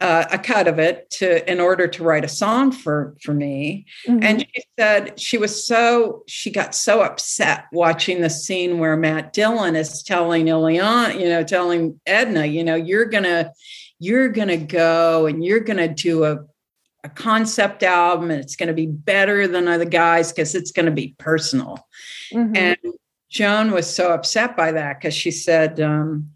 uh, 0.00 0.24
a 0.30 0.38
cut 0.38 0.68
of 0.68 0.78
it, 0.78 1.08
to 1.08 1.50
in 1.50 1.60
order 1.60 1.86
to 1.86 2.02
write 2.02 2.24
a 2.24 2.28
song 2.28 2.72
for 2.72 3.16
for 3.22 3.32
me. 3.32 3.86
Mm-hmm. 4.06 4.22
And 4.22 4.40
she 4.40 4.64
said 4.78 5.18
she 5.20 5.38
was 5.38 5.66
so 5.66 6.24
she 6.26 6.50
got 6.50 6.74
so 6.74 7.00
upset 7.00 7.66
watching 7.72 8.20
the 8.20 8.28
scene 8.28 8.78
where 8.78 8.96
Matt 8.96 9.32
Dillon 9.32 9.76
is 9.76 10.02
telling 10.02 10.46
Illeana, 10.46 11.18
you 11.18 11.28
know, 11.28 11.44
telling 11.44 12.00
Edna, 12.06 12.44
you 12.44 12.64
know, 12.64 12.74
you're 12.74 13.06
gonna 13.06 13.52
you're 13.98 14.28
gonna 14.28 14.58
go 14.58 15.26
and 15.26 15.44
you're 15.44 15.60
gonna 15.60 15.88
do 15.88 16.24
a 16.24 16.38
a 17.04 17.08
concept 17.10 17.82
album 17.82 18.30
and 18.30 18.40
it's 18.40 18.56
going 18.56 18.68
to 18.68 18.74
be 18.74 18.86
better 18.86 19.46
than 19.46 19.68
other 19.68 19.84
guys 19.84 20.32
because 20.32 20.54
it's 20.54 20.72
going 20.72 20.86
to 20.86 20.92
be 20.92 21.14
personal. 21.18 21.86
Mm-hmm. 22.32 22.56
And 22.56 22.78
Joan 23.28 23.70
was 23.72 23.92
so 23.92 24.12
upset 24.12 24.56
by 24.56 24.72
that 24.72 24.98
because 24.98 25.14
she 25.14 25.30
said, 25.30 25.80
um, 25.80 26.30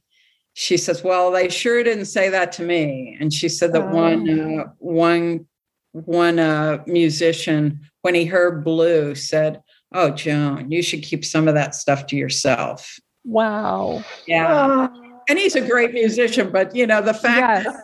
she 0.53 0.77
says, 0.77 1.03
"Well, 1.03 1.31
they 1.31 1.49
sure 1.49 1.83
didn't 1.83 2.07
say 2.07 2.29
that 2.31 2.53
to 2.53 2.63
me." 2.63 3.17
And 3.19 3.33
she 3.33 3.49
said 3.49 3.73
that 3.73 3.83
oh. 3.83 3.95
one 3.95 4.29
uh, 4.29 4.65
one 4.79 5.47
one 5.93 6.39
uh, 6.39 6.83
musician, 6.87 7.81
when 8.03 8.15
he 8.15 8.25
heard 8.25 8.65
Blue, 8.65 9.15
said, 9.15 9.63
"Oh, 9.93 10.11
Joan, 10.11 10.71
you 10.71 10.83
should 10.83 11.03
keep 11.03 11.25
some 11.25 11.49
of 11.49 11.55
that 11.55 11.77
stuff 11.77 12.07
to 12.09 12.17
yourself." 12.17 12.99
Wow. 13.25 14.05
Yeah. 14.27 14.89
Oh. 14.93 15.21
And 15.29 15.39
he's 15.39 15.55
a 15.55 15.61
great 15.61 15.93
musician, 15.93 16.51
but 16.51 16.75
you 16.75 16.87
know 16.87 17.03
the 17.03 17.15
fact 17.15 17.65
yes 17.65 17.77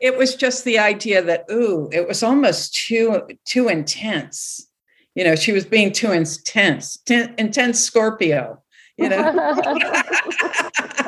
it 0.00 0.16
was 0.16 0.34
just 0.34 0.64
the 0.64 0.78
idea 0.78 1.22
that 1.22 1.44
ooh 1.50 1.88
it 1.92 2.06
was 2.06 2.22
almost 2.22 2.74
too 2.86 3.22
too 3.44 3.68
intense. 3.68 4.66
You 5.14 5.24
know 5.24 5.36
she 5.36 5.52
was 5.52 5.64
being 5.64 5.92
too 5.92 6.12
intense 6.12 6.96
ten, 6.98 7.34
intense 7.38 7.80
scorpio 7.80 8.62
you 8.98 9.08
know? 9.08 9.52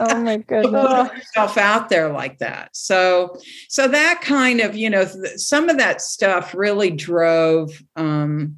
Oh 0.03 0.18
my 0.22 0.36
goodness. 0.49 1.12
yourself 1.12 1.59
out 1.59 1.91
there 1.91 2.11
like 2.11 2.38
that. 2.38 2.74
So 2.74 3.36
so 3.68 3.86
that 3.86 4.22
kind 4.22 4.61
of 4.61 4.74
you 4.74 4.88
know 4.88 5.05
some 5.36 5.68
of 5.68 5.76
that 5.76 6.01
stuff 6.01 6.55
really 6.55 6.91
drove 6.91 7.82
um 7.97 8.57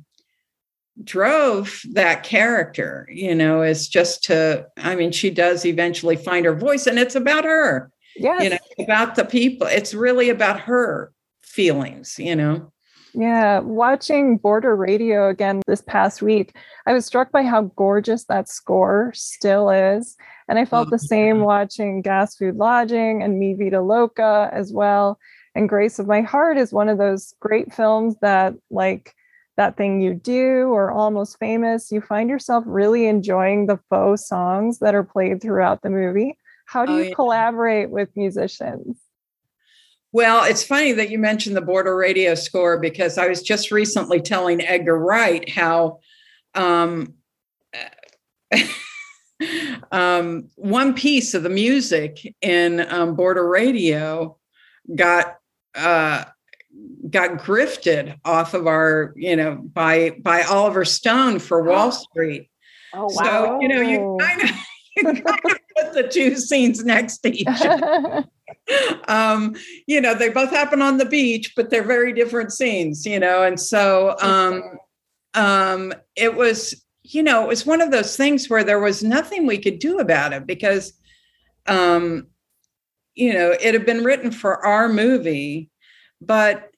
drove 1.03 1.83
that 1.93 2.22
character 2.22 3.09
you 3.11 3.35
know 3.35 3.62
is 3.62 3.89
just 3.89 4.22
to 4.24 4.66
i 4.76 4.95
mean 4.95 5.11
she 5.11 5.30
does 5.30 5.64
eventually 5.64 6.16
find 6.16 6.45
her 6.45 6.55
voice 6.55 6.87
and 6.87 6.99
it's 6.99 7.14
about 7.14 7.45
her 7.45 7.91
Yes. 8.16 8.42
You 8.42 8.50
know, 8.50 8.58
about 8.78 9.14
the 9.14 9.24
people. 9.24 9.66
It's 9.66 9.94
really 9.94 10.28
about 10.28 10.60
her 10.60 11.12
feelings, 11.42 12.18
you 12.18 12.36
know. 12.36 12.72
Yeah, 13.14 13.58
watching 13.60 14.38
Border 14.38 14.74
Radio 14.74 15.28
again 15.28 15.60
this 15.66 15.82
past 15.82 16.22
week, 16.22 16.56
I 16.86 16.94
was 16.94 17.04
struck 17.04 17.30
by 17.30 17.42
how 17.42 17.62
gorgeous 17.76 18.24
that 18.24 18.48
score 18.48 19.12
still 19.14 19.68
is. 19.68 20.16
And 20.48 20.58
I 20.58 20.64
felt 20.64 20.88
oh, 20.88 20.90
the 20.90 20.98
same 20.98 21.38
yeah. 21.38 21.42
watching 21.42 22.00
Gas 22.00 22.36
Food 22.36 22.56
Lodging 22.56 23.22
and 23.22 23.38
Mi 23.38 23.54
Vida 23.54 23.82
Loca 23.82 24.48
as 24.52 24.72
well. 24.72 25.18
And 25.54 25.68
Grace 25.68 25.98
of 25.98 26.06
My 26.06 26.22
Heart 26.22 26.56
is 26.56 26.72
one 26.72 26.88
of 26.88 26.96
those 26.96 27.34
great 27.38 27.72
films 27.74 28.16
that, 28.22 28.54
like, 28.70 29.14
that 29.58 29.76
thing 29.76 30.00
you 30.00 30.14
do 30.14 30.68
or 30.68 30.90
almost 30.90 31.38
famous, 31.38 31.92
you 31.92 32.00
find 32.00 32.30
yourself 32.30 32.64
really 32.66 33.06
enjoying 33.06 33.66
the 33.66 33.78
faux 33.90 34.26
songs 34.26 34.78
that 34.78 34.94
are 34.94 35.04
played 35.04 35.42
throughout 35.42 35.82
the 35.82 35.90
movie. 35.90 36.38
How 36.73 36.87
do 36.87 36.95
oh, 36.95 36.97
you 36.97 37.05
yeah. 37.05 37.14
collaborate 37.14 37.91
with 37.91 38.09
musicians? 38.16 38.97
Well, 40.11 40.45
it's 40.45 40.64
funny 40.64 40.93
that 40.93 41.11
you 41.11 41.18
mentioned 41.18 41.55
the 41.55 41.61
border 41.61 41.95
radio 41.95 42.35
score 42.35 42.81
because 42.81 43.18
I 43.18 43.29
was 43.29 43.43
just 43.43 43.70
recently 43.70 44.23
telling 44.23 44.62
Edgar 44.62 44.99
Wright 44.99 45.47
how 45.51 45.99
um, 46.55 47.12
um, 49.93 50.49
one 50.57 50.95
piece 50.95 51.35
of 51.35 51.43
the 51.43 51.51
music 51.51 52.35
in 52.41 52.81
um, 52.91 53.16
border 53.16 53.47
radio 53.47 54.39
got 54.95 55.37
uh, 55.75 56.25
got 57.11 57.33
grifted 57.33 58.16
off 58.25 58.55
of 58.55 58.66
our, 58.66 59.12
you 59.14 59.37
know, 59.37 59.57
by 59.57 60.16
by 60.23 60.41
Oliver 60.45 60.87
Stone 60.87 61.41
for 61.41 61.62
Wall 61.62 61.93
Street. 61.93 62.49
Oh 62.95 63.09
wow! 63.11 63.59
So 63.59 63.61
you 63.61 63.68
know, 63.68 63.83
you 63.83 64.16
kind 64.18 64.43
of 64.43 64.49
you 64.49 64.51
kind 64.51 64.51
of 64.51 64.57
put 65.03 65.95
the 65.95 66.09
two 66.11 66.36
scenes 66.36 66.84
next 66.84 67.18
to 67.18 67.30
each 67.30 67.47
other. 67.49 68.24
um, 69.09 69.55
you 69.86 70.01
know, 70.01 70.14
they 70.14 70.28
both 70.28 70.51
happen 70.51 70.82
on 70.82 70.99
the 70.99 71.05
beach, 71.05 71.55
but 71.57 71.70
they're 71.70 71.82
very 71.82 72.12
different 72.12 72.53
scenes. 72.53 73.07
You 73.07 73.20
know, 73.20 73.43
and 73.43 73.59
so 73.59 74.16
um, 74.20 74.78
um, 75.34 75.93
it 76.16 76.36
was, 76.36 76.84
you 77.03 77.22
know, 77.22 77.43
it 77.43 77.49
was 77.49 77.66
one 77.66 77.80
of 77.80 77.90
those 77.90 78.16
things 78.16 78.49
where 78.49 78.64
there 78.64 78.80
was 78.80 79.03
nothing 79.03 79.47
we 79.47 79.59
could 79.59 79.78
do 79.78 79.99
about 79.99 80.32
it 80.32 80.47
because, 80.47 80.93
um, 81.66 82.26
you 83.14 83.32
know, 83.32 83.51
it 83.51 83.74
had 83.74 83.86
been 83.86 84.05
written 84.05 84.30
for 84.30 84.64
our 84.64 84.88
movie, 84.88 85.70
but 86.20 86.70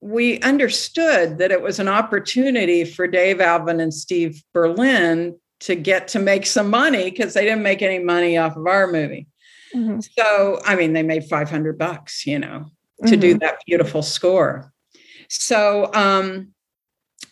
we 0.00 0.40
understood 0.40 1.38
that 1.38 1.52
it 1.52 1.62
was 1.62 1.78
an 1.78 1.88
opportunity 1.88 2.84
for 2.84 3.06
Dave 3.06 3.40
Alvin 3.40 3.80
and 3.80 3.94
Steve 3.94 4.42
Berlin 4.52 5.36
to 5.62 5.76
get 5.76 6.08
to 6.08 6.18
make 6.18 6.44
some 6.46 6.68
money 6.68 7.10
because 7.10 7.34
they 7.34 7.44
didn't 7.44 7.62
make 7.62 7.82
any 7.82 7.98
money 7.98 8.36
off 8.36 8.56
of 8.56 8.66
our 8.66 8.90
movie. 8.90 9.28
Mm-hmm. 9.74 10.00
So, 10.00 10.60
I 10.64 10.74
mean, 10.74 10.92
they 10.92 11.02
made 11.02 11.24
500 11.24 11.78
bucks, 11.78 12.26
you 12.26 12.38
know, 12.38 12.66
to 13.06 13.12
mm-hmm. 13.12 13.20
do 13.20 13.38
that 13.38 13.58
beautiful 13.64 14.02
score. 14.02 14.72
So, 15.28 15.90
um, 15.94 16.48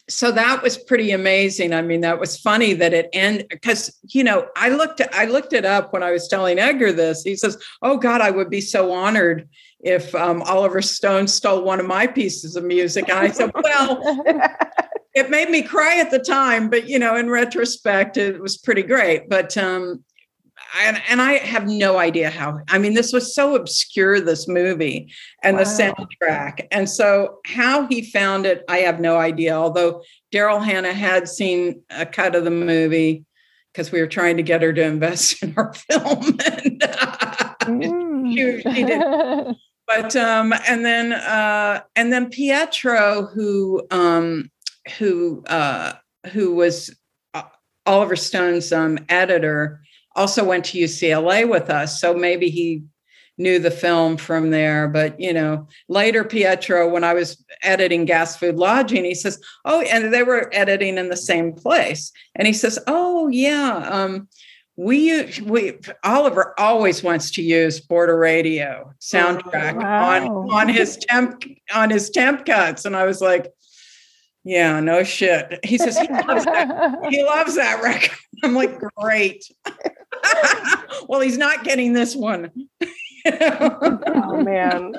so 0.09 0.33
that 0.33 0.63
was 0.63 0.77
pretty 0.77 1.13
amazing. 1.13 1.73
I 1.73 1.83
mean, 1.83 2.01
that 2.01 2.19
was 2.19 2.39
funny 2.39 2.73
that 2.75 2.93
it 2.93 3.09
ended 3.13 3.49
because 3.49 3.97
you 4.09 4.25
know 4.25 4.49
I 4.57 4.71
looked 4.71 5.01
I 5.13 5.27
looked 5.27 5.53
it 5.53 5.65
up 5.65 5.93
when 5.93 6.03
I 6.03 6.11
was 6.11 6.27
telling 6.27 6.59
Edgar 6.59 6.93
this. 6.93 7.23
He 7.23 7.37
says, 7.37 7.63
"Oh 7.81 7.97
God, 7.97 8.21
I 8.21 8.31
would 8.31 8.51
be 8.51 8.61
so 8.61 8.93
honored 8.93 9.49
if 9.79 10.13
um, 10.17 10.43
Oliver 10.43 10.83
Stone 10.83 11.29
stole 11.29 11.63
one 11.63 11.79
of 11.79 11.87
my 11.87 12.09
pieces 12.09 12.57
of 12.57 12.65
music." 12.65 13.09
And 13.09 13.19
I 13.19 13.31
said, 13.31 13.53
"Well, 13.55 14.03
it 15.15 15.31
made 15.31 15.51
me 15.51 15.63
cry 15.63 15.99
at 15.99 16.11
the 16.11 16.19
time, 16.19 16.71
but 16.71 16.89
you 16.89 16.99
know, 16.99 17.17
in 17.17 17.31
retrospect, 17.31 18.17
it 18.17 18.41
was 18.41 18.57
pretty 18.57 18.83
great." 18.83 19.29
But 19.29 19.57
um, 19.57 20.05
and, 20.79 21.01
and 21.09 21.21
I 21.21 21.35
have 21.39 21.67
no 21.67 21.99
idea 21.99 22.31
how. 22.31 22.61
I 22.69 22.79
mean, 22.79 22.95
this 22.95 23.13
was 23.13 23.35
so 23.35 23.55
obscure, 23.55 24.21
this 24.21 24.47
movie 24.47 25.13
and 25.43 25.57
wow. 25.57 25.65
the 25.65 25.69
soundtrack. 25.69 26.69
And 26.71 26.89
so, 26.89 27.39
how 27.47 27.87
he 27.87 28.03
found 28.03 28.47
it, 28.47 28.65
I 28.69 28.79
have 28.79 29.01
no 29.01 29.17
idea. 29.17 29.55
Although 29.55 30.03
Daryl 30.33 30.65
Hannah 30.65 30.93
had 30.93 31.29
seen 31.29 31.83
a 31.91 32.07
cut 32.07 32.35
of 32.35 32.45
the 32.45 32.51
movie 32.51 33.25
because 33.73 33.93
we 33.93 34.01
were 34.01 34.07
trying 34.07 34.37
to 34.37 34.43
get 34.43 34.63
her 34.63 34.73
to 34.73 34.83
invest 34.83 35.43
in 35.43 35.55
our 35.57 35.73
film. 35.75 36.39
and 36.41 37.83
mm. 37.83 38.33
she, 38.35 38.75
she 38.75 38.85
did. 38.85 39.03
But 39.87 40.15
um, 40.15 40.55
and 40.69 40.85
then 40.85 41.13
uh, 41.13 41.81
and 41.97 42.13
then 42.13 42.31
Pietro, 42.31 43.27
who 43.27 43.85
um, 43.91 44.49
who 44.99 45.45
uh, 45.47 45.95
who 46.33 46.55
was 46.55 46.95
uh, 47.35 47.43
Oliver 47.87 48.17
Stone's 48.17 48.73
um, 48.73 48.99
editor, 49.09 49.83
also 50.17 50.45
went 50.45 50.65
to 50.67 50.79
UCLA 50.79 51.49
with 51.49 51.71
us. 51.71 52.01
So 52.01 52.15
maybe 52.15 52.51
he 52.51 52.85
knew 53.41 53.59
the 53.59 53.71
film 53.71 54.17
from 54.17 54.51
there. 54.51 54.87
But, 54.87 55.19
you 55.19 55.33
know, 55.33 55.67
later 55.89 56.23
Pietro, 56.23 56.89
when 56.89 57.03
I 57.03 57.15
was 57.15 57.43
editing 57.63 58.05
Gas 58.05 58.37
Food 58.37 58.57
Lodging, 58.57 59.05
he 59.05 59.15
says, 59.15 59.41
Oh, 59.65 59.81
and 59.81 60.13
they 60.13 60.23
were 60.23 60.51
editing 60.53 60.99
in 60.99 61.09
the 61.09 61.17
same 61.17 61.55
place. 61.55 62.13
And 62.37 62.47
he 62.47 62.53
says, 62.53 62.79
Oh, 62.87 63.29
yeah. 63.29 63.89
Um, 63.91 64.29
we 64.77 65.25
we 65.43 65.79
Oliver 66.05 66.55
always 66.59 67.03
wants 67.03 67.33
to 67.33 67.43
use 67.43 67.81
border 67.81 68.17
radio 68.17 68.91
soundtrack 68.99 69.75
oh, 69.75 69.79
wow. 69.79 70.09
on 70.09 70.51
on 70.51 70.69
his 70.71 70.97
temp 70.97 71.43
on 71.75 71.91
his 71.91 72.09
temp 72.09 72.47
cuts 72.47 72.87
and 72.87 72.97
I 72.97 73.05
was 73.05 73.21
like 73.21 73.53
yeah 74.45 74.81
no 74.81 75.03
shit 75.03 75.59
he 75.65 75.77
says 75.77 75.99
he 75.99 76.09
loves 76.27 76.45
that 76.45 76.99
he 77.11 77.25
loves 77.25 77.57
that 77.57 77.83
record 77.83 78.17
I'm 78.43 78.55
like 78.55 78.79
great 78.97 79.45
well, 81.09 81.21
he's 81.21 81.39
not 81.39 81.65
getting 81.65 81.93
this 81.93 82.17
one. 82.17 82.51
oh 83.27 84.43
man. 84.43 84.95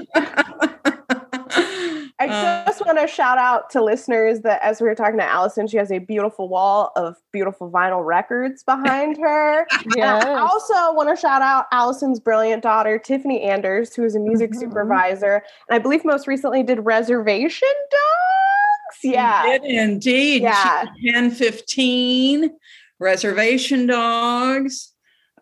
I 2.19 2.27
uh, 2.27 2.65
just 2.65 2.85
want 2.85 2.99
to 2.99 3.07
shout 3.07 3.39
out 3.39 3.71
to 3.71 3.83
listeners 3.83 4.41
that 4.41 4.61
as 4.61 4.79
we 4.79 4.87
were 4.87 4.93
talking 4.93 5.17
to 5.17 5.25
Allison, 5.25 5.67
she 5.67 5.77
has 5.77 5.91
a 5.91 5.97
beautiful 5.97 6.47
wall 6.47 6.91
of 6.95 7.15
beautiful 7.31 7.71
vinyl 7.71 8.05
records 8.05 8.63
behind 8.63 9.17
her. 9.17 9.65
yes. 9.95 10.23
I 10.23 10.39
also 10.39 10.93
want 10.93 11.09
to 11.09 11.19
shout 11.19 11.41
out 11.41 11.65
Allison's 11.71 12.19
brilliant 12.19 12.61
daughter, 12.61 12.99
Tiffany 12.99 13.41
Anders, 13.41 13.95
who 13.95 14.03
is 14.03 14.15
a 14.15 14.19
music 14.19 14.51
mm-hmm. 14.51 14.59
supervisor. 14.59 15.41
And 15.67 15.75
I 15.75 15.79
believe 15.79 16.05
most 16.05 16.27
recently 16.27 16.61
did 16.61 16.85
Reservation 16.85 17.69
Dogs. 17.89 18.60
Yeah. 19.03 19.43
Did 19.45 19.63
indeed. 19.63 20.43
Yeah. 20.43 20.85
10 21.13 21.31
15, 21.31 22.51
Reservation 22.99 23.87
Dogs 23.87 24.91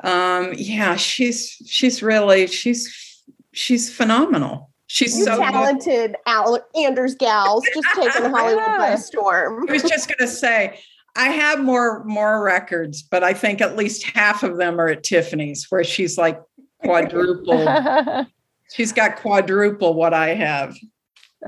um, 0.03 0.53
yeah, 0.55 0.95
she's 0.95 1.49
she's 1.65 2.01
really 2.01 2.47
she's 2.47 3.23
she's 3.51 3.93
phenomenal. 3.93 4.69
She's 4.87 5.17
you 5.17 5.25
so 5.25 5.37
talented, 5.37 6.15
Al- 6.25 6.65
Anders 6.75 7.15
gals, 7.15 7.63
just 7.73 7.87
taking 7.95 8.31
Hollywood 8.31 8.77
by 8.79 8.95
storm. 8.95 9.69
I 9.69 9.73
was 9.73 9.83
just 9.83 10.07
going 10.07 10.27
to 10.27 10.27
say, 10.27 10.79
I 11.15 11.29
have 11.29 11.59
more 11.59 12.03
more 12.05 12.43
records, 12.43 13.03
but 13.03 13.23
I 13.23 13.33
think 13.33 13.61
at 13.61 13.75
least 13.75 14.03
half 14.03 14.41
of 14.41 14.57
them 14.57 14.79
are 14.79 14.87
at 14.87 15.03
Tiffany's, 15.03 15.67
where 15.69 15.83
she's 15.83 16.17
like 16.17 16.41
quadruple. 16.83 18.25
she's 18.73 18.93
got 18.93 19.17
quadruple 19.17 19.93
what 19.93 20.13
I 20.13 20.33
have. 20.33 20.75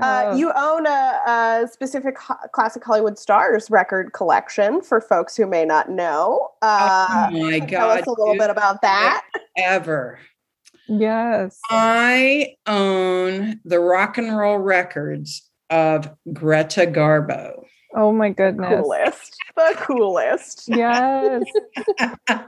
Uh, 0.00 0.24
oh. 0.26 0.36
you 0.36 0.50
own 0.56 0.86
a, 0.86 1.20
a 1.26 1.68
specific 1.70 2.18
ho- 2.18 2.36
classic 2.52 2.82
Hollywood 2.82 3.18
stars 3.18 3.70
record 3.70 4.12
collection 4.14 4.80
for 4.80 5.00
folks 5.02 5.36
who 5.36 5.46
may 5.46 5.66
not 5.66 5.90
know. 5.90 6.48
Uh, 6.62 7.28
oh 7.30 7.50
my 7.50 7.58
god! 7.58 7.68
Tell 7.68 7.90
us 7.90 8.06
a 8.06 8.10
little 8.10 8.38
bit 8.38 8.48
about 8.48 8.80
that. 8.82 9.26
Ever. 9.58 10.18
Yes. 10.88 11.58
I 11.70 12.56
own 12.66 13.60
the 13.64 13.80
rock 13.80 14.18
and 14.18 14.36
roll 14.36 14.58
records 14.58 15.48
of 15.70 16.10
Greta 16.32 16.86
Garbo. 16.86 17.64
Oh 17.94 18.12
my 18.12 18.30
goodness. 18.30 18.80
Coolest. 18.82 19.36
The 19.56 19.74
coolest. 19.76 20.68
Yes. 20.68 21.42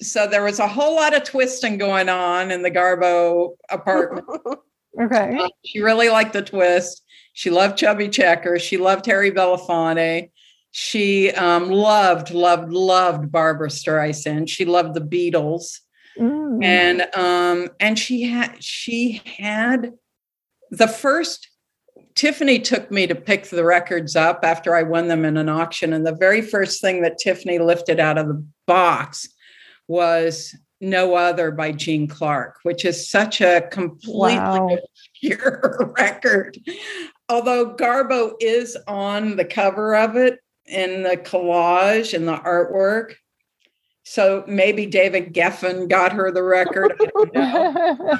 so 0.00 0.26
there 0.26 0.42
was 0.42 0.58
a 0.58 0.68
whole 0.68 0.96
lot 0.96 1.14
of 1.14 1.24
twisting 1.24 1.78
going 1.78 2.08
on 2.08 2.50
in 2.50 2.62
the 2.62 2.70
Garbo 2.70 3.50
apartment. 3.70 4.26
Okay. 5.00 5.36
Uh, 5.38 5.48
she 5.64 5.80
really 5.80 6.08
liked 6.08 6.32
the 6.32 6.42
twist. 6.42 7.02
She 7.32 7.50
loved 7.50 7.78
Chubby 7.78 8.08
Checker. 8.08 8.58
She 8.58 8.78
loved 8.78 9.06
Harry 9.06 9.30
Belafonte. 9.30 10.30
She 10.70 11.30
um, 11.32 11.70
loved, 11.70 12.30
loved, 12.30 12.72
loved 12.72 13.32
Barbra 13.32 13.68
Streisand. 13.68 14.48
She 14.48 14.64
loved 14.64 14.94
the 14.94 15.00
Beatles. 15.00 15.80
Mm. 16.18 16.64
And 16.64 17.02
um, 17.14 17.68
and 17.78 17.98
she 17.98 18.22
had 18.22 18.62
she 18.62 19.22
had 19.38 19.92
the 20.70 20.88
first 20.88 21.50
Tiffany 22.14 22.58
took 22.58 22.90
me 22.90 23.06
to 23.06 23.14
pick 23.14 23.44
the 23.44 23.64
records 23.64 24.16
up 24.16 24.40
after 24.42 24.74
I 24.74 24.82
won 24.82 25.08
them 25.08 25.24
in 25.24 25.36
an 25.36 25.50
auction. 25.50 25.92
And 25.92 26.06
the 26.06 26.14
very 26.14 26.40
first 26.40 26.80
thing 26.80 27.02
that 27.02 27.18
Tiffany 27.18 27.58
lifted 27.58 28.00
out 28.00 28.16
of 28.16 28.28
the 28.28 28.42
box 28.66 29.28
was 29.86 30.54
no 30.80 31.14
Other 31.14 31.50
by 31.50 31.72
Gene 31.72 32.06
Clark, 32.06 32.58
which 32.62 32.84
is 32.84 33.08
such 33.08 33.40
a 33.40 33.68
completely 33.70 34.36
wow. 34.36 34.68
obscure 35.22 35.92
record. 35.96 36.58
Although 37.28 37.74
Garbo 37.74 38.34
is 38.40 38.76
on 38.86 39.36
the 39.36 39.44
cover 39.44 39.96
of 39.96 40.16
it 40.16 40.38
in 40.66 41.02
the 41.02 41.16
collage 41.16 42.14
and 42.14 42.28
the 42.28 42.36
artwork. 42.36 43.14
So 44.04 44.44
maybe 44.46 44.86
David 44.86 45.34
Geffen 45.34 45.88
got 45.88 46.12
her 46.12 46.30
the 46.30 46.42
record. 46.42 46.92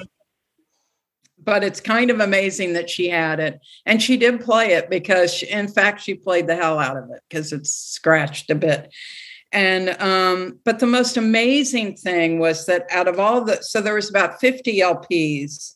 but 1.38 1.62
it's 1.62 1.80
kind 1.80 2.11
of 2.11 2.18
amazing 2.18 2.72
that 2.72 2.90
she 2.90 3.09
had 3.09 3.38
it. 3.38 3.61
And 3.84 4.02
she 4.02 4.16
did 4.16 4.40
play 4.40 4.72
it 4.72 4.90
because, 4.90 5.32
she, 5.32 5.46
in 5.48 5.68
fact, 5.68 6.00
she 6.00 6.14
played 6.14 6.48
the 6.48 6.57
hell 6.57 6.80
out 6.80 6.96
of 6.96 7.04
it 7.11 7.20
because 7.28 7.52
it's 7.52 7.70
scratched 7.70 8.50
a 8.50 8.57
bit 8.57 8.92
and 9.53 9.90
um, 10.01 10.61
but 10.64 10.78
the 10.78 10.86
most 10.86 11.16
amazing 11.16 11.97
thing 11.97 12.38
was 12.38 12.66
that 12.66 12.86
out 12.90 13.09
of 13.09 13.18
all 13.18 13.44
the 13.44 13.59
so 13.62 13.80
there 13.80 13.94
was 13.94 14.11
about 14.11 14.40
50 14.40 14.80
lps 14.80 15.74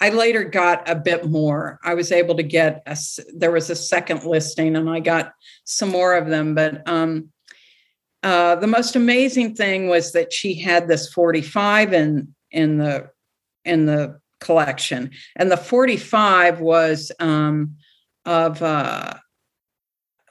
i 0.00 0.10
later 0.10 0.44
got 0.44 0.88
a 0.88 0.94
bit 0.94 1.26
more. 1.26 1.78
I 1.82 1.94
was 1.94 2.12
able 2.12 2.36
to 2.36 2.42
get 2.42 2.82
a 2.86 2.96
there 3.34 3.52
was 3.52 3.70
a 3.70 3.76
second 3.76 4.24
listing 4.24 4.76
and 4.76 4.90
i 4.90 5.00
got 5.00 5.32
some 5.64 5.90
more 5.90 6.14
of 6.14 6.28
them 6.28 6.54
but 6.54 6.86
um, 6.88 7.30
uh, 8.22 8.56
the 8.56 8.66
most 8.66 8.96
amazing 8.96 9.54
thing 9.54 9.88
was 9.88 10.12
that 10.12 10.32
she 10.32 10.54
had 10.54 10.88
this 10.88 11.12
45 11.12 11.92
in 11.92 12.34
in 12.50 12.78
the 12.78 13.10
in 13.64 13.86
the 13.86 14.20
collection. 14.40 15.10
And 15.36 15.50
the 15.50 15.56
45 15.56 16.60
was 16.60 17.12
um, 17.20 17.76
of 18.24 18.62
uh, 18.62 19.14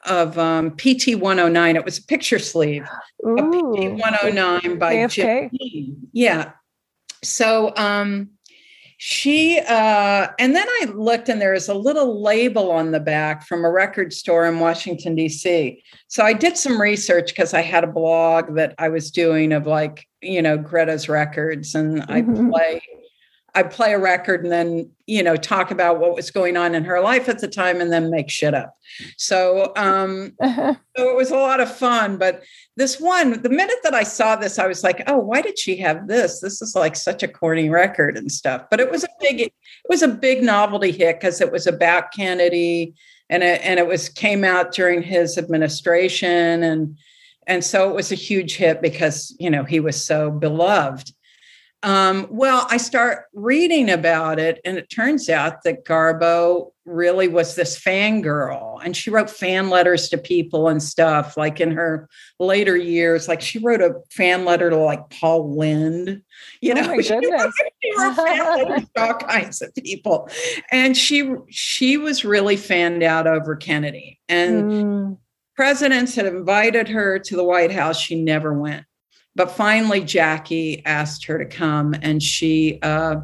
of 0.05 0.37
um, 0.37 0.71
PT 0.71 1.15
109. 1.15 1.75
It 1.75 1.85
was 1.85 1.97
a 1.97 2.03
picture 2.03 2.39
sleeve 2.39 2.87
Ooh. 3.25 3.37
of 3.37 3.45
PT 3.51 3.91
109 3.99 4.77
by 4.77 5.07
Jim. 5.07 5.49
Yeah. 6.13 6.51
So, 7.23 7.73
um, 7.75 8.29
she 8.97 9.59
uh 9.59 10.27
and 10.39 10.55
then 10.55 10.65
i 10.81 10.85
looked 10.95 11.27
and 11.27 11.41
there 11.41 11.53
is 11.53 11.67
a 11.67 11.73
little 11.73 12.21
label 12.21 12.71
on 12.71 12.91
the 12.91 12.99
back 12.99 13.45
from 13.45 13.65
a 13.65 13.69
record 13.69 14.13
store 14.13 14.45
in 14.45 14.59
washington 14.59 15.15
d.c 15.15 15.83
so 16.07 16.23
i 16.23 16.31
did 16.31 16.55
some 16.55 16.79
research 16.79 17.27
because 17.27 17.53
i 17.53 17.61
had 17.61 17.83
a 17.83 17.87
blog 17.87 18.55
that 18.55 18.73
i 18.77 18.87
was 18.87 19.11
doing 19.11 19.51
of 19.51 19.67
like 19.67 20.05
you 20.21 20.41
know 20.41 20.57
greta's 20.57 21.09
records 21.09 21.75
and 21.75 22.01
mm-hmm. 22.03 22.47
i 22.47 22.49
play 22.49 22.81
i 23.55 23.63
play 23.63 23.93
a 23.93 23.99
record 23.99 24.43
and 24.43 24.51
then 24.51 24.89
you 25.07 25.23
know 25.23 25.35
talk 25.35 25.71
about 25.71 25.99
what 25.99 26.15
was 26.15 26.31
going 26.31 26.57
on 26.57 26.75
in 26.75 26.83
her 26.83 27.01
life 27.01 27.27
at 27.27 27.39
the 27.39 27.47
time 27.47 27.81
and 27.81 27.91
then 27.91 28.11
make 28.11 28.29
shit 28.29 28.53
up 28.53 28.77
so 29.17 29.71
um 29.75 30.33
so 30.43 31.09
it 31.09 31.15
was 31.15 31.31
a 31.31 31.37
lot 31.37 31.59
of 31.59 31.73
fun 31.73 32.17
but 32.17 32.43
this 32.77 32.99
one, 32.99 33.41
the 33.41 33.49
minute 33.49 33.77
that 33.83 33.93
I 33.93 34.03
saw 34.03 34.35
this, 34.35 34.59
I 34.59 34.67
was 34.67 34.83
like, 34.83 35.03
oh, 35.07 35.17
why 35.17 35.41
did 35.41 35.57
she 35.57 35.77
have 35.77 36.07
this? 36.07 36.41
This 36.41 36.61
is 36.61 36.75
like 36.75 36.95
such 36.95 37.23
a 37.23 37.27
corny 37.27 37.69
record 37.69 38.17
and 38.17 38.29
stuff. 38.29 38.63
But 38.69 38.81
it 38.81 38.91
was 38.91 39.05
a 39.05 39.09
big, 39.21 39.39
it 39.39 39.53
was 39.87 40.01
a 40.01 40.09
big 40.09 40.43
novelty 40.43 40.91
hit 40.91 41.19
because 41.19 41.39
it 41.39 41.51
was 41.51 41.67
about 41.67 42.11
Kennedy 42.11 42.93
and 43.29 43.43
it 43.43 43.61
and 43.63 43.79
it 43.79 43.87
was 43.87 44.09
came 44.09 44.43
out 44.43 44.73
during 44.73 45.01
his 45.01 45.37
administration. 45.37 46.63
And 46.63 46.97
and 47.47 47.63
so 47.63 47.89
it 47.89 47.95
was 47.95 48.11
a 48.11 48.15
huge 48.15 48.57
hit 48.57 48.81
because 48.81 49.33
you 49.39 49.49
know 49.49 49.63
he 49.63 49.79
was 49.79 50.03
so 50.03 50.29
beloved. 50.29 51.13
Um, 51.85 52.25
well, 52.31 52.65
I 52.71 52.77
start 52.77 53.25
reading 53.31 53.91
about 53.91 54.39
it, 54.39 54.59
and 54.65 54.75
it 54.75 54.89
turns 54.89 55.29
out 55.29 55.61
that 55.65 55.85
Garbo 55.85 56.71
really 56.83 57.27
was 57.27 57.53
this 57.53 57.79
fangirl, 57.79 58.79
and 58.83 58.97
she 58.97 59.11
wrote 59.11 59.29
fan 59.29 59.69
letters 59.69 60.09
to 60.09 60.17
people 60.17 60.67
and 60.67 60.81
stuff. 60.81 61.37
Like 61.37 61.61
in 61.61 61.69
her 61.69 62.09
later 62.39 62.75
years, 62.75 63.27
like 63.27 63.39
she 63.39 63.59
wrote 63.59 63.81
a 63.81 63.93
fan 64.09 64.45
letter 64.45 64.71
to 64.71 64.77
like 64.77 65.11
Paul 65.11 65.55
Lynde. 65.55 66.23
You 66.59 66.73
oh 66.73 66.81
know, 66.81 67.01
she 67.01 67.13
wrote, 67.13 67.51
she 67.83 67.99
wrote 67.99 68.15
fan 68.15 68.39
letters 68.39 68.89
to 68.95 69.03
all 69.03 69.13
kinds 69.13 69.61
of 69.61 69.75
people, 69.75 70.27
and 70.71 70.97
she 70.97 71.35
she 71.51 71.97
was 71.97 72.25
really 72.25 72.57
fanned 72.57 73.03
out 73.03 73.27
over 73.27 73.55
Kennedy, 73.55 74.19
and 74.27 74.71
mm. 74.71 75.17
presidents 75.55 76.15
had 76.15 76.25
invited 76.25 76.87
her 76.87 77.19
to 77.19 77.35
the 77.35 77.43
White 77.43 77.71
House. 77.71 77.99
She 77.99 78.19
never 78.19 78.59
went 78.59 78.87
but 79.35 79.51
finally 79.51 80.01
Jackie 80.01 80.83
asked 80.85 81.25
her 81.25 81.37
to 81.37 81.45
come, 81.45 81.93
and 82.01 82.23
she 82.23 82.79
uh, 82.81 83.17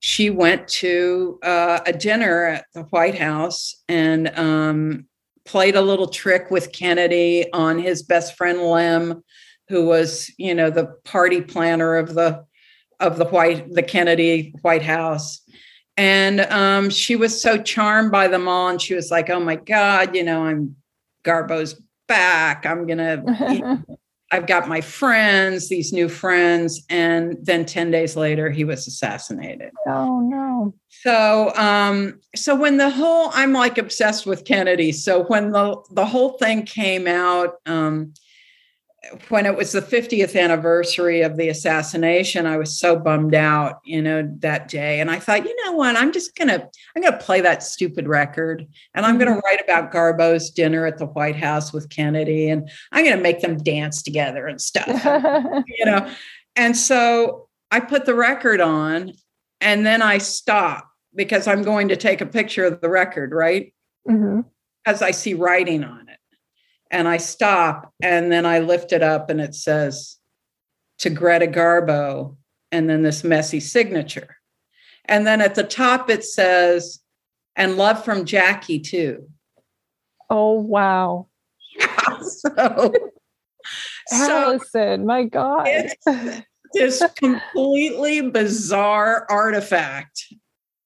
she 0.00 0.30
went 0.30 0.66
to 0.68 1.38
uh, 1.42 1.80
a 1.86 1.92
dinner 1.92 2.44
at 2.44 2.66
the 2.74 2.82
White 2.84 3.14
House 3.14 3.82
and 3.88 4.28
um, 4.38 5.06
played 5.44 5.76
a 5.76 5.82
little 5.82 6.08
trick 6.08 6.50
with 6.50 6.72
Kennedy 6.72 7.50
on 7.52 7.78
his 7.78 8.02
best 8.02 8.36
friend 8.36 8.60
Lem, 8.60 9.22
who 9.68 9.84
was 9.86 10.32
you 10.38 10.54
know 10.54 10.70
the 10.70 10.86
party 11.04 11.42
planner 11.42 11.96
of 11.96 12.14
the 12.14 12.44
of 13.00 13.18
the 13.18 13.26
white 13.26 13.70
the 13.72 13.82
Kennedy 13.82 14.54
White 14.62 14.82
House. 14.82 15.40
And 15.96 16.40
um, 16.40 16.90
she 16.90 17.14
was 17.14 17.40
so 17.40 17.62
charmed 17.62 18.10
by 18.10 18.26
them 18.28 18.48
all, 18.48 18.68
and 18.68 18.80
she 18.80 18.94
was 18.94 19.10
like, 19.10 19.30
"Oh 19.30 19.40
my 19.40 19.56
God, 19.56 20.16
you 20.16 20.24
know, 20.24 20.44
I'm 20.44 20.76
Garbo's 21.22 21.80
back. 22.08 22.66
I'm 22.66 22.86
gonna 22.86 23.84
I've 24.34 24.48
got 24.48 24.66
my 24.66 24.80
friends, 24.80 25.68
these 25.68 25.92
new 25.92 26.08
friends. 26.08 26.84
And 26.90 27.36
then 27.40 27.64
10 27.64 27.92
days 27.92 28.16
later, 28.16 28.50
he 28.50 28.64
was 28.64 28.88
assassinated. 28.88 29.70
Oh, 29.86 30.18
no. 30.18 30.74
So, 30.88 31.54
um, 31.54 32.18
so 32.34 32.56
when 32.56 32.76
the 32.76 32.90
whole, 32.90 33.30
I'm 33.32 33.52
like 33.52 33.78
obsessed 33.78 34.26
with 34.26 34.44
Kennedy. 34.44 34.90
So 34.90 35.22
when 35.26 35.52
the, 35.52 35.76
the 35.92 36.04
whole 36.04 36.30
thing 36.38 36.64
came 36.64 37.06
out, 37.06 37.58
um, 37.66 38.12
when 39.28 39.46
it 39.46 39.56
was 39.56 39.72
the 39.72 39.80
50th 39.80 40.38
anniversary 40.38 41.22
of 41.22 41.36
the 41.36 41.48
assassination 41.48 42.46
i 42.46 42.56
was 42.56 42.78
so 42.78 42.96
bummed 42.96 43.34
out 43.34 43.80
you 43.84 44.00
know 44.00 44.28
that 44.38 44.68
day 44.68 45.00
and 45.00 45.10
i 45.10 45.18
thought 45.18 45.44
you 45.44 45.64
know 45.64 45.72
what 45.72 45.96
i'm 45.96 46.12
just 46.12 46.36
gonna 46.36 46.68
i'm 46.94 47.02
gonna 47.02 47.16
play 47.18 47.40
that 47.40 47.62
stupid 47.62 48.06
record 48.06 48.66
and 48.94 49.04
i'm 49.06 49.18
gonna 49.18 49.32
mm-hmm. 49.32 49.40
write 49.44 49.60
about 49.62 49.92
garbo's 49.92 50.50
dinner 50.50 50.86
at 50.86 50.98
the 50.98 51.06
white 51.06 51.36
house 51.36 51.72
with 51.72 51.88
kennedy 51.88 52.48
and 52.48 52.70
i'm 52.92 53.04
gonna 53.04 53.20
make 53.20 53.40
them 53.40 53.56
dance 53.58 54.02
together 54.02 54.46
and 54.46 54.60
stuff 54.60 54.86
you 55.66 55.84
know 55.84 56.10
and 56.56 56.76
so 56.76 57.48
i 57.70 57.80
put 57.80 58.06
the 58.06 58.14
record 58.14 58.60
on 58.60 59.12
and 59.60 59.84
then 59.84 60.02
i 60.02 60.18
stop 60.18 60.88
because 61.14 61.46
i'm 61.46 61.62
going 61.62 61.88
to 61.88 61.96
take 61.96 62.20
a 62.20 62.26
picture 62.26 62.64
of 62.64 62.80
the 62.80 62.88
record 62.88 63.32
right 63.32 63.74
mm-hmm. 64.08 64.40
as 64.86 65.02
i 65.02 65.10
see 65.10 65.34
writing 65.34 65.84
on 65.84 66.03
and 66.90 67.08
I 67.08 67.16
stop 67.16 67.92
and 68.02 68.30
then 68.30 68.46
I 68.46 68.60
lift 68.60 68.92
it 68.92 69.02
up 69.02 69.30
and 69.30 69.40
it 69.40 69.54
says 69.54 70.18
to 70.98 71.10
Greta 71.10 71.46
Garbo 71.46 72.36
and 72.70 72.88
then 72.88 73.02
this 73.02 73.24
messy 73.24 73.60
signature. 73.60 74.36
And 75.06 75.26
then 75.26 75.40
at 75.40 75.54
the 75.54 75.64
top 75.64 76.08
it 76.08 76.24
says, 76.24 77.00
and 77.56 77.76
love 77.76 78.04
from 78.04 78.24
Jackie 78.24 78.80
too. 78.80 79.28
Oh, 80.30 80.52
wow. 80.52 81.28
so, 82.22 82.92
Allison, 84.12 85.00
so 85.00 85.04
my 85.04 85.24
God. 85.24 85.68
this 86.72 87.02
completely 87.16 88.30
bizarre 88.30 89.26
artifact 89.30 90.32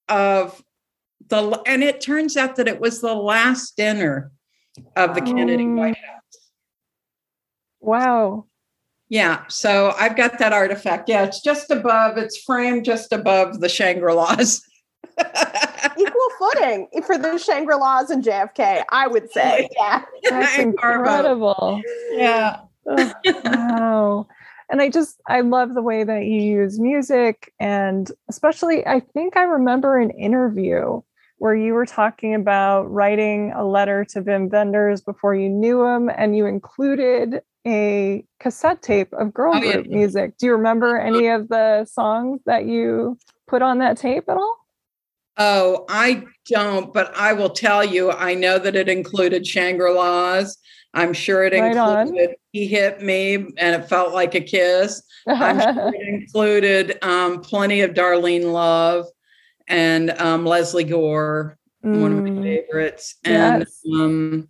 of 0.09 0.63
the, 1.29 1.63
and 1.67 1.83
it 1.83 2.01
turns 2.01 2.37
out 2.37 2.57
that 2.57 2.69
it 2.69 2.81
was 2.81 3.01
the 3.01 3.15
last 3.15 3.77
dinner 3.77 4.33
of 4.97 5.15
the 5.15 5.21
Kennedy 5.21 5.67
White 5.67 5.95
mm. 5.95 6.07
House. 6.07 6.51
Wow. 7.81 8.47
Yeah, 9.09 9.45
so 9.49 9.95
I've 9.99 10.17
got 10.17 10.39
that 10.39 10.53
artifact. 10.53 11.09
Yeah, 11.09 11.25
it's 11.25 11.41
just 11.41 11.71
above, 11.71 12.19
it's 12.19 12.43
framed 12.43 12.85
just 12.85 13.13
above 13.13 13.61
the 13.61 13.69
Shangri 13.69 14.13
La's. 14.13 14.63
Equal 15.99 16.29
footing 16.39 16.89
for 17.07 17.17
the 17.17 17.39
Shangri 17.39 17.75
La's 17.75 18.11
and 18.11 18.23
JFK, 18.23 18.85
I 18.91 19.07
would 19.07 19.31
say. 19.33 19.69
Yeah. 19.77 20.03
That's 20.29 20.59
incredible. 20.59 21.81
Yeah. 22.13 22.61
oh, 22.87 23.13
wow. 23.25 24.27
And 24.71 24.83
I 24.83 24.91
just, 24.91 25.19
I 25.27 25.41
love 25.41 25.73
the 25.73 25.83
way 25.83 26.05
that 26.05 26.27
you 26.27 26.41
use 26.43 26.79
music. 26.79 27.55
And 27.59 28.11
especially, 28.29 28.87
I 28.87 29.01
think 29.01 29.37
I 29.37 29.45
remember 29.45 29.99
an 29.99 30.11
interview 30.11 31.01
where 31.39 31.55
you 31.55 31.73
were 31.73 31.87
talking 31.87 32.35
about 32.35 32.91
writing 32.93 33.53
a 33.53 33.65
letter 33.65 34.05
to 34.05 34.23
Wim 34.23 34.51
Wenders 34.51 35.01
before 35.01 35.35
you 35.35 35.49
knew 35.49 35.85
him, 35.85 36.09
and 36.09 36.37
you 36.37 36.47
included 36.47 37.43
a 37.67 38.25
cassette 38.41 38.83
tape 38.83 39.13
of 39.13 39.33
girl 39.33 39.55
oh, 39.55 39.61
group 39.61 39.87
yeah. 39.87 39.97
music. 39.97 40.37
Do 40.39 40.47
you 40.47 40.53
remember 40.53 40.99
any 40.99 41.29
of 41.29 41.49
the 41.49 41.85
songs 41.85 42.41
that 42.47 42.67
you 42.67 43.19
put 43.47 43.63
on 43.63 43.79
that 43.79 43.97
tape 43.97 44.29
at 44.29 44.37
all? 44.37 44.57
Oh, 45.37 45.85
I 45.89 46.25
don't, 46.49 46.93
but 46.93 47.17
I 47.17 47.33
will 47.33 47.51
tell 47.51 47.85
you, 47.85 48.11
I 48.11 48.35
know 48.35 48.59
that 48.59 48.75
it 48.75 48.89
included 48.89 49.47
Shangri 49.47 49.93
La's. 49.93 50.59
I'm 50.95 51.13
sure 51.13 51.45
it 51.45 51.53
right 51.53 51.77
included 51.77 52.31
on. 52.31 52.35
He 52.53 52.67
Hit 52.67 53.03
Me 53.03 53.35
and 53.35 53.83
it 53.83 53.89
felt 53.89 54.13
like 54.13 54.35
a 54.35 54.41
kiss. 54.41 55.03
I'm 55.29 55.61
sure 55.61 55.89
it 55.95 56.09
included 56.09 56.99
um, 57.03 57.41
plenty 57.41 57.83
of 57.83 57.93
Darlene 57.93 58.53
Love 58.53 59.07
and 59.69 60.11
um, 60.11 60.45
Lesley 60.45 60.85
Gore, 60.85 61.59
mm. 61.85 62.01
one 62.01 62.13
of 62.13 62.25
my 62.25 62.31
mm. 62.31 62.43
favorites, 62.43 63.17
and 63.25 63.61
yes. 63.61 63.81
um, 63.95 64.49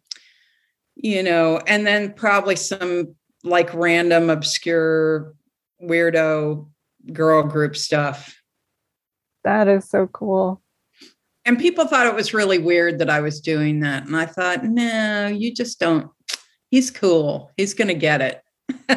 you 0.95 1.23
know, 1.23 1.61
and 1.67 1.87
then 1.87 2.13
probably 2.15 2.57
some 2.57 3.15
like 3.45 3.73
random, 3.75 4.31
obscure, 4.31 5.35
weirdo 5.83 6.69
girl 7.13 7.43
group 7.43 7.77
stuff. 7.77 8.41
That 9.45 9.69
is 9.69 9.89
so 9.89 10.07
cool. 10.09 10.63
And 11.45 11.59
people 11.59 11.87
thought 11.87 12.07
it 12.07 12.15
was 12.15 12.35
really 12.35 12.59
weird 12.59 12.99
that 12.99 13.09
I 13.09 13.21
was 13.21 13.41
doing 13.41 13.81
that. 13.81 14.07
And 14.07 14.15
I 14.15 14.27
thought, 14.27 14.65
no, 14.65 15.29
you 15.29 15.55
just 15.55 15.81
don't. 15.81 16.11
He's 16.71 16.91
cool. 16.91 17.51
He's 17.57 17.73
going 17.73 17.89
to 17.89 17.95
get 17.95 18.21
it 18.21 18.43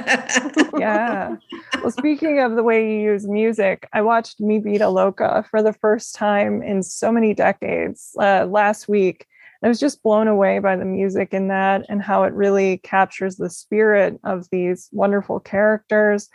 yeah. 0.77 1.35
Well, 1.81 1.91
speaking 1.91 2.39
of 2.39 2.55
the 2.55 2.63
way 2.63 2.93
you 2.93 3.01
use 3.11 3.27
music, 3.27 3.87
I 3.93 4.01
watched 4.01 4.39
Me 4.39 4.59
Mi 4.59 4.73
Vida 4.73 4.89
Loca 4.89 5.45
for 5.49 5.61
the 5.61 5.73
first 5.73 6.15
time 6.15 6.61
in 6.61 6.83
so 6.83 7.11
many 7.11 7.33
decades 7.33 8.11
uh, 8.19 8.45
last 8.45 8.87
week. 8.87 9.27
I 9.63 9.67
was 9.67 9.79
just 9.79 10.01
blown 10.01 10.27
away 10.27 10.59
by 10.59 10.75
the 10.75 10.85
music 10.85 11.33
in 11.33 11.47
that 11.49 11.85
and 11.87 12.01
how 12.01 12.23
it 12.23 12.33
really 12.33 12.77
captures 12.77 13.35
the 13.35 13.49
spirit 13.49 14.19
of 14.23 14.49
these 14.51 14.89
wonderful 14.91 15.39
characters. 15.39 16.29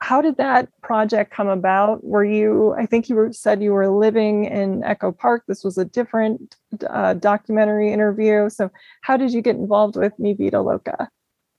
How 0.00 0.22
did 0.22 0.38
that 0.38 0.68
project 0.82 1.32
come 1.32 1.48
about? 1.48 2.02
Were 2.02 2.24
you, 2.24 2.74
I 2.78 2.86
think 2.86 3.08
you 3.08 3.16
were, 3.16 3.32
said 3.32 3.62
you 3.62 3.72
were 3.72 3.88
living 3.88 4.46
in 4.46 4.82
Echo 4.82 5.12
Park. 5.12 5.44
This 5.46 5.62
was 5.62 5.78
a 5.78 5.84
different 5.84 6.56
uh, 6.88 7.14
documentary 7.14 7.92
interview. 7.92 8.48
So, 8.48 8.70
how 9.02 9.16
did 9.16 9.32
you 9.32 9.42
get 9.42 9.56
involved 9.56 9.96
with 9.96 10.18
Mi 10.18 10.32
Vida 10.32 10.60
Loca? 10.60 11.08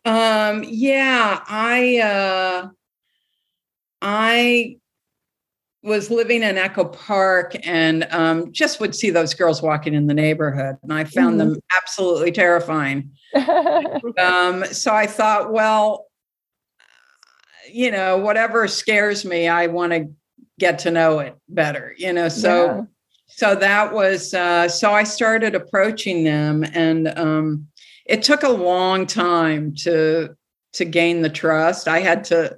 Um, 0.05 0.65
yeah, 0.67 1.43
I 1.47 1.99
uh 1.99 2.69
I 4.01 4.77
was 5.83 6.09
living 6.09 6.43
in 6.43 6.57
Echo 6.57 6.85
Park 6.85 7.55
and 7.63 8.07
um, 8.11 8.51
just 8.53 8.79
would 8.79 8.95
see 8.95 9.09
those 9.09 9.33
girls 9.33 9.61
walking 9.61 9.93
in 9.93 10.07
the 10.07 10.13
neighborhood, 10.13 10.77
and 10.81 10.93
I 10.93 11.03
found 11.03 11.39
mm-hmm. 11.39 11.51
them 11.53 11.59
absolutely 11.75 12.31
terrifying. 12.31 13.11
um, 14.17 14.65
so 14.65 14.93
I 14.93 15.05
thought, 15.05 15.51
well, 15.51 16.07
you 17.69 17.91
know, 17.91 18.17
whatever 18.17 18.67
scares 18.67 19.25
me, 19.25 19.47
I 19.47 19.67
want 19.67 19.91
to 19.93 20.09
get 20.59 20.79
to 20.79 20.91
know 20.91 21.19
it 21.19 21.35
better, 21.49 21.93
you 21.97 22.13
know. 22.13 22.29
So 22.29 22.65
yeah. 22.65 22.81
so 23.27 23.55
that 23.55 23.93
was 23.93 24.33
uh, 24.33 24.69
so 24.69 24.93
I 24.93 25.03
started 25.03 25.53
approaching 25.53 26.23
them, 26.23 26.63
and 26.73 27.07
um, 27.17 27.67
it 28.05 28.23
took 28.23 28.43
a 28.43 28.49
long 28.49 29.05
time 29.05 29.73
to 29.75 30.35
to 30.73 30.85
gain 30.85 31.21
the 31.21 31.29
trust. 31.29 31.87
I 31.87 31.99
had 31.99 32.23
to 32.25 32.57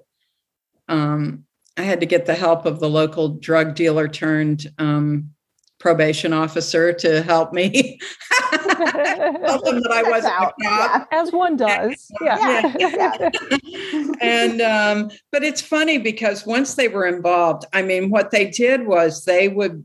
um, 0.87 1.45
I 1.77 1.81
had 1.81 1.99
to 1.99 2.05
get 2.05 2.25
the 2.25 2.35
help 2.35 2.65
of 2.65 2.79
the 2.79 2.89
local 2.89 3.29
drug 3.29 3.75
dealer 3.75 4.07
turned 4.07 4.67
um, 4.77 5.31
probation 5.79 6.31
officer 6.33 6.93
to 6.93 7.21
help 7.23 7.51
me 7.51 7.99
tell 8.31 9.61
them 9.61 9.81
that 9.81 9.91
I 9.91 10.03
wasn't 10.09 10.33
out. 10.33 10.53
Yeah. 10.61 11.05
As 11.11 11.31
one 11.31 11.57
does. 11.57 12.11
Yeah. 12.21 12.73
yeah. 12.79 13.29
yeah. 13.63 14.11
and 14.21 14.61
um, 14.61 15.11
but 15.31 15.43
it's 15.43 15.61
funny 15.61 15.97
because 15.97 16.45
once 16.45 16.75
they 16.75 16.87
were 16.87 17.05
involved, 17.05 17.65
I 17.73 17.81
mean, 17.81 18.09
what 18.09 18.31
they 18.31 18.49
did 18.49 18.87
was 18.87 19.25
they 19.25 19.49
would 19.49 19.83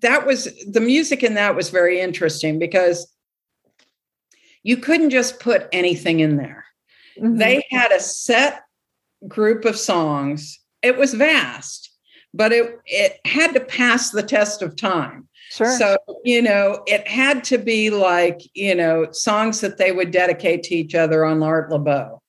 that 0.00 0.26
was 0.26 0.52
the 0.66 0.80
music 0.80 1.22
in 1.22 1.34
that 1.34 1.56
was 1.56 1.70
very 1.70 2.00
interesting 2.00 2.58
because 2.58 3.13
you 4.64 4.78
couldn't 4.78 5.10
just 5.10 5.38
put 5.38 5.68
anything 5.72 6.18
in 6.18 6.36
there. 6.36 6.64
Mm-hmm. 7.16 7.36
They 7.36 7.64
had 7.70 7.92
a 7.92 8.00
set 8.00 8.62
group 9.28 9.64
of 9.64 9.76
songs. 9.76 10.58
It 10.82 10.96
was 10.98 11.14
vast, 11.14 11.90
but 12.32 12.52
it 12.52 12.80
it 12.86 13.20
had 13.24 13.54
to 13.54 13.60
pass 13.60 14.10
the 14.10 14.22
test 14.22 14.62
of 14.62 14.74
time. 14.74 15.28
Sure. 15.50 15.78
So, 15.78 15.96
you 16.24 16.42
know, 16.42 16.82
it 16.86 17.06
had 17.06 17.44
to 17.44 17.58
be 17.58 17.90
like, 17.90 18.40
you 18.54 18.74
know, 18.74 19.06
songs 19.12 19.60
that 19.60 19.78
they 19.78 19.92
would 19.92 20.10
dedicate 20.10 20.64
to 20.64 20.74
each 20.74 20.94
other 20.96 21.24
on 21.24 21.42
Art 21.42 21.70
Laboe. 21.70 22.20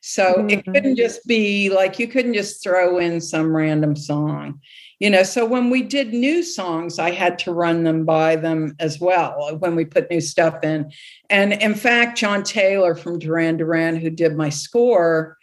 So 0.00 0.34
mm-hmm. 0.34 0.50
it 0.50 0.64
couldn't 0.64 0.96
just 0.96 1.24
be 1.26 1.70
like 1.70 1.98
you 2.00 2.08
couldn't 2.08 2.34
just 2.34 2.62
throw 2.62 2.98
in 2.98 3.20
some 3.20 3.54
random 3.54 3.94
song. 3.94 4.60
You 5.02 5.10
know, 5.10 5.24
so 5.24 5.44
when 5.44 5.68
we 5.68 5.82
did 5.82 6.14
new 6.14 6.44
songs, 6.44 7.00
I 7.00 7.10
had 7.10 7.36
to 7.40 7.52
run 7.52 7.82
them 7.82 8.04
by 8.04 8.36
them 8.36 8.76
as 8.78 9.00
well 9.00 9.56
when 9.58 9.74
we 9.74 9.84
put 9.84 10.08
new 10.08 10.20
stuff 10.20 10.62
in. 10.62 10.92
And 11.28 11.54
in 11.54 11.74
fact, 11.74 12.16
John 12.16 12.44
Taylor 12.44 12.94
from 12.94 13.18
Duran 13.18 13.56
Duran, 13.56 13.96
who 13.96 14.10
did 14.10 14.36
my 14.36 14.48
score, 14.48 15.38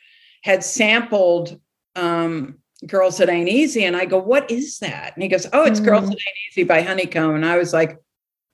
had 0.45 0.63
sampled 0.63 1.59
um, 1.97 2.59
Girls 2.87 3.17
That 3.17 3.27
Ain't 3.27 3.49
Easy. 3.49 3.83
And 3.83 3.97
I 3.97 4.05
go, 4.05 4.17
What 4.17 4.49
is 4.49 4.79
that? 4.79 5.13
And 5.15 5.23
he 5.23 5.27
goes, 5.27 5.45
Oh, 5.51 5.65
it's 5.65 5.81
mm. 5.81 5.85
Girls 5.87 6.05
That 6.05 6.11
Ain't 6.11 6.37
Easy 6.53 6.63
by 6.63 6.81
Honey 6.81 7.07
Cone. 7.07 7.35
And 7.35 7.45
I 7.45 7.57
was 7.57 7.73
like, 7.73 7.99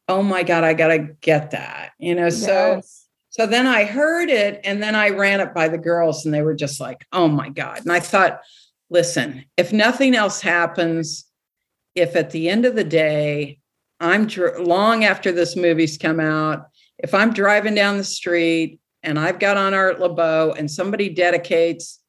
Oh 0.07 0.23
my 0.23 0.41
God, 0.41 0.63
I 0.63 0.73
got 0.73 0.87
to 0.87 0.97
get 1.21 1.51
that. 1.51 1.91
You 1.99 2.15
know, 2.15 2.29
so. 2.29 2.81
So 3.29 3.45
then 3.45 3.67
I 3.67 3.83
heard 3.83 4.29
it 4.29 4.61
and 4.63 4.81
then 4.81 4.95
I 4.95 5.09
ran 5.09 5.41
it 5.41 5.53
by 5.53 5.67
the 5.67 5.77
girls 5.77 6.23
and 6.23 6.33
they 6.33 6.41
were 6.41 6.53
just 6.53 6.79
like, 6.79 7.05
oh 7.11 7.27
my 7.27 7.49
God. 7.49 7.79
And 7.79 7.91
I 7.91 7.99
thought, 7.99 8.39
listen, 8.95 9.43
if 9.57 9.73
nothing 9.73 10.15
else 10.15 10.39
happens, 10.39 11.25
if 11.95 12.15
at 12.15 12.31
the 12.31 12.47
end 12.47 12.63
of 12.63 12.77
the 12.77 12.83
day, 12.85 13.59
I'm 13.99 14.25
dr- 14.25 14.61
long 14.61 15.03
after 15.03 15.33
this 15.33 15.57
movie's 15.57 15.97
come 15.97 16.21
out, 16.21 16.67
if 16.99 17.13
I'm 17.13 17.33
driving 17.33 17.75
down 17.75 17.97
the 17.97 18.05
street 18.05 18.79
and 19.03 19.19
I've 19.19 19.37
got 19.37 19.57
on 19.57 19.73
Art 19.73 19.99
Laboe 19.99 20.57
and 20.57 20.71
somebody 20.71 21.09
dedicates, 21.09 21.99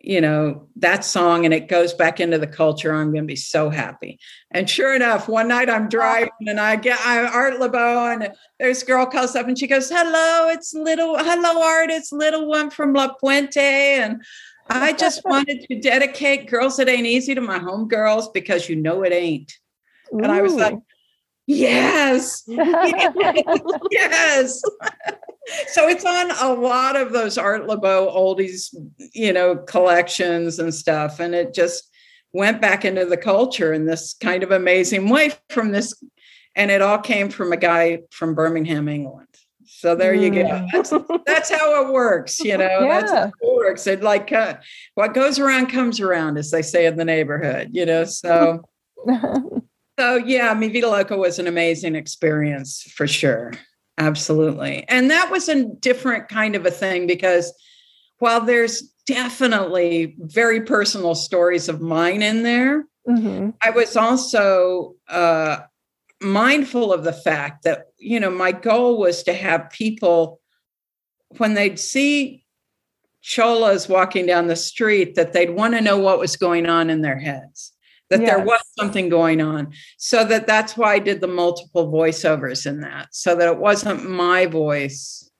you 0.00 0.22
know, 0.22 0.68
that 0.76 1.04
song 1.04 1.44
and 1.44 1.52
it 1.52 1.68
goes 1.68 1.92
back 1.92 2.18
into 2.18 2.38
the 2.38 2.46
culture, 2.46 2.94
I'm 2.94 3.12
going 3.12 3.24
to 3.24 3.34
be 3.34 3.36
so 3.36 3.68
happy. 3.68 4.18
And 4.52 4.70
sure 4.70 4.94
enough, 4.94 5.28
one 5.28 5.48
night 5.48 5.68
I'm 5.68 5.90
driving 5.90 6.30
and 6.46 6.58
I 6.58 6.76
get 6.76 6.98
I, 7.00 7.26
Art 7.26 7.60
Laboe 7.60 8.14
and 8.14 8.32
this 8.58 8.82
girl 8.84 9.04
calls 9.04 9.36
up 9.36 9.48
and 9.48 9.58
she 9.58 9.66
goes, 9.66 9.90
"Hello, 9.90 10.48
it's 10.48 10.72
little 10.72 11.18
hello 11.18 11.62
Art, 11.62 11.90
it's 11.90 12.10
little 12.10 12.48
one 12.48 12.70
from 12.70 12.94
La 12.94 13.12
Puente 13.12 13.98
and." 14.00 14.22
I 14.70 14.92
just 14.92 15.22
wanted 15.26 15.66
to 15.68 15.80
dedicate 15.80 16.48
Girls 16.48 16.78
It 16.78 16.88
Ain't 16.88 17.06
Easy 17.06 17.34
to 17.34 17.40
my 17.40 17.58
homegirls 17.58 18.32
because 18.32 18.68
you 18.68 18.76
know 18.76 19.02
it 19.02 19.12
ain't. 19.12 19.52
Ooh. 20.14 20.18
And 20.18 20.32
I 20.32 20.40
was 20.42 20.54
like, 20.54 20.78
yes, 21.46 22.44
yes 23.90 24.62
so 25.68 25.88
it's 25.88 26.04
on 26.04 26.30
a 26.30 26.52
lot 26.52 26.96
of 26.96 27.12
those 27.12 27.38
Art 27.38 27.66
Laboe 27.66 28.14
oldies, 28.14 28.74
you 29.12 29.32
know, 29.32 29.56
collections 29.56 30.58
and 30.58 30.74
stuff. 30.74 31.20
And 31.20 31.34
it 31.34 31.54
just 31.54 31.88
went 32.32 32.60
back 32.60 32.84
into 32.84 33.04
the 33.04 33.16
culture 33.16 33.72
in 33.72 33.86
this 33.86 34.14
kind 34.14 34.42
of 34.42 34.50
amazing 34.50 35.08
way 35.08 35.32
from 35.48 35.72
this. 35.72 35.94
And 36.56 36.70
it 36.70 36.82
all 36.82 36.98
came 36.98 37.30
from 37.30 37.52
a 37.52 37.56
guy 37.56 38.00
from 38.10 38.34
Birmingham, 38.34 38.88
England. 38.88 39.29
So 39.80 39.94
there 39.94 40.12
you 40.12 40.28
go. 40.28 40.42
Mm. 40.42 40.68
That's, 40.70 40.92
that's 41.24 41.50
how 41.50 41.82
it 41.82 41.90
works, 41.90 42.38
you 42.40 42.58
know. 42.58 42.80
Yeah. 42.80 43.00
That's 43.00 43.12
how 43.12 43.32
it 43.40 43.56
works. 43.56 43.86
It 43.86 44.02
like 44.02 44.30
uh, 44.30 44.56
what 44.94 45.14
goes 45.14 45.38
around 45.38 45.68
comes 45.68 46.00
around, 46.00 46.36
as 46.36 46.50
they 46.50 46.60
say 46.60 46.84
in 46.84 46.96
the 46.96 47.04
neighborhood, 47.04 47.70
you 47.72 47.86
know. 47.86 48.04
So, 48.04 48.62
so 49.98 50.16
yeah, 50.16 50.52
Mi 50.52 50.68
Vida 50.68 50.86
Loca 50.86 51.16
was 51.16 51.38
an 51.38 51.46
amazing 51.46 51.94
experience 51.94 52.82
for 52.94 53.06
sure. 53.06 53.52
Absolutely. 53.96 54.84
And 54.86 55.10
that 55.10 55.30
was 55.30 55.48
a 55.48 55.64
different 55.64 56.28
kind 56.28 56.56
of 56.56 56.66
a 56.66 56.70
thing 56.70 57.06
because 57.06 57.50
while 58.18 58.42
there's 58.42 58.82
definitely 59.06 60.14
very 60.18 60.60
personal 60.60 61.14
stories 61.14 61.70
of 61.70 61.80
mine 61.80 62.20
in 62.20 62.42
there, 62.42 62.84
mm-hmm. 63.08 63.50
I 63.64 63.70
was 63.70 63.96
also 63.96 64.96
uh, 65.08 65.60
mindful 66.20 66.92
of 66.92 67.04
the 67.04 67.12
fact 67.12 67.64
that, 67.64 67.86
you 67.98 68.20
know, 68.20 68.30
my 68.30 68.52
goal 68.52 68.98
was 68.98 69.22
to 69.24 69.32
have 69.32 69.70
people, 69.70 70.40
when 71.38 71.54
they'd 71.54 71.78
see 71.78 72.44
cholas 73.22 73.88
walking 73.88 74.26
down 74.26 74.46
the 74.46 74.56
street, 74.56 75.14
that 75.14 75.32
they'd 75.32 75.50
want 75.50 75.74
to 75.74 75.80
know 75.80 75.98
what 75.98 76.18
was 76.18 76.36
going 76.36 76.66
on 76.66 76.90
in 76.90 77.02
their 77.02 77.18
heads 77.18 77.72
that 78.08 78.20
yes. 78.20 78.28
there 78.28 78.44
was 78.44 78.60
something 78.76 79.08
going 79.08 79.40
on. 79.40 79.72
So 79.96 80.24
that 80.24 80.44
that's 80.44 80.76
why 80.76 80.94
i 80.94 80.98
did 80.98 81.20
the 81.20 81.28
multiple 81.28 81.92
voiceovers 81.92 82.66
in 82.66 82.80
that 82.80 83.14
so 83.14 83.36
that 83.36 83.46
it 83.46 83.58
wasn't 83.58 84.10
my 84.10 84.46
voice 84.46 85.30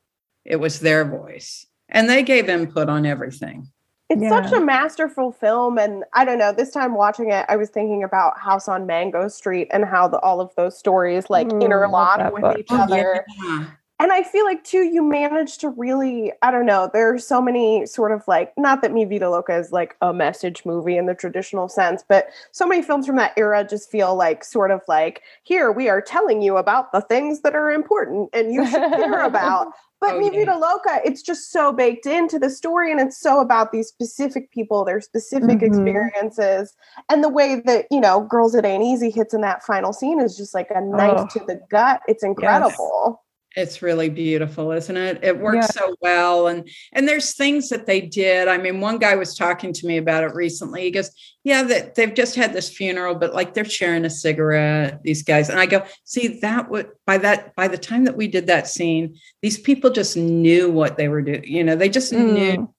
it 0.44 0.56
was 0.56 0.80
their 0.80 1.04
voice. 1.04 1.66
And 1.88 2.08
they 2.08 2.22
gave 2.22 2.48
input 2.48 2.88
on 2.88 3.06
everything 3.06 3.70
it's 4.10 4.22
yeah. 4.22 4.28
such 4.28 4.52
a 4.52 4.60
masterful 4.60 5.32
film 5.32 5.78
and 5.78 6.04
i 6.12 6.24
don't 6.24 6.38
know 6.38 6.52
this 6.52 6.70
time 6.70 6.94
watching 6.94 7.30
it 7.30 7.46
i 7.48 7.56
was 7.56 7.70
thinking 7.70 8.02
about 8.02 8.36
house 8.38 8.68
on 8.68 8.84
mango 8.84 9.28
street 9.28 9.68
and 9.70 9.84
how 9.84 10.06
the, 10.06 10.18
all 10.20 10.40
of 10.40 10.54
those 10.56 10.76
stories 10.76 11.30
like 11.30 11.48
mm, 11.48 11.62
interlock 11.62 12.32
with 12.32 12.42
book. 12.42 12.58
each 12.58 12.66
other 12.70 13.24
yeah 13.42 13.66
and 14.00 14.12
I 14.12 14.22
feel 14.22 14.46
like 14.46 14.64
too, 14.64 14.84
you 14.84 15.02
managed 15.02 15.60
to 15.60 15.68
really, 15.68 16.32
I 16.40 16.50
don't 16.50 16.64
know, 16.64 16.88
there 16.90 17.12
are 17.12 17.18
so 17.18 17.42
many 17.42 17.84
sort 17.84 18.12
of 18.12 18.26
like, 18.26 18.50
not 18.56 18.80
that 18.80 18.92
Mi 18.92 19.04
Vida 19.04 19.28
Loca 19.28 19.54
is 19.54 19.72
like 19.72 19.94
a 20.00 20.14
message 20.14 20.64
movie 20.64 20.96
in 20.96 21.04
the 21.04 21.14
traditional 21.14 21.68
sense, 21.68 22.02
but 22.08 22.28
so 22.50 22.66
many 22.66 22.80
films 22.80 23.06
from 23.06 23.16
that 23.16 23.34
era 23.36 23.62
just 23.62 23.90
feel 23.90 24.16
like 24.16 24.42
sort 24.42 24.70
of 24.70 24.80
like, 24.88 25.20
here 25.42 25.70
we 25.70 25.90
are 25.90 26.00
telling 26.00 26.40
you 26.40 26.56
about 26.56 26.92
the 26.92 27.02
things 27.02 27.42
that 27.42 27.54
are 27.54 27.70
important 27.70 28.30
and 28.32 28.54
you 28.54 28.66
should 28.66 28.90
care 28.90 29.22
about. 29.22 29.68
But 30.00 30.14
oh, 30.14 30.18
Mi 30.18 30.30
Vida 30.30 30.56
Loca, 30.56 31.02
it's 31.04 31.20
just 31.20 31.52
so 31.52 31.74
baked 31.74 32.06
into 32.06 32.38
the 32.38 32.48
story 32.48 32.90
and 32.90 32.98
it's 32.98 33.20
so 33.20 33.38
about 33.38 33.70
these 33.70 33.88
specific 33.88 34.50
people, 34.50 34.82
their 34.82 35.02
specific 35.02 35.58
mm-hmm. 35.58 35.66
experiences. 35.66 36.74
And 37.10 37.22
the 37.22 37.28
way 37.28 37.60
that, 37.66 37.84
you 37.90 38.00
know, 38.00 38.22
Girls 38.22 38.54
It 38.54 38.64
Ain't 38.64 38.82
Easy 38.82 39.10
hits 39.10 39.34
in 39.34 39.42
that 39.42 39.62
final 39.62 39.92
scene 39.92 40.18
is 40.18 40.38
just 40.38 40.54
like 40.54 40.68
a 40.74 40.80
knife 40.80 41.18
oh. 41.18 41.26
to 41.38 41.44
the 41.46 41.60
gut. 41.68 42.00
It's 42.08 42.24
incredible. 42.24 43.20
Yes. 43.20 43.29
It's 43.56 43.82
really 43.82 44.08
beautiful, 44.08 44.70
isn't 44.70 44.96
it? 44.96 45.24
It 45.24 45.36
works 45.36 45.70
yeah. 45.74 45.82
so 45.82 45.96
well. 46.00 46.46
And 46.46 46.68
and 46.92 47.08
there's 47.08 47.34
things 47.34 47.68
that 47.70 47.84
they 47.84 48.00
did. 48.00 48.46
I 48.46 48.58
mean, 48.58 48.80
one 48.80 48.98
guy 48.98 49.16
was 49.16 49.36
talking 49.36 49.72
to 49.72 49.86
me 49.86 49.96
about 49.96 50.22
it 50.22 50.34
recently. 50.34 50.82
He 50.82 50.92
goes, 50.92 51.10
Yeah, 51.42 51.64
that 51.64 51.96
they've 51.96 52.14
just 52.14 52.36
had 52.36 52.52
this 52.52 52.70
funeral, 52.70 53.16
but 53.16 53.34
like 53.34 53.52
they're 53.52 53.64
sharing 53.64 54.04
a 54.04 54.10
cigarette, 54.10 55.02
these 55.02 55.24
guys. 55.24 55.48
And 55.48 55.58
I 55.58 55.66
go, 55.66 55.84
see, 56.04 56.38
that 56.40 56.70
would 56.70 56.90
by 57.06 57.18
that 57.18 57.56
by 57.56 57.66
the 57.66 57.78
time 57.78 58.04
that 58.04 58.16
we 58.16 58.28
did 58.28 58.46
that 58.46 58.68
scene, 58.68 59.16
these 59.42 59.58
people 59.58 59.90
just 59.90 60.16
knew 60.16 60.70
what 60.70 60.96
they 60.96 61.08
were 61.08 61.22
doing. 61.22 61.44
You 61.44 61.64
know, 61.64 61.74
they 61.74 61.88
just 61.88 62.12
mm. 62.12 62.32
knew 62.32 62.74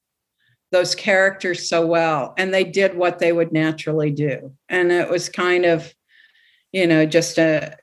those 0.72 0.96
characters 0.96 1.68
so 1.68 1.86
well. 1.86 2.34
And 2.38 2.54
they 2.54 2.64
did 2.64 2.96
what 2.96 3.20
they 3.20 3.34
would 3.34 3.52
naturally 3.52 4.12
do. 4.12 4.54
And 4.70 4.92
it 4.92 5.10
was 5.10 5.28
kind 5.28 5.66
of, 5.66 5.94
you 6.72 6.88
know, 6.88 7.06
just 7.06 7.38
a 7.38 7.76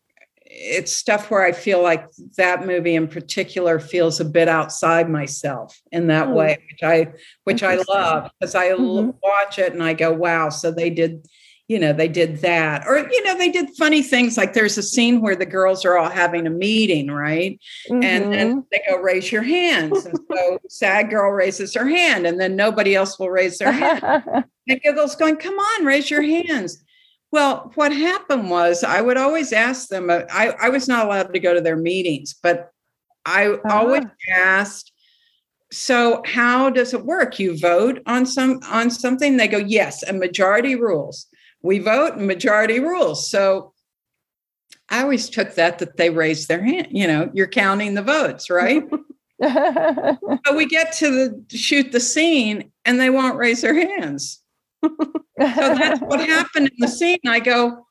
it's 0.50 0.92
stuff 0.92 1.30
where 1.30 1.44
I 1.44 1.52
feel 1.52 1.82
like 1.82 2.06
that 2.36 2.66
movie 2.66 2.94
in 2.94 3.06
particular 3.06 3.78
feels 3.78 4.18
a 4.18 4.24
bit 4.24 4.48
outside 4.48 5.10
myself 5.10 5.78
in 5.92 6.06
that 6.06 6.28
oh, 6.28 6.34
way, 6.34 6.58
which 6.70 6.82
I 6.82 7.12
which 7.44 7.62
I 7.62 7.82
love 7.88 8.30
because 8.40 8.54
I 8.54 8.70
mm-hmm. 8.70 9.10
watch 9.22 9.58
it 9.58 9.72
and 9.72 9.82
I 9.82 9.92
go, 9.92 10.12
wow, 10.12 10.48
so 10.48 10.70
they 10.70 10.88
did, 10.88 11.26
you 11.68 11.78
know, 11.78 11.92
they 11.92 12.08
did 12.08 12.38
that. 12.38 12.86
Or, 12.86 12.98
you 12.98 13.24
know, 13.24 13.36
they 13.36 13.50
did 13.50 13.76
funny 13.76 14.02
things 14.02 14.38
like 14.38 14.54
there's 14.54 14.78
a 14.78 14.82
scene 14.82 15.20
where 15.20 15.36
the 15.36 15.44
girls 15.44 15.84
are 15.84 15.98
all 15.98 16.10
having 16.10 16.46
a 16.46 16.50
meeting, 16.50 17.10
right? 17.10 17.60
Mm-hmm. 17.90 18.02
And 18.02 18.32
then 18.32 18.50
mm-hmm. 18.50 18.60
they 18.72 18.80
go, 18.88 18.96
raise 19.02 19.30
your 19.30 19.42
hands. 19.42 20.06
And 20.06 20.18
so 20.32 20.58
sad 20.70 21.10
girl 21.10 21.30
raises 21.30 21.74
her 21.74 21.86
hand, 21.86 22.26
and 22.26 22.40
then 22.40 22.56
nobody 22.56 22.94
else 22.94 23.18
will 23.18 23.30
raise 23.30 23.58
their 23.58 23.72
hand. 23.72 24.24
and 24.68 24.80
Giggles 24.80 25.14
going, 25.14 25.36
come 25.36 25.58
on, 25.58 25.84
raise 25.84 26.10
your 26.10 26.22
hands. 26.22 26.82
Well, 27.30 27.72
what 27.74 27.92
happened 27.92 28.50
was 28.50 28.82
I 28.82 29.00
would 29.00 29.18
always 29.18 29.52
ask 29.52 29.88
them, 29.88 30.08
uh, 30.08 30.22
I, 30.30 30.54
I 30.60 30.68
was 30.70 30.88
not 30.88 31.04
allowed 31.04 31.34
to 31.34 31.40
go 31.40 31.52
to 31.52 31.60
their 31.60 31.76
meetings, 31.76 32.34
but 32.42 32.72
I 33.26 33.48
uh-huh. 33.48 33.78
always 33.78 34.04
asked 34.32 34.92
so 35.70 36.22
how 36.24 36.70
does 36.70 36.94
it 36.94 37.04
work? 37.04 37.38
You 37.38 37.58
vote 37.58 38.00
on 38.06 38.24
some 38.24 38.60
on 38.68 38.90
something. 38.90 39.36
They 39.36 39.48
go 39.48 39.58
yes, 39.58 40.02
a 40.02 40.12
majority 40.12 40.74
rules. 40.74 41.26
We 41.62 41.78
vote, 41.78 42.14
and 42.14 42.26
majority 42.26 42.80
rules. 42.80 43.30
So 43.30 43.74
I 44.88 45.02
always 45.02 45.28
took 45.28 45.54
that 45.54 45.78
that 45.80 45.96
they 45.96 46.10
raised 46.10 46.48
their 46.48 46.62
hand. 46.62 46.88
You 46.90 47.06
know, 47.06 47.30
you're 47.34 47.48
counting 47.48 47.94
the 47.94 48.02
votes, 48.02 48.48
right? 48.48 48.82
but 49.38 50.56
we 50.56 50.66
get 50.66 50.92
to 50.94 51.10
the 51.10 51.56
shoot 51.56 51.92
the 51.92 52.00
scene, 52.00 52.72
and 52.84 52.98
they 52.98 53.10
won't 53.10 53.36
raise 53.36 53.60
their 53.60 53.74
hands. 53.74 54.42
So 54.84 54.92
that's 55.38 56.00
what 56.02 56.20
happened 56.20 56.68
in 56.68 56.76
the 56.78 56.88
scene. 56.88 57.18
I 57.26 57.40
go, 57.40 57.86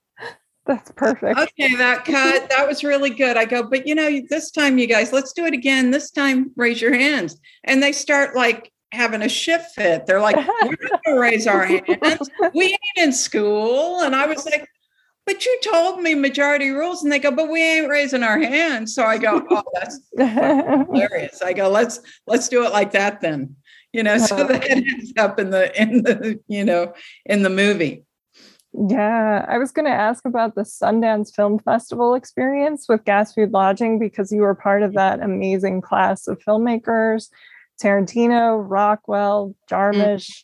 that's 0.66 0.92
perfect. 0.92 1.40
Okay, 1.40 1.76
that 1.76 2.04
cut, 2.04 2.50
that 2.50 2.68
was 2.68 2.84
really 2.84 3.10
good. 3.10 3.38
I 3.38 3.46
go, 3.46 3.64
but 3.64 3.88
you 3.88 3.96
know, 3.96 4.22
this 4.30 4.52
time, 4.52 4.78
you 4.78 4.88
guys, 4.88 5.14
let's 5.14 5.32
do 5.32 5.46
it 5.46 5.54
again. 5.54 5.92
This 5.92 6.12
time, 6.12 6.52
raise 6.58 6.82
your 6.82 6.94
hands. 6.94 7.40
And 7.64 7.82
they 7.82 7.94
start 7.94 8.36
like 8.36 8.72
having 8.92 9.22
a 9.22 9.30
shift 9.30 9.72
fit. 9.76 10.06
They're 10.06 10.22
like, 10.22 10.36
we're 10.36 10.76
not 10.82 11.04
gonna 11.06 11.20
raise 11.20 11.48
our 11.48 11.66
hands. 11.66 12.30
We 12.54 12.66
ain't 12.66 12.98
in 12.98 13.14
school. 13.14 14.02
And 14.02 14.16
I 14.16 14.26
was 14.28 14.46
like, 14.46 14.68
but 15.26 15.46
you 15.46 15.60
told 15.64 16.02
me 16.02 16.16
majority 16.16 16.70
rules. 16.70 17.04
And 17.04 17.12
they 17.12 17.20
go, 17.20 17.32
but 17.32 17.50
we 17.50 17.62
ain't 17.62 17.90
raising 17.90 18.24
our 18.24 18.40
hands. 18.40 18.94
So 18.94 19.04
I 19.04 19.18
go, 19.18 19.46
oh, 19.50 19.64
that's 19.74 20.00
hilarious. 20.18 21.42
I 21.42 21.54
go, 21.54 21.70
let's 21.70 22.02
let's 22.28 22.50
do 22.50 22.66
it 22.66 22.72
like 22.72 22.92
that 22.92 23.22
then. 23.22 23.56
You 23.98 24.04
know, 24.04 24.18
so 24.30 24.36
uh-huh. 24.36 24.48
that 24.48 24.70
ends 24.70 25.14
up 25.18 25.40
in 25.40 25.50
the 25.50 25.82
in 25.82 26.04
the, 26.04 26.40
you 26.48 26.64
know, 26.64 26.94
in 27.26 27.42
the 27.42 27.50
movie. 27.50 28.06
Yeah, 28.90 29.44
I 29.50 29.58
was 29.58 29.72
going 29.72 29.86
to 29.86 29.92
ask 29.92 30.24
about 30.24 30.54
the 30.54 30.62
Sundance 30.62 31.34
Film 31.34 31.58
Festival 31.58 32.14
experience 32.14 32.86
with 32.88 33.06
Gas 33.06 33.34
Food 33.34 33.52
Lodging 33.52 33.98
because 33.98 34.32
you 34.32 34.42
were 34.42 34.54
part 34.54 34.84
of 34.84 34.94
that 34.94 35.20
amazing 35.20 35.82
class 35.82 36.28
of 36.28 36.38
filmmakers 36.48 37.30
Tarantino, 37.82 38.64
Rockwell, 38.68 39.56
Jarmusch, 39.70 40.44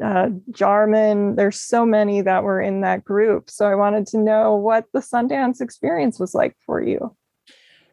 mm. 0.00 0.04
uh, 0.04 0.30
Jarman. 0.52 1.36
There's 1.36 1.60
so 1.60 1.84
many 1.86 2.22
that 2.22 2.42
were 2.42 2.60
in 2.60 2.80
that 2.80 3.04
group. 3.04 3.50
So 3.50 3.66
I 3.66 3.74
wanted 3.74 4.06
to 4.08 4.18
know 4.18 4.56
what 4.56 4.86
the 4.92 5.00
Sundance 5.00 5.60
experience 5.60 6.18
was 6.18 6.34
like 6.34 6.56
for 6.66 6.82
you. 6.82 7.14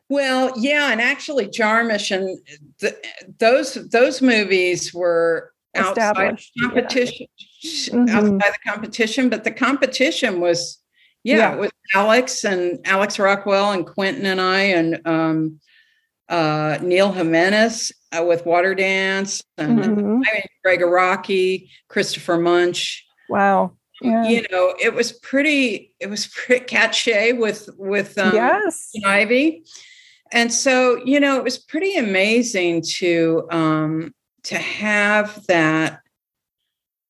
Well, 0.10 0.53
yeah, 0.55 0.91
and 0.91 1.01
actually, 1.01 1.47
Jarmusch 1.47 2.16
and 2.16 2.39
the, 2.80 2.97
those 3.39 3.74
those 3.89 4.22
movies 4.22 4.93
were 4.93 5.51
outside 5.78 6.39
competition 6.62 7.28
yeah. 7.62 7.93
mm-hmm. 7.93 8.10
outside 8.10 8.53
the 8.53 8.70
competition 8.70 9.30
but 9.30 9.43
the 9.43 9.51
competition 9.51 10.39
was 10.39 10.80
yeah, 11.24 11.38
yeah, 11.38 11.55
was 11.55 11.72
alex 11.93 12.43
and 12.43 12.80
alex 12.86 13.20
rockwell 13.20 13.72
and 13.72 13.86
quentin 13.86 14.26
and 14.26 14.41
i 14.41 14.62
and 14.62 15.05
um, 15.05 15.60
uh, 16.30 16.78
neal 16.82 17.12
jimenez 17.12 17.91
uh, 18.18 18.24
with 18.24 18.45
water 18.45 18.76
dance 18.76 19.41
and 19.58 19.80
mm-hmm. 19.80 20.22
I 20.28 20.34
mean, 20.34 20.43
gregg 20.64 20.80
araki 20.82 21.70
christopher 21.89 22.38
munch 22.38 23.05
wow 23.30 23.74
yeah. 24.01 24.28
you 24.28 24.45
know 24.51 24.74
it 24.82 24.93
was 24.93 25.12
pretty 25.12 25.93
it 25.99 26.10
was 26.10 26.28
pretty 26.28 26.66
cachet 26.68 27.34
with 27.34 27.70
with 27.78 28.18
um, 28.18 28.34
yes 28.34 28.91
ivy 29.05 29.64
and 30.32 30.51
so 30.51 31.01
you 31.05 31.19
know 31.19 31.38
it 31.38 31.43
was 31.43 31.57
pretty 31.57 31.95
amazing 31.95 32.82
to 32.82 33.47
um 33.51 34.13
to 34.43 34.57
have 34.57 35.45
that 35.47 36.01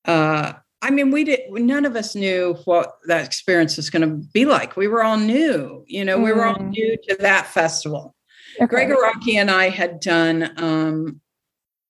uh 0.06 0.54
I 0.82 0.92
mean, 0.92 1.12
we 1.12 1.24
did. 1.24 1.40
None 1.50 1.86
of 1.86 1.96
us 1.96 2.16
knew 2.16 2.56
what 2.66 2.98
that 3.08 3.26
experience 3.26 3.78
was 3.78 3.90
going 3.90 4.08
to 4.08 4.28
be 4.32 4.46
like. 4.46 4.78
We 4.78 4.88
were 4.88 5.04
all 5.04 5.18
new, 5.18 5.84
you 5.88 6.06
know. 6.06 6.20
Mm. 6.20 6.24
We 6.24 6.34
were 6.34 6.46
all 6.46 6.56
mm. 6.56 6.70
new 6.70 6.98
to 7.10 7.18
that 7.20 7.48
festival. 7.48 8.16
Okay. 8.62 8.68
Gregg 8.68 8.90
Araki 8.90 9.36
and 9.36 9.50
I 9.50 9.70
had 9.70 10.00
done 10.00 10.54
um, 10.58 11.20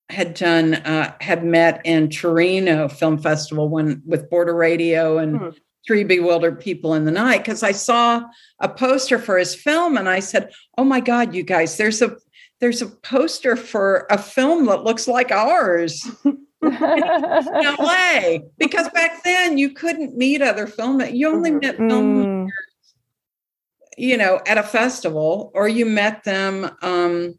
had 0.09 0.33
done 0.33 0.75
uh, 0.75 1.15
had 1.19 1.43
met 1.43 1.81
in 1.85 2.09
Torino 2.09 2.87
Film 2.87 3.17
Festival 3.17 3.69
when 3.69 4.01
with 4.05 4.29
Border 4.29 4.55
Radio 4.55 5.17
and 5.17 5.39
mm. 5.39 5.57
Three 5.87 6.03
Bewildered 6.03 6.59
People 6.59 6.93
in 6.93 7.05
the 7.05 7.11
Night 7.11 7.39
because 7.39 7.63
I 7.63 7.71
saw 7.71 8.23
a 8.59 8.69
poster 8.69 9.17
for 9.17 9.37
his 9.37 9.55
film 9.55 9.97
and 9.97 10.09
I 10.09 10.19
said, 10.19 10.51
"Oh 10.77 10.83
my 10.83 10.99
God, 10.99 11.33
you 11.33 11.43
guys! 11.43 11.77
There's 11.77 12.01
a 12.01 12.17
there's 12.59 12.81
a 12.81 12.87
poster 12.87 13.55
for 13.55 14.05
a 14.09 14.17
film 14.17 14.65
that 14.65 14.83
looks 14.83 15.07
like 15.07 15.31
ours 15.31 16.05
in 16.25 16.37
LA. 16.61 18.39
Because 18.57 18.89
back 18.89 19.23
then 19.23 19.57
you 19.57 19.71
couldn't 19.71 20.17
meet 20.17 20.41
other 20.41 20.67
film, 20.67 21.01
you 21.01 21.29
only 21.29 21.51
met 21.51 21.77
film, 21.77 22.25
mm. 22.25 22.49
you 23.97 24.17
know, 24.17 24.41
at 24.47 24.57
a 24.57 24.63
festival 24.63 25.51
or 25.53 25.67
you 25.67 25.85
met 25.85 26.23
them 26.23 26.69
um, 26.81 27.37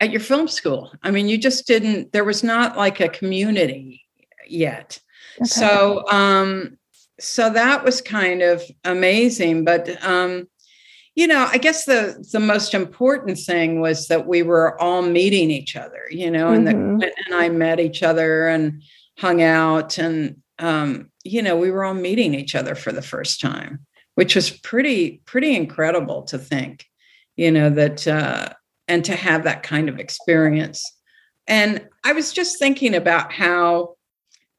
at 0.00 0.10
your 0.10 0.20
film 0.20 0.48
school. 0.48 0.92
I 1.02 1.10
mean, 1.10 1.28
you 1.28 1.38
just 1.38 1.66
didn't, 1.66 2.12
there 2.12 2.24
was 2.24 2.42
not 2.42 2.76
like 2.76 3.00
a 3.00 3.08
community 3.08 4.04
yet. 4.46 5.00
Okay. 5.38 5.46
So, 5.46 6.06
um, 6.10 6.76
so 7.20 7.50
that 7.50 7.84
was 7.84 8.00
kind 8.00 8.42
of 8.42 8.62
amazing. 8.84 9.64
But 9.64 10.02
um, 10.04 10.48
you 11.14 11.26
know 11.26 11.48
i 11.50 11.58
guess 11.58 11.84
the 11.84 12.24
the 12.32 12.40
most 12.40 12.74
important 12.74 13.38
thing 13.38 13.80
was 13.80 14.08
that 14.08 14.26
we 14.26 14.42
were 14.42 14.80
all 14.80 15.02
meeting 15.02 15.50
each 15.50 15.76
other 15.76 16.04
you 16.10 16.30
know 16.30 16.48
and 16.48 16.66
mm-hmm. 16.66 16.98
that 16.98 17.12
and 17.26 17.34
i 17.34 17.48
met 17.48 17.80
each 17.80 18.02
other 18.02 18.48
and 18.48 18.82
hung 19.18 19.42
out 19.42 19.98
and 19.98 20.36
um, 20.58 21.10
you 21.24 21.42
know 21.42 21.56
we 21.56 21.70
were 21.70 21.84
all 21.84 21.94
meeting 21.94 22.34
each 22.34 22.54
other 22.54 22.74
for 22.74 22.92
the 22.92 23.02
first 23.02 23.40
time 23.40 23.84
which 24.14 24.34
was 24.34 24.50
pretty 24.50 25.22
pretty 25.24 25.56
incredible 25.56 26.22
to 26.22 26.38
think 26.38 26.86
you 27.36 27.50
know 27.50 27.68
that 27.68 28.06
uh, 28.06 28.48
and 28.88 29.04
to 29.04 29.16
have 29.16 29.44
that 29.44 29.62
kind 29.62 29.88
of 29.88 29.98
experience 29.98 30.84
and 31.46 31.86
i 32.04 32.12
was 32.12 32.32
just 32.32 32.58
thinking 32.58 32.94
about 32.94 33.32
how 33.32 33.94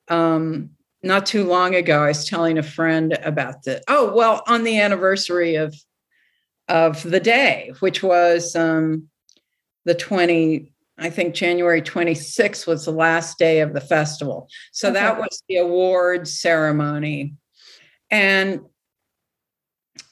um, 0.09 0.71
not 1.03 1.25
too 1.25 1.43
long 1.45 1.75
ago 1.75 2.03
i 2.03 2.07
was 2.07 2.25
telling 2.25 2.57
a 2.57 2.63
friend 2.63 3.17
about 3.23 3.63
the 3.63 3.81
oh 3.87 4.13
well 4.15 4.41
on 4.47 4.63
the 4.63 4.79
anniversary 4.79 5.55
of 5.55 5.75
of 6.67 7.03
the 7.03 7.19
day, 7.19 7.71
which 7.79 8.01
was 8.03 8.55
um, 8.55 9.09
the 9.85 9.95
20, 9.95 10.71
I 10.97 11.09
think 11.09 11.35
January 11.35 11.81
26th 11.81 12.65
was 12.67 12.85
the 12.85 12.91
last 12.91 13.37
day 13.37 13.59
of 13.61 13.73
the 13.73 13.81
festival. 13.81 14.47
So 14.71 14.89
okay. 14.89 14.99
that 14.99 15.17
was 15.17 15.43
the 15.49 15.57
awards 15.57 16.39
ceremony. 16.39 17.35
And 18.09 18.61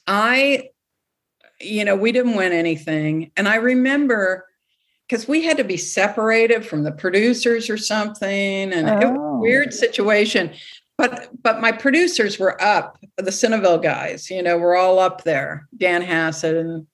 I, 0.06 0.70
you 1.60 1.84
know, 1.84 1.96
we 1.96 2.12
didn't 2.12 2.34
win 2.34 2.52
anything. 2.52 3.30
And 3.36 3.48
I 3.48 3.56
remember 3.56 4.46
because 5.08 5.28
we 5.28 5.42
had 5.42 5.58
to 5.58 5.64
be 5.64 5.76
separated 5.76 6.64
from 6.64 6.84
the 6.84 6.92
producers 6.92 7.70
or 7.70 7.76
something. 7.76 8.72
And 8.72 8.88
oh. 8.88 8.92
it 8.92 8.96
was 8.96 9.04
a 9.04 9.20
oh. 9.20 9.38
weird 9.38 9.72
situation 9.74 10.52
but 11.02 11.28
but 11.42 11.60
my 11.60 11.72
producers 11.72 12.38
were 12.38 12.60
up 12.62 12.98
the 13.16 13.30
Cineville 13.30 13.82
guys 13.82 14.30
you 14.30 14.42
know 14.42 14.56
we're 14.56 14.76
all 14.76 14.98
up 14.98 15.24
there 15.24 15.68
dan 15.76 16.02
hassid 16.02 16.58
and 16.58 16.86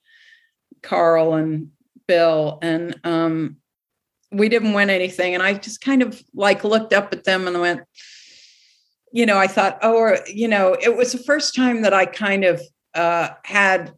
carl 0.82 1.34
and 1.34 1.70
bill. 2.08 2.58
And 2.60 2.98
um, 3.04 3.58
we 4.32 4.48
didn't 4.48 4.72
win 4.72 4.90
anything. 4.90 5.34
And 5.34 5.42
i 5.42 5.54
just 5.54 5.80
kind 5.80 6.02
of 6.02 6.20
like 6.34 6.64
looked 6.64 6.92
up 6.92 7.12
at 7.12 7.24
them 7.24 7.46
and 7.46 7.60
went 7.60 7.82
you 9.10 9.24
know 9.24 9.38
i 9.38 9.46
thought 9.46 9.78
oh 9.80 9.96
or, 9.96 10.18
you 10.26 10.46
know 10.46 10.76
it 10.82 10.94
was 10.94 11.12
the 11.12 11.18
first 11.18 11.54
time 11.54 11.80
that 11.80 11.94
i 11.94 12.04
kind 12.04 12.44
of 12.44 12.60
uh, 12.94 13.30
had 13.42 13.90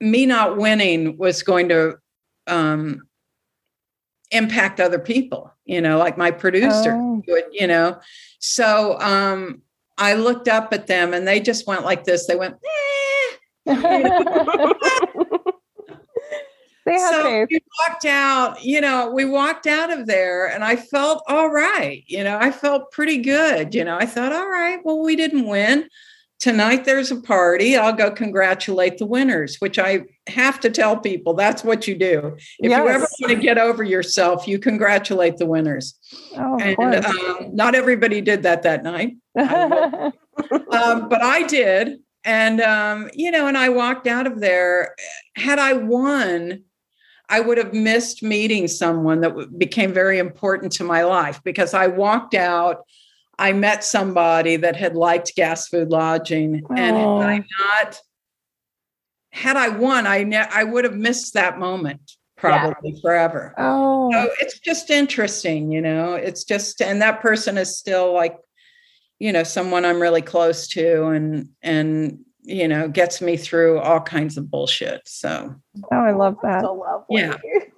me 0.00 0.26
not 0.26 0.56
winning 0.56 1.18
was 1.18 1.42
going 1.42 1.68
to 1.68 1.96
um, 2.46 3.02
impact 4.30 4.78
other 4.78 5.00
people 5.00 5.52
you 5.64 5.80
know 5.80 5.98
like 5.98 6.16
my 6.16 6.30
producer 6.30 6.92
oh. 6.92 7.20
would 7.26 7.44
you 7.50 7.66
know 7.66 7.98
so 8.46 9.00
um 9.00 9.62
i 9.96 10.12
looked 10.12 10.48
up 10.48 10.70
at 10.74 10.86
them 10.86 11.14
and 11.14 11.26
they 11.26 11.40
just 11.40 11.66
went 11.66 11.82
like 11.82 12.04
this 12.04 12.26
they 12.26 12.36
went 12.36 12.54
eh. 12.54 13.36
they 16.84 16.98
so 16.98 17.22
faith. 17.22 17.48
we 17.50 17.58
walked 17.80 18.04
out 18.04 18.62
you 18.62 18.82
know 18.82 19.10
we 19.10 19.24
walked 19.24 19.66
out 19.66 19.90
of 19.90 20.06
there 20.06 20.46
and 20.50 20.62
i 20.62 20.76
felt 20.76 21.22
all 21.26 21.48
right 21.48 22.04
you 22.06 22.22
know 22.22 22.36
i 22.38 22.50
felt 22.50 22.92
pretty 22.92 23.16
good 23.16 23.74
you 23.74 23.82
know 23.82 23.96
i 23.96 24.04
thought 24.04 24.30
all 24.30 24.50
right 24.50 24.80
well 24.84 25.00
we 25.00 25.16
didn't 25.16 25.48
win 25.48 25.88
tonight 26.40 26.84
there's 26.84 27.10
a 27.10 27.20
party. 27.20 27.76
I'll 27.76 27.92
go 27.92 28.10
congratulate 28.10 28.98
the 28.98 29.06
winners, 29.06 29.56
which 29.60 29.78
I 29.78 30.04
have 30.28 30.60
to 30.60 30.70
tell 30.70 30.96
people 30.98 31.34
that's 31.34 31.64
what 31.64 31.86
you 31.88 31.96
do. 31.96 32.36
If 32.58 32.70
yes. 32.70 32.78
you 32.78 32.88
ever 32.88 33.06
want 33.20 33.34
to 33.34 33.40
get 33.40 33.58
over 33.58 33.82
yourself, 33.82 34.46
you 34.46 34.58
congratulate 34.58 35.36
the 35.38 35.46
winners. 35.46 35.94
Oh, 36.36 36.58
and 36.60 37.04
um, 37.04 37.54
not 37.54 37.74
everybody 37.74 38.20
did 38.20 38.42
that 38.42 38.62
that 38.62 38.82
night, 38.82 39.16
I 39.36 40.12
um, 40.70 41.08
but 41.08 41.22
I 41.22 41.44
did. 41.46 41.98
And, 42.24 42.60
um, 42.60 43.10
you 43.12 43.30
know, 43.30 43.46
and 43.46 43.58
I 43.58 43.68
walked 43.68 44.06
out 44.06 44.26
of 44.26 44.40
there. 44.40 44.94
Had 45.36 45.58
I 45.58 45.74
won, 45.74 46.62
I 47.28 47.40
would 47.40 47.58
have 47.58 47.74
missed 47.74 48.22
meeting 48.22 48.66
someone 48.66 49.20
that 49.20 49.58
became 49.58 49.92
very 49.92 50.18
important 50.18 50.72
to 50.72 50.84
my 50.84 51.04
life 51.04 51.42
because 51.44 51.74
I 51.74 51.86
walked 51.86 52.34
out 52.34 52.84
I 53.38 53.52
met 53.52 53.84
somebody 53.84 54.56
that 54.56 54.76
had 54.76 54.94
liked 54.94 55.34
gas 55.34 55.68
food 55.68 55.90
lodging, 55.90 56.62
oh. 56.70 56.74
and 56.74 56.96
had 56.96 57.28
I 57.28 57.38
not 57.38 58.00
had 59.32 59.56
I 59.56 59.68
won, 59.68 60.06
I 60.06 60.22
ne- 60.22 60.36
I 60.38 60.64
would 60.64 60.84
have 60.84 60.96
missed 60.96 61.34
that 61.34 61.58
moment. 61.58 62.12
probably 62.36 62.90
yeah. 62.90 63.00
forever. 63.00 63.54
Oh, 63.58 64.10
so 64.12 64.28
it's 64.40 64.58
just 64.58 64.90
interesting, 64.90 65.72
you 65.72 65.80
know. 65.80 66.14
It's 66.14 66.44
just, 66.44 66.80
and 66.82 67.00
that 67.02 67.20
person 67.20 67.58
is 67.58 67.78
still 67.78 68.12
like, 68.12 68.36
you 69.18 69.32
know, 69.32 69.44
someone 69.44 69.84
I'm 69.84 70.00
really 70.00 70.22
close 70.22 70.68
to, 70.68 71.06
and 71.06 71.48
and 71.62 72.18
you 72.46 72.68
know, 72.68 72.88
gets 72.88 73.22
me 73.22 73.38
through 73.38 73.78
all 73.78 74.00
kinds 74.00 74.36
of 74.36 74.50
bullshit. 74.50 75.00
So, 75.06 75.54
oh, 75.90 75.96
I 75.96 76.12
love 76.12 76.36
that. 76.42 76.60
So 76.60 76.74
lovely. 76.74 77.22
Yeah. 77.22 77.36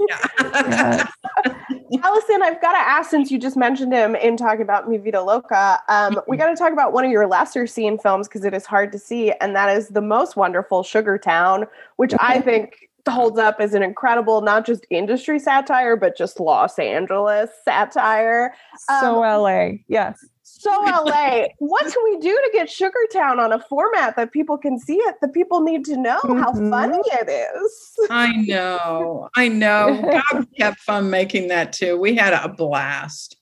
Yeah. 0.08 1.06
Allison, 2.02 2.42
I've 2.42 2.60
got 2.60 2.72
to 2.72 2.78
ask 2.78 3.10
since 3.10 3.30
you 3.30 3.38
just 3.38 3.56
mentioned 3.56 3.92
him 3.92 4.14
in 4.16 4.36
talking 4.36 4.62
about 4.62 4.88
Mi 4.88 4.98
Vida 4.98 5.22
Loca, 5.22 5.80
um, 5.88 6.20
we 6.26 6.36
got 6.36 6.50
to 6.50 6.56
talk 6.56 6.72
about 6.72 6.92
one 6.92 7.04
of 7.04 7.10
your 7.10 7.26
lesser 7.26 7.66
seen 7.66 7.98
films 7.98 8.28
because 8.28 8.44
it 8.44 8.54
is 8.54 8.66
hard 8.66 8.92
to 8.92 8.98
see, 8.98 9.32
and 9.40 9.54
that 9.54 9.76
is 9.76 9.88
the 9.88 10.00
most 10.00 10.36
wonderful 10.36 10.82
Sugar 10.82 11.18
Town, 11.18 11.66
which 11.96 12.12
I 12.18 12.40
think 12.40 12.88
holds 13.08 13.38
up 13.38 13.60
as 13.60 13.72
an 13.74 13.82
incredible, 13.82 14.40
not 14.40 14.66
just 14.66 14.84
industry 14.90 15.38
satire, 15.38 15.96
but 15.96 16.16
just 16.16 16.40
Los 16.40 16.78
Angeles 16.78 17.50
satire. 17.64 18.54
So 18.88 19.22
um, 19.22 19.42
LA, 19.42 19.68
yes 19.88 20.24
so 20.58 20.70
LA. 20.70 21.46
what 21.58 21.82
can 21.82 22.02
we 22.04 22.18
do 22.18 22.32
to 22.32 22.50
get 22.52 22.68
Sugartown 22.68 23.38
on 23.38 23.52
a 23.52 23.60
format 23.60 24.16
that 24.16 24.32
people 24.32 24.56
can 24.56 24.78
see 24.78 24.96
it? 24.96 25.16
The 25.20 25.28
people 25.28 25.60
need 25.60 25.84
to 25.86 25.96
know 25.96 26.18
mm-hmm. 26.20 26.38
how 26.38 26.52
funny 26.52 27.00
it 27.04 27.28
is. 27.28 27.92
I 28.10 28.32
know. 28.32 29.28
I 29.36 29.48
know. 29.48 30.22
God 30.32 30.46
kept 30.56 30.80
fun 30.80 31.10
making 31.10 31.48
that 31.48 31.72
too. 31.72 31.98
We 31.98 32.14
had 32.14 32.32
a 32.32 32.48
blast. 32.48 33.36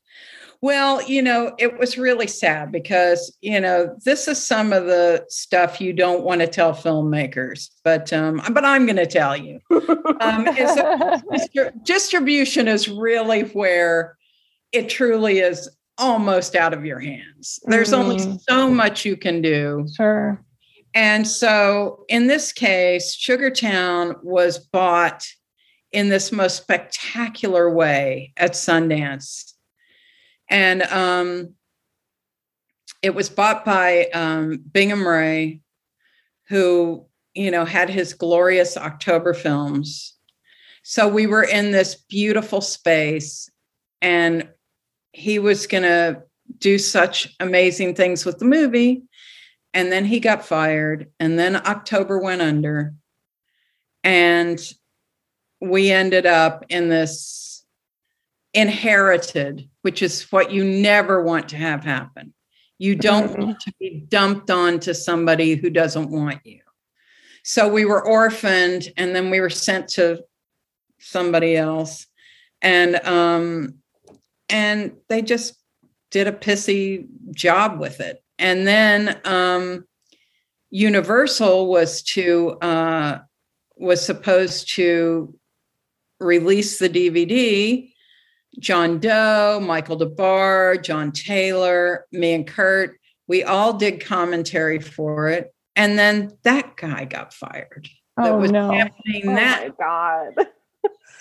Well, 0.60 1.02
you 1.02 1.20
know, 1.20 1.54
it 1.58 1.78
was 1.78 1.98
really 1.98 2.26
sad 2.26 2.72
because, 2.72 3.36
you 3.42 3.60
know, 3.60 3.94
this 4.06 4.26
is 4.28 4.42
some 4.42 4.72
of 4.72 4.86
the 4.86 5.22
stuff 5.28 5.78
you 5.78 5.92
don't 5.92 6.24
want 6.24 6.40
to 6.40 6.46
tell 6.46 6.72
filmmakers, 6.72 7.68
but 7.84 8.10
um, 8.14 8.40
but 8.50 8.64
I'm 8.64 8.86
going 8.86 8.96
to 8.96 9.04
tell 9.04 9.36
you. 9.36 9.60
Um, 10.20 10.48
distribution 11.84 12.66
is 12.66 12.88
really 12.88 13.42
where 13.42 14.16
it 14.72 14.88
truly 14.88 15.40
is 15.40 15.68
almost 15.98 16.56
out 16.56 16.74
of 16.74 16.84
your 16.84 17.00
hands. 17.00 17.60
There's 17.64 17.90
mm. 17.90 17.98
only 17.98 18.38
so 18.48 18.70
much 18.70 19.04
you 19.04 19.16
can 19.16 19.42
do. 19.42 19.86
Sure. 19.96 20.42
And 20.94 21.26
so 21.26 22.04
in 22.08 22.28
this 22.28 22.52
case, 22.52 23.16
Sugartown 23.16 24.22
was 24.22 24.58
bought 24.58 25.26
in 25.92 26.08
this 26.08 26.32
most 26.32 26.56
spectacular 26.56 27.70
way 27.70 28.32
at 28.36 28.52
Sundance. 28.52 29.52
And 30.50 30.82
um, 30.84 31.54
it 33.02 33.14
was 33.14 33.28
bought 33.28 33.64
by 33.64 34.06
um, 34.14 34.62
Bingham 34.72 35.06
Ray, 35.06 35.60
who, 36.48 37.06
you 37.34 37.50
know, 37.50 37.64
had 37.64 37.90
his 37.90 38.12
glorious 38.12 38.76
October 38.76 39.34
films. 39.34 40.14
So 40.82 41.08
we 41.08 41.26
were 41.26 41.44
in 41.44 41.70
this 41.70 41.94
beautiful 41.94 42.60
space 42.60 43.50
and 44.02 44.48
he 45.14 45.38
was 45.38 45.66
going 45.68 45.84
to 45.84 46.22
do 46.58 46.76
such 46.76 47.34
amazing 47.38 47.94
things 47.94 48.26
with 48.26 48.38
the 48.38 48.44
movie. 48.44 49.04
And 49.72 49.90
then 49.90 50.04
he 50.04 50.20
got 50.20 50.44
fired. 50.44 51.10
And 51.20 51.38
then 51.38 51.56
October 51.56 52.18
went 52.18 52.42
under. 52.42 52.94
And 54.02 54.60
we 55.60 55.90
ended 55.90 56.26
up 56.26 56.66
in 56.68 56.88
this 56.88 57.64
inherited, 58.52 59.68
which 59.82 60.02
is 60.02 60.30
what 60.32 60.50
you 60.50 60.64
never 60.64 61.22
want 61.22 61.48
to 61.50 61.56
have 61.56 61.84
happen. 61.84 62.34
You 62.78 62.96
don't 62.96 63.30
mm-hmm. 63.30 63.42
want 63.42 63.60
to 63.60 63.72
be 63.78 64.04
dumped 64.08 64.50
onto 64.50 64.94
somebody 64.94 65.54
who 65.54 65.70
doesn't 65.70 66.10
want 66.10 66.40
you. 66.44 66.60
So 67.44 67.68
we 67.68 67.84
were 67.84 68.04
orphaned 68.04 68.92
and 68.96 69.14
then 69.14 69.30
we 69.30 69.40
were 69.40 69.50
sent 69.50 69.88
to 69.90 70.24
somebody 70.98 71.56
else. 71.56 72.06
And 72.62 72.96
um, 73.06 73.74
and 74.48 74.92
they 75.08 75.22
just 75.22 75.56
did 76.10 76.26
a 76.28 76.32
pissy 76.32 77.06
job 77.32 77.78
with 77.78 78.00
it. 78.00 78.22
And 78.38 78.66
then 78.66 79.20
um, 79.24 79.84
Universal 80.70 81.68
was 81.68 82.02
to 82.02 82.50
uh, 82.60 83.18
was 83.76 84.04
supposed 84.04 84.74
to 84.74 85.34
release 86.20 86.78
the 86.78 86.88
DVD. 86.88 87.90
John 88.60 89.00
Doe, 89.00 89.60
Michael 89.60 89.96
Des 89.96 90.06
Barres, 90.06 90.78
John 90.78 91.10
Taylor, 91.10 92.06
me 92.12 92.34
and 92.34 92.46
Kurt, 92.46 92.98
we 93.26 93.42
all 93.42 93.72
did 93.72 94.04
commentary 94.04 94.78
for 94.78 95.28
it. 95.28 95.52
And 95.76 95.98
then 95.98 96.30
that 96.44 96.76
guy 96.76 97.04
got 97.04 97.34
fired. 97.34 97.88
Oh, 98.16 98.24
that 98.24 98.38
was 98.38 98.52
no. 98.52 98.70
happening 98.70 99.22
oh 99.28 99.34
that. 99.34 99.68
my 99.68 99.74
God. 99.84 100.46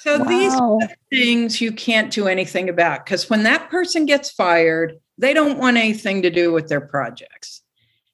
So 0.04 0.20
wow. 0.20 0.26
these 0.28 0.90
things 1.10 1.62
you 1.62 1.72
can't 1.72 2.12
do 2.12 2.28
anything 2.28 2.68
about 2.68 3.06
because 3.06 3.30
when 3.30 3.44
that 3.44 3.70
person 3.70 4.06
gets 4.06 4.30
fired, 4.30 5.00
they 5.18 5.34
don't 5.34 5.58
want 5.58 5.78
anything 5.78 6.24
to 6.24 6.30
do 6.30 6.52
with 6.52 6.68
their 6.68 6.82
projects. 6.82 7.62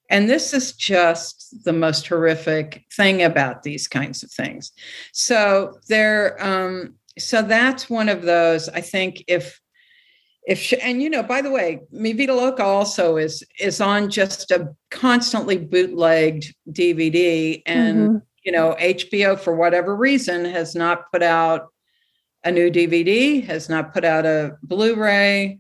And 0.08 0.30
this 0.30 0.54
is 0.54 0.74
just 0.74 1.64
the 1.64 1.74
most 1.74 2.06
horrific 2.06 2.86
thing 2.96 3.24
about 3.24 3.64
these 3.64 3.88
kinds 3.88 4.22
of 4.22 4.30
things. 4.30 4.72
So 5.14 5.80
there, 5.88 6.38
um, 6.40 6.94
so 7.18 7.42
that's 7.42 7.90
one 7.90 8.08
of 8.08 8.22
those. 8.22 8.70
I 8.70 8.82
think 8.82 9.24
if 9.28 9.60
if 10.46 10.60
she, 10.60 10.80
and 10.80 11.02
you 11.02 11.10
know, 11.10 11.24
by 11.24 11.42
the 11.42 11.50
way, 11.50 11.82
Mi 11.92 12.14
Vida 12.14 12.36
Loca 12.36 12.64
also 12.64 13.18
is 13.18 13.44
is 13.60 13.82
on 13.82 14.12
just 14.12 14.52
a 14.52 14.76
constantly 14.92 15.58
bootlegged 15.58 16.54
DVD, 16.72 17.64
and 17.66 17.98
mm-hmm. 17.98 18.18
you 18.44 18.52
know, 18.52 18.76
HBO 18.80 19.40
for 19.40 19.56
whatever 19.56 19.96
reason 19.96 20.46
has 20.46 20.76
not 20.76 21.12
put 21.12 21.24
out 21.24 21.70
a 22.44 22.52
new 22.52 22.72
DVD, 22.72 23.46
has 23.46 23.70
not 23.70 23.94
put 23.94 24.06
out 24.06 24.26
a 24.26 24.58
Blu 24.64 24.96
ray. 24.96 25.60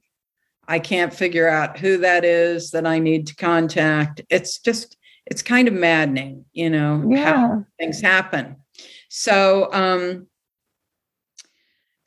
I 0.67 0.79
can't 0.79 1.13
figure 1.13 1.47
out 1.47 1.79
who 1.79 1.97
that 1.97 2.23
is 2.23 2.71
that 2.71 2.85
I 2.85 2.99
need 2.99 3.27
to 3.27 3.35
contact. 3.35 4.21
It's 4.29 4.59
just, 4.59 4.97
it's 5.25 5.41
kind 5.41 5.67
of 5.67 5.73
maddening, 5.73 6.45
you 6.53 6.69
know, 6.69 7.03
yeah. 7.07 7.33
how 7.33 7.65
things 7.79 8.01
happen. 8.01 8.55
So, 9.09 9.73
um, 9.73 10.27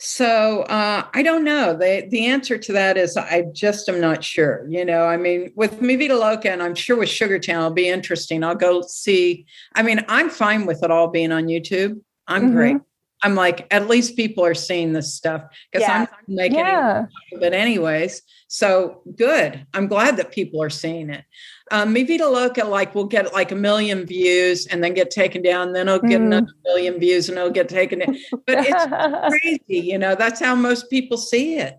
so 0.05 0.63
uh, 0.63 1.07
I 1.15 1.23
don't 1.23 1.45
know. 1.45 1.77
The 1.77 2.09
the 2.11 2.27
answer 2.27 2.59
to 2.59 2.73
that 2.73 2.97
is 2.97 3.17
I 3.17 3.45
just 3.53 3.89
am 3.89 4.01
not 4.01 4.25
sure. 4.25 4.67
You 4.69 4.85
know, 4.85 5.05
I 5.05 5.17
mean, 5.17 5.53
with 5.55 5.81
Mi 5.81 5.95
Vida 5.95 6.17
Loca, 6.17 6.51
and 6.51 6.61
I'm 6.61 6.75
sure 6.75 6.97
with 6.97 7.09
Sugar 7.09 7.39
Town, 7.39 7.59
it'll 7.59 7.71
be 7.71 7.89
interesting. 7.89 8.43
I'll 8.43 8.57
go 8.57 8.83
see. 8.83 9.47
I 9.77 9.85
mean, 9.85 10.05
I'm 10.09 10.29
fine 10.29 10.67
with 10.67 10.83
it 10.83 10.91
all 10.91 11.07
being 11.07 11.31
on 11.31 11.45
YouTube. 11.45 12.01
I'm 12.27 12.47
mm-hmm. 12.47 12.53
great. 12.53 12.77
I'm 13.23 13.35
like, 13.35 13.67
at 13.71 13.89
least 13.89 14.17
people 14.17 14.45
are 14.45 14.55
seeing 14.55 14.93
this 14.93 15.15
stuff 15.15 15.45
because 15.71 15.87
yeah. 15.87 16.07
I'm 16.11 16.35
making 16.35 16.59
yeah. 16.59 17.07
it 17.31 17.53
anyways. 17.53 18.23
So 18.49 19.03
good. 19.17 19.65
I'm 19.73 19.87
glad 19.87 20.17
that 20.17 20.33
people 20.33 20.63
are 20.63 20.71
seeing 20.71 21.09
it. 21.09 21.25
Um, 21.71 21.93
Mi 21.93 22.03
Vida 22.03 22.29
Loca, 22.29 22.65
like, 22.65 22.95
we'll 22.95 23.05
get 23.05 23.33
like 23.33 23.53
a 23.53 23.57
million 23.57 24.05
views 24.05 24.67
and 24.67 24.83
then 24.83 24.93
get 24.93 25.11
taken 25.11 25.41
down. 25.41 25.73
Then 25.73 25.89
it'll 25.89 26.01
get 26.01 26.21
mm. 26.21 26.27
another 26.27 26.53
million 26.65 26.99
views 26.99 27.29
and 27.29 27.39
it'll 27.39 27.51
get 27.51 27.69
taken 27.69 28.01
down. 28.01 28.17
But 28.47 28.67
it's 28.69 29.39
crazy, 29.41 29.87
you 29.87 29.99
know. 29.99 30.15
That's 30.15 30.41
how 30.41 30.55
most 30.55 30.91
people 30.91 31.17
see 31.17 31.57
it, 31.57 31.79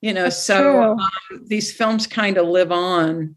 you 0.00 0.12
know. 0.12 0.24
That's 0.24 0.42
so 0.42 0.98
um, 0.98 1.08
these 1.46 1.72
films 1.72 2.06
kind 2.06 2.36
of 2.36 2.46
live 2.48 2.72
on 2.72 3.36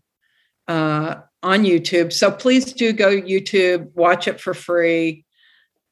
uh, 0.68 1.22
on 1.43 1.64
YouTube. 1.64 2.12
So 2.12 2.32
please 2.32 2.74
do 2.74 2.91
go 2.91 3.10
YouTube, 3.10 3.91
watch 3.93 4.28
it 4.28 4.41
for 4.41 4.54
free 4.54 5.25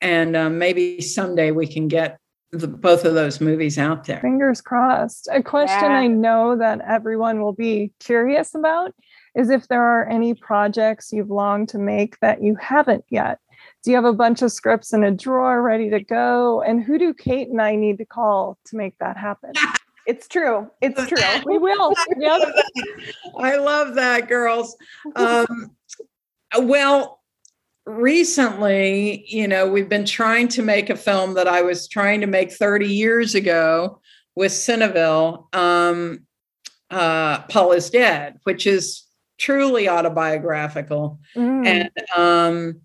and 0.03 0.35
um, 0.35 0.59
maybe 0.59 1.01
someday 1.01 1.51
we 1.51 1.65
can 1.65 1.87
get 1.87 2.19
the, 2.51 2.67
both 2.67 3.05
of 3.05 3.15
those 3.15 3.41
movies 3.41 3.79
out 3.79 4.03
there. 4.03 4.19
Fingers 4.19 4.61
crossed. 4.61 5.27
A 5.31 5.41
question 5.41 5.89
yeah. 5.89 5.97
I 5.97 6.07
know 6.07 6.55
that 6.57 6.81
everyone 6.81 7.41
will 7.41 7.53
be 7.53 7.91
curious 7.99 8.53
about 8.53 8.93
is 9.33 9.49
if 9.49 9.67
there 9.67 9.81
are 9.81 10.07
any 10.07 10.35
projects 10.35 11.11
you've 11.11 11.31
longed 11.31 11.69
to 11.69 11.79
make 11.79 12.19
that 12.19 12.43
you 12.43 12.55
haven't 12.55 13.05
yet. 13.09 13.39
Do 13.83 13.91
you 13.91 13.95
have 13.95 14.05
a 14.05 14.13
bunch 14.13 14.41
of 14.41 14.51
scripts 14.51 14.93
in 14.93 15.03
a 15.03 15.11
drawer 15.11 15.61
ready 15.61 15.89
to 15.89 16.01
go? 16.01 16.61
And 16.61 16.83
who 16.83 16.99
do 16.99 17.13
Kate 17.13 17.47
and 17.47 17.61
I 17.61 17.75
need 17.75 17.97
to 17.97 18.05
call 18.05 18.57
to 18.65 18.75
make 18.75 18.97
that 18.99 19.17
happen? 19.17 19.53
It's 20.05 20.27
true. 20.27 20.69
It's 20.81 20.99
true. 21.07 21.17
we 21.45 21.57
will. 21.57 21.93
I, 21.97 22.05
yep. 22.17 22.41
love 22.41 22.53
I 23.39 23.55
love 23.55 23.95
that, 23.95 24.27
girls. 24.27 24.75
Um, 25.15 25.71
well, 26.59 27.21
recently, 27.85 29.25
you 29.27 29.47
know, 29.47 29.67
we've 29.67 29.89
been 29.89 30.05
trying 30.05 30.47
to 30.49 30.61
make 30.61 30.89
a 30.89 30.95
film 30.95 31.33
that 31.35 31.47
I 31.47 31.61
was 31.61 31.87
trying 31.87 32.21
to 32.21 32.27
make 32.27 32.51
30 32.51 32.87
years 32.87 33.35
ago 33.35 33.99
with 34.35 34.51
Cineville, 34.51 35.53
um, 35.55 36.25
uh, 36.89 37.41
Paul 37.43 37.71
is 37.71 37.89
Dead, 37.89 38.39
which 38.43 38.65
is 38.67 39.03
truly 39.37 39.89
autobiographical. 39.89 41.19
Mm. 41.35 41.65
And 41.65 41.89
um, 42.15 42.81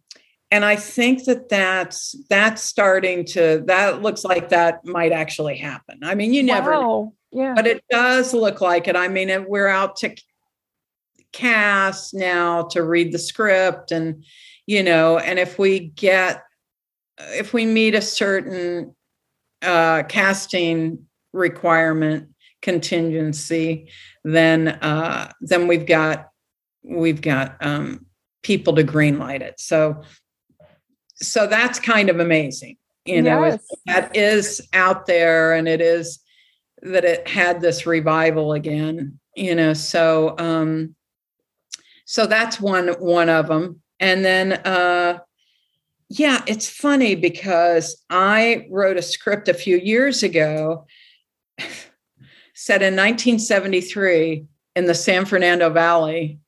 and 0.50 0.64
I 0.64 0.76
think 0.76 1.24
that 1.24 1.48
that's 1.48 2.16
that's 2.30 2.62
starting 2.62 3.24
to 3.26 3.62
that 3.66 4.02
looks 4.02 4.24
like 4.24 4.48
that 4.48 4.84
might 4.84 5.12
actually 5.12 5.56
happen. 5.56 6.00
I 6.02 6.14
mean, 6.14 6.32
you 6.32 6.42
never 6.42 6.72
wow. 6.72 7.12
yeah. 7.32 7.54
but 7.54 7.66
it 7.66 7.84
does 7.90 8.32
look 8.32 8.60
like 8.60 8.88
it. 8.88 8.96
I 8.96 9.08
mean, 9.08 9.44
we're 9.46 9.68
out 9.68 9.96
to 9.96 10.14
cast 11.32 12.14
now 12.14 12.62
to 12.62 12.82
read 12.82 13.12
the 13.12 13.18
script 13.18 13.92
and 13.92 14.24
you 14.68 14.82
know 14.82 15.18
and 15.18 15.38
if 15.38 15.58
we 15.58 15.80
get 15.80 16.42
if 17.18 17.52
we 17.52 17.66
meet 17.66 17.94
a 17.94 18.00
certain 18.00 18.94
uh, 19.62 20.04
casting 20.04 21.06
requirement 21.32 22.28
contingency, 22.62 23.90
then 24.24 24.68
uh, 24.68 25.32
then 25.40 25.66
we've 25.66 25.86
got 25.86 26.28
we've 26.82 27.20
got 27.20 27.56
um, 27.60 28.06
people 28.42 28.74
to 28.74 28.84
greenlight 28.84 29.40
it. 29.40 29.58
So 29.58 30.02
so 31.16 31.46
that's 31.46 31.78
kind 31.80 32.10
of 32.10 32.20
amazing. 32.20 32.76
You 33.04 33.22
know, 33.22 33.46
yes. 33.46 33.66
that 33.86 34.14
is 34.14 34.68
out 34.74 35.06
there 35.06 35.54
and 35.54 35.66
it 35.66 35.80
is 35.80 36.18
that 36.82 37.06
it 37.06 37.26
had 37.26 37.60
this 37.60 37.86
revival 37.86 38.52
again, 38.52 39.18
you 39.34 39.54
know. 39.54 39.72
So 39.72 40.34
um 40.38 40.94
so 42.04 42.26
that's 42.26 42.60
one 42.60 42.88
one 43.00 43.30
of 43.30 43.48
them. 43.48 43.80
And 44.00 44.24
then 44.24 44.52
uh 44.52 45.18
yeah, 46.10 46.42
it's 46.46 46.68
funny 46.68 47.14
because 47.14 48.02
I 48.08 48.66
wrote 48.70 48.96
a 48.96 49.02
script 49.02 49.48
a 49.48 49.54
few 49.54 49.76
years 49.78 50.22
ago 50.22 50.86
set 52.54 52.82
in 52.82 52.96
1973 52.96 54.46
in 54.74 54.86
the 54.86 54.94
San 54.94 55.26
Fernando 55.26 55.70
Valley. 55.70 56.38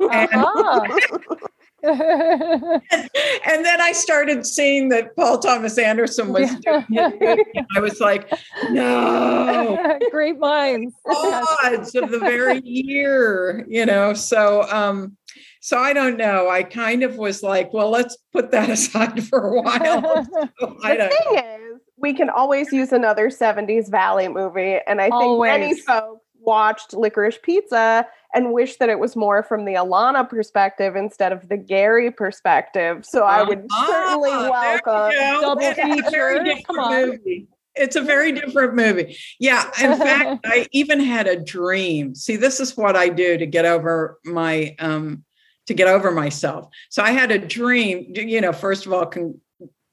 Uh-huh. 0.00 0.26
And, 0.32 1.20
and, 1.82 3.64
then 3.64 3.80
I 3.80 3.92
started 3.92 4.44
seeing 4.44 4.90
that 4.90 5.16
Paul 5.16 5.38
Thomas 5.38 5.78
Anderson 5.78 6.30
was 6.30 6.50
yeah. 6.66 6.82
doing 7.10 7.18
it. 7.20 7.66
I 7.74 7.80
was 7.80 8.00
like, 8.00 8.30
no. 8.70 9.98
Great 10.10 10.38
minds. 10.38 10.94
Odds 11.06 11.94
of 11.94 12.10
the 12.10 12.18
very 12.18 12.60
year, 12.64 13.64
you 13.66 13.86
know. 13.86 14.12
So 14.12 14.62
um, 14.70 15.16
so 15.60 15.78
I 15.78 15.92
don't 15.92 16.16
know. 16.16 16.48
I 16.48 16.62
kind 16.62 17.02
of 17.02 17.16
was 17.16 17.42
like, 17.42 17.72
well, 17.72 17.90
let's 17.90 18.16
put 18.32 18.50
that 18.50 18.68
aside 18.70 19.22
for 19.24 19.48
a 19.48 19.62
while. 19.62 20.26
So 20.60 20.76
the 20.82 21.08
thing 21.08 21.38
is, 21.38 21.80
we 21.96 22.14
can 22.14 22.30
always 22.30 22.72
use 22.72 22.92
another 22.92 23.28
70s 23.28 23.90
Valley 23.90 24.28
movie. 24.28 24.78
And 24.86 25.00
I 25.00 25.04
think 25.04 25.14
always. 25.14 25.50
many 25.50 25.80
folks 25.80 26.22
watched 26.40 26.94
Licorice 26.94 27.38
Pizza 27.42 28.06
and 28.34 28.52
wish 28.52 28.76
that 28.76 28.88
it 28.88 28.98
was 28.98 29.16
more 29.16 29.42
from 29.42 29.66
the 29.66 29.74
Alana 29.74 30.28
perspective 30.28 30.96
instead 30.96 31.32
of 31.32 31.48
the 31.50 31.58
Gary 31.58 32.10
perspective. 32.10 33.04
So 33.04 33.24
I 33.24 33.42
would 33.42 33.66
uh, 33.70 33.86
certainly 33.86 34.30
welcome 34.30 35.10
double 35.42 35.74
feature. 35.74 36.44
Come 36.66 36.78
on. 36.78 37.08
Movie. 37.10 37.48
It's 37.74 37.96
a 37.96 38.00
very 38.00 38.32
different 38.32 38.74
movie. 38.74 39.16
Yeah. 39.38 39.66
In 39.80 39.96
fact, 39.98 40.40
I 40.44 40.66
even 40.72 41.00
had 41.00 41.26
a 41.26 41.36
dream. 41.36 42.14
See, 42.14 42.36
this 42.36 42.60
is 42.60 42.76
what 42.76 42.96
I 42.96 43.08
do 43.08 43.36
to 43.36 43.46
get 43.46 43.64
over 43.64 44.18
my 44.24 44.74
um 44.78 45.24
to 45.70 45.74
get 45.74 45.86
over 45.86 46.10
myself. 46.10 46.68
So 46.88 47.00
I 47.00 47.12
had 47.12 47.30
a 47.30 47.38
dream, 47.38 48.12
you 48.12 48.40
know, 48.40 48.52
first 48.52 48.86
of 48.86 48.92
all, 48.92 49.06
con- 49.06 49.40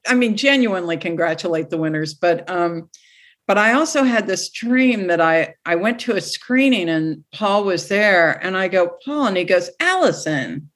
I 0.08 0.14
mean, 0.14 0.36
genuinely 0.36 0.96
congratulate 0.96 1.70
the 1.70 1.78
winners, 1.78 2.14
but 2.14 2.50
um, 2.50 2.90
but 3.46 3.58
I 3.58 3.74
also 3.74 4.02
had 4.02 4.26
this 4.26 4.50
dream 4.50 5.06
that 5.06 5.20
I 5.20 5.54
I 5.64 5.76
went 5.76 6.00
to 6.00 6.16
a 6.16 6.20
screening 6.20 6.88
and 6.88 7.22
Paul 7.32 7.62
was 7.62 7.86
there, 7.86 8.44
and 8.44 8.56
I 8.56 8.66
go, 8.66 8.96
Paul, 9.04 9.28
and 9.28 9.36
he 9.36 9.44
goes, 9.44 9.70
Allison. 9.78 10.68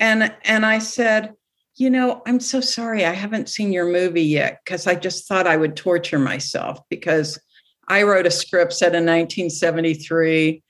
And 0.00 0.34
and 0.42 0.66
I 0.66 0.80
said, 0.80 1.34
you 1.76 1.88
know, 1.88 2.20
I'm 2.26 2.40
so 2.40 2.60
sorry, 2.60 3.04
I 3.04 3.12
haven't 3.12 3.48
seen 3.48 3.72
your 3.72 3.86
movie 3.86 4.22
yet, 4.22 4.62
because 4.64 4.88
I 4.88 4.96
just 4.96 5.28
thought 5.28 5.46
I 5.46 5.56
would 5.56 5.76
torture 5.76 6.18
myself 6.18 6.80
because 6.90 7.38
I 7.86 8.02
wrote 8.02 8.26
a 8.26 8.32
script 8.32 8.72
set 8.72 8.96
in 8.96 9.06
1973 9.06 10.60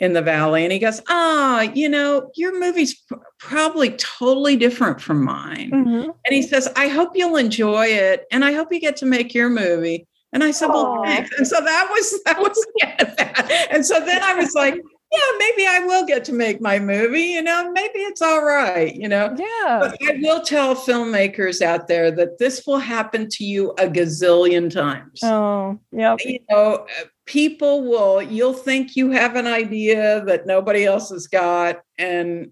in 0.00 0.14
the 0.14 0.22
valley 0.22 0.64
and 0.64 0.72
he 0.72 0.78
goes 0.78 1.00
ah 1.08 1.60
you 1.60 1.88
know 1.88 2.30
your 2.34 2.58
movie's 2.58 3.02
probably 3.38 3.90
totally 3.92 4.56
different 4.56 5.00
from 5.00 5.22
mine 5.22 5.70
mm-hmm. 5.70 6.10
and 6.10 6.34
he 6.34 6.42
says 6.42 6.68
i 6.74 6.88
hope 6.88 7.10
you'll 7.14 7.36
enjoy 7.36 7.86
it 7.86 8.26
and 8.32 8.44
i 8.44 8.52
hope 8.52 8.72
you 8.72 8.80
get 8.80 8.96
to 8.96 9.06
make 9.06 9.34
your 9.34 9.50
movie 9.50 10.06
and 10.32 10.42
i 10.42 10.50
said 10.50 10.68
well 10.68 11.02
thanks 11.04 11.30
and 11.36 11.46
so 11.46 11.60
that 11.60 11.86
was 11.90 12.22
that 12.24 12.38
was 12.40 12.66
that. 12.80 13.68
and 13.70 13.84
so 13.84 14.00
then 14.00 14.22
i 14.22 14.34
was 14.34 14.54
like 14.54 14.80
yeah, 15.12 15.18
maybe 15.38 15.66
I 15.66 15.80
will 15.80 16.06
get 16.06 16.24
to 16.26 16.32
make 16.32 16.60
my 16.60 16.78
movie, 16.78 17.22
you 17.22 17.42
know, 17.42 17.72
maybe 17.72 17.98
it's 17.98 18.22
all 18.22 18.44
right, 18.44 18.94
you 18.94 19.08
know. 19.08 19.34
Yeah. 19.36 19.78
But 19.80 19.96
I 20.08 20.20
will 20.22 20.40
tell 20.40 20.76
filmmakers 20.76 21.62
out 21.62 21.88
there 21.88 22.12
that 22.12 22.38
this 22.38 22.64
will 22.64 22.78
happen 22.78 23.28
to 23.30 23.44
you 23.44 23.72
a 23.72 23.88
gazillion 23.88 24.70
times. 24.70 25.20
Oh, 25.24 25.80
yeah. 25.90 26.14
You 26.24 26.38
know, 26.48 26.86
people 27.30 27.84
will 27.84 28.20
you'll 28.20 28.52
think 28.52 28.96
you 28.96 29.12
have 29.12 29.36
an 29.36 29.46
idea 29.46 30.20
that 30.24 30.48
nobody 30.48 30.84
else 30.84 31.10
has 31.10 31.28
got 31.28 31.80
and 31.96 32.50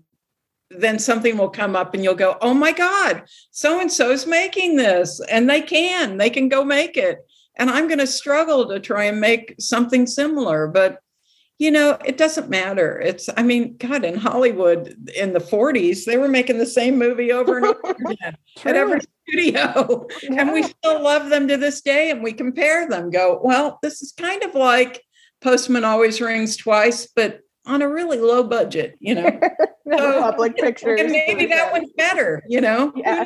then 0.71 1.01
something 1.01 1.37
will 1.37 1.49
come 1.49 1.75
up 1.75 1.95
and 1.95 2.05
you'll 2.05 2.15
go, 2.15 2.37
"Oh 2.41 2.55
my 2.55 2.73
god, 2.73 3.25
so 3.51 3.81
and 3.81 3.91
so's 3.91 4.27
making 4.27 4.77
this." 4.77 5.21
And 5.31 5.51
they 5.51 5.63
can. 5.63 6.19
They 6.19 6.31
can 6.31 6.49
go 6.49 6.63
make 6.63 6.97
it. 6.97 7.19
And 7.57 7.71
I'm 7.71 7.89
going 7.89 7.99
to 7.99 8.07
struggle 8.07 8.69
to 8.69 8.79
try 8.79 9.05
and 9.05 9.19
make 9.19 9.55
something 9.59 10.07
similar, 10.07 10.69
but 10.69 11.01
you 11.59 11.73
know, 11.73 11.99
it 12.05 12.17
doesn't 12.17 12.49
matter. 12.49 13.01
It's, 13.01 13.29
I 13.37 13.43
mean, 13.43 13.77
God, 13.79 14.05
in 14.05 14.17
Hollywood 14.17 14.95
in 15.17 15.33
the 15.33 15.41
40s, 15.41 16.05
they 16.05 16.17
were 16.17 16.29
making 16.29 16.59
the 16.59 16.67
same 16.67 16.97
movie 16.97 17.33
over 17.33 17.59
and 17.59 17.67
over 17.67 17.97
again 18.11 18.37
at 18.65 18.77
every 18.77 19.01
studio. 19.29 20.07
Yeah. 20.23 20.29
And 20.39 20.53
we 20.53 20.63
still 20.63 21.03
love 21.03 21.31
them 21.31 21.49
to 21.49 21.57
this 21.57 21.81
day. 21.81 22.11
And 22.11 22.23
we 22.23 22.33
compare 22.33 22.89
them, 22.89 23.11
go, 23.11 23.41
well, 23.43 23.81
this 23.83 24.03
is 24.03 24.13
kind 24.13 24.45
of 24.45 24.55
like 24.55 25.03
Postman 25.41 25.85
Always 25.85 26.21
Rings 26.21 26.57
Twice, 26.57 27.09
but 27.09 27.41
on 27.67 27.83
a 27.83 27.89
really 27.89 28.19
low 28.19 28.45
budget, 28.45 28.95
you 29.01 29.17
know. 29.17 29.41
so, 29.91 30.21
public 30.21 30.57
pictures. 30.57 31.01
And 31.01 31.11
maybe 31.11 31.47
that 31.47 31.73
one's 31.73 31.93
better, 31.97 32.43
you 32.49 32.61
know. 32.61 32.93
Yeah. 32.95 33.25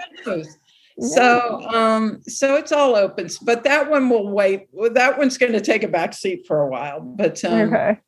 So 0.99 1.63
um 1.73 2.23
so 2.27 2.57
it's 2.57 2.71
all 2.71 2.95
open, 2.95 3.29
but 3.43 3.65
that 3.65 3.91
one 3.91 4.09
will 4.11 4.29
wait. 4.29 4.69
That 4.93 5.19
one's 5.19 5.39
going 5.39 5.53
to 5.53 5.61
take 5.61 5.83
a 5.83 5.89
back 5.89 6.13
seat 6.13 6.47
for 6.47 6.61
a 6.61 6.69
while. 6.69 7.01
But 7.01 7.43
um, 7.45 7.73
okay 7.73 7.99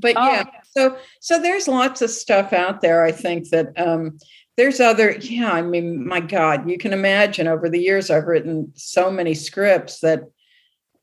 but 0.00 0.14
oh. 0.16 0.30
yeah 0.30 0.44
so 0.70 0.96
so 1.20 1.40
there's 1.40 1.68
lots 1.68 2.02
of 2.02 2.10
stuff 2.10 2.52
out 2.52 2.80
there 2.80 3.04
i 3.04 3.12
think 3.12 3.48
that 3.50 3.72
um 3.78 4.18
there's 4.56 4.80
other 4.80 5.12
yeah 5.20 5.52
i 5.52 5.62
mean 5.62 6.06
my 6.06 6.20
god 6.20 6.68
you 6.68 6.78
can 6.78 6.92
imagine 6.92 7.46
over 7.46 7.68
the 7.68 7.80
years 7.80 8.10
i've 8.10 8.26
written 8.26 8.72
so 8.74 9.10
many 9.10 9.34
scripts 9.34 10.00
that 10.00 10.22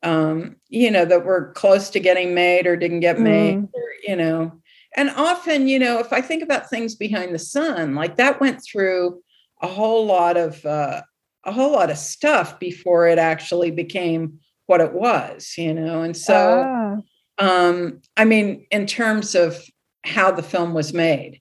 um 0.02 0.56
you 0.68 0.90
know 0.90 1.04
that 1.04 1.24
were 1.24 1.52
close 1.52 1.90
to 1.90 2.00
getting 2.00 2.34
made 2.34 2.66
or 2.66 2.76
didn't 2.76 3.00
get 3.00 3.20
made 3.20 3.58
mm. 3.58 3.68
or, 3.72 3.92
you 4.06 4.16
know 4.16 4.52
and 4.96 5.10
often 5.10 5.68
you 5.68 5.78
know 5.78 5.98
if 5.98 6.12
i 6.12 6.20
think 6.20 6.42
about 6.42 6.68
things 6.68 6.94
behind 6.94 7.34
the 7.34 7.38
sun 7.38 7.94
like 7.94 8.16
that 8.16 8.40
went 8.40 8.62
through 8.62 9.22
a 9.60 9.66
whole 9.66 10.06
lot 10.06 10.36
of 10.36 10.64
uh 10.66 11.00
a 11.44 11.52
whole 11.52 11.72
lot 11.72 11.90
of 11.90 11.98
stuff 11.98 12.58
before 12.60 13.06
it 13.06 13.18
actually 13.18 13.70
became 13.70 14.38
what 14.66 14.80
it 14.80 14.92
was 14.92 15.54
you 15.56 15.72
know 15.72 16.02
and 16.02 16.16
so 16.16 16.64
ah 16.66 16.96
um, 17.38 18.00
I 18.16 18.24
mean, 18.24 18.66
in 18.70 18.86
terms 18.86 19.34
of 19.34 19.58
how 20.04 20.30
the 20.30 20.42
film 20.42 20.74
was 20.74 20.92
made. 20.92 21.40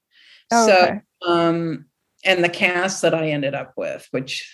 Oh, 0.52 0.68
so, 0.68 0.84
okay. 0.84 1.02
um, 1.26 1.86
and 2.24 2.44
the 2.44 2.50
cast 2.50 3.02
that 3.02 3.14
I 3.14 3.30
ended 3.30 3.56
up 3.56 3.74
with, 3.76 4.08
which 4.12 4.50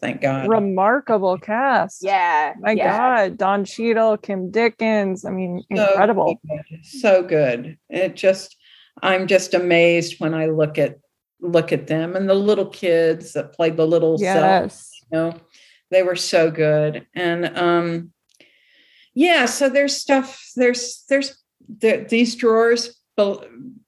thank 0.00 0.20
God. 0.20 0.48
Remarkable 0.48 1.38
cast. 1.38 2.02
Yeah. 2.02 2.54
My 2.60 2.72
yeah. 2.72 3.28
God. 3.28 3.38
Don 3.38 3.64
Cheadle, 3.64 4.16
Kim 4.16 4.50
Dickens. 4.50 5.24
I 5.24 5.30
mean, 5.30 5.62
so 5.74 5.86
incredible. 5.88 6.40
Good. 6.48 6.84
So 6.84 7.22
good. 7.22 7.78
It 7.88 8.16
just, 8.16 8.56
I'm 9.00 9.26
just 9.26 9.54
amazed 9.54 10.20
when 10.20 10.34
I 10.34 10.46
look 10.46 10.78
at 10.78 10.98
look 11.40 11.72
at 11.72 11.88
them 11.88 12.14
and 12.14 12.28
the 12.28 12.34
little 12.34 12.66
kids 12.66 13.32
that 13.32 13.52
played 13.52 13.76
the 13.76 13.86
little 13.86 14.16
yes. 14.20 14.92
self, 15.10 15.10
you 15.10 15.18
know, 15.18 15.40
they 15.90 16.02
were 16.02 16.14
so 16.14 16.50
good. 16.50 17.06
And 17.14 17.58
um 17.58 18.11
yeah 19.14 19.46
so 19.46 19.68
there's 19.68 19.96
stuff 19.96 20.50
there's 20.56 21.04
there's 21.08 21.42
the, 21.80 22.06
these 22.08 22.34
drawers 22.34 23.00
be- 23.16 23.38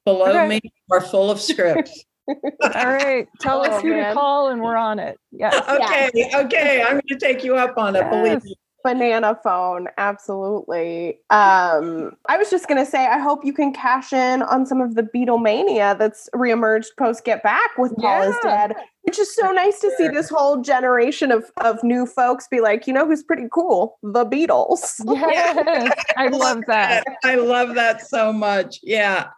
below 0.05 0.27
okay. 0.27 0.49
me 0.49 0.61
are 0.91 1.01
full 1.01 1.31
of 1.31 1.41
scripts 1.41 2.05
all 2.29 2.39
right 2.63 3.29
tell 3.41 3.61
oh, 3.61 3.65
us 3.65 3.83
who 3.83 3.91
man. 3.91 4.09
to 4.09 4.15
call 4.15 4.49
and 4.49 4.61
we're 4.63 4.77
on 4.77 4.99
it 4.99 5.19
yeah 5.31 5.61
okay 5.69 6.11
yes. 6.15 6.35
okay 6.35 6.83
i'm 6.83 6.93
going 6.93 7.03
to 7.09 7.19
take 7.19 7.45
you 7.45 7.57
up 7.57 7.77
on 7.77 7.95
it 7.97 8.01
yes. 8.01 8.11
believe 8.11 8.45
me 8.45 8.55
banana 8.83 9.39
phone 9.43 9.89
absolutely 9.97 11.19
um 11.31 12.15
i 12.29 12.37
was 12.37 12.51
just 12.51 12.69
going 12.69 12.83
to 12.83 12.91
say 12.91 13.07
i 13.07 13.19
hope 13.19 13.43
you 13.43 13.53
can 13.53 13.73
cash 13.73 14.13
in 14.13 14.43
on 14.43 14.67
some 14.67 14.83
of 14.83 14.95
the 14.95 15.03
beatlemania 15.03 15.99
that's 15.99 16.29
reemerged 16.35 16.89
post 16.99 17.25
get 17.25 17.43
back 17.43 17.71
with 17.79 17.97
paul 17.97 18.23
yeah. 18.23 18.29
is 18.29 18.37
dead 18.43 18.75
which 19.05 19.19
is 19.19 19.35
so 19.35 19.53
nice 19.53 19.81
to 19.81 19.93
see 19.99 20.09
this 20.09 20.31
whole 20.31 20.63
generation 20.63 21.31
of 21.31 21.51
of 21.59 21.83
new 21.85 22.07
folks 22.07 22.49
be 22.49 22.61
like 22.61 22.87
you 22.87 22.93
know 22.93 23.07
who's 23.07 23.23
pretty 23.23 23.49
cool? 23.53 23.99
The 24.03 24.25
beatles. 24.25 25.01
Yes 25.35 25.95
i 26.17 26.29
love 26.29 26.63
that. 26.67 27.05
i 27.25 27.35
love 27.35 27.75
that 27.75 28.07
so 28.07 28.33
much. 28.33 28.81
Yeah. 28.83 29.29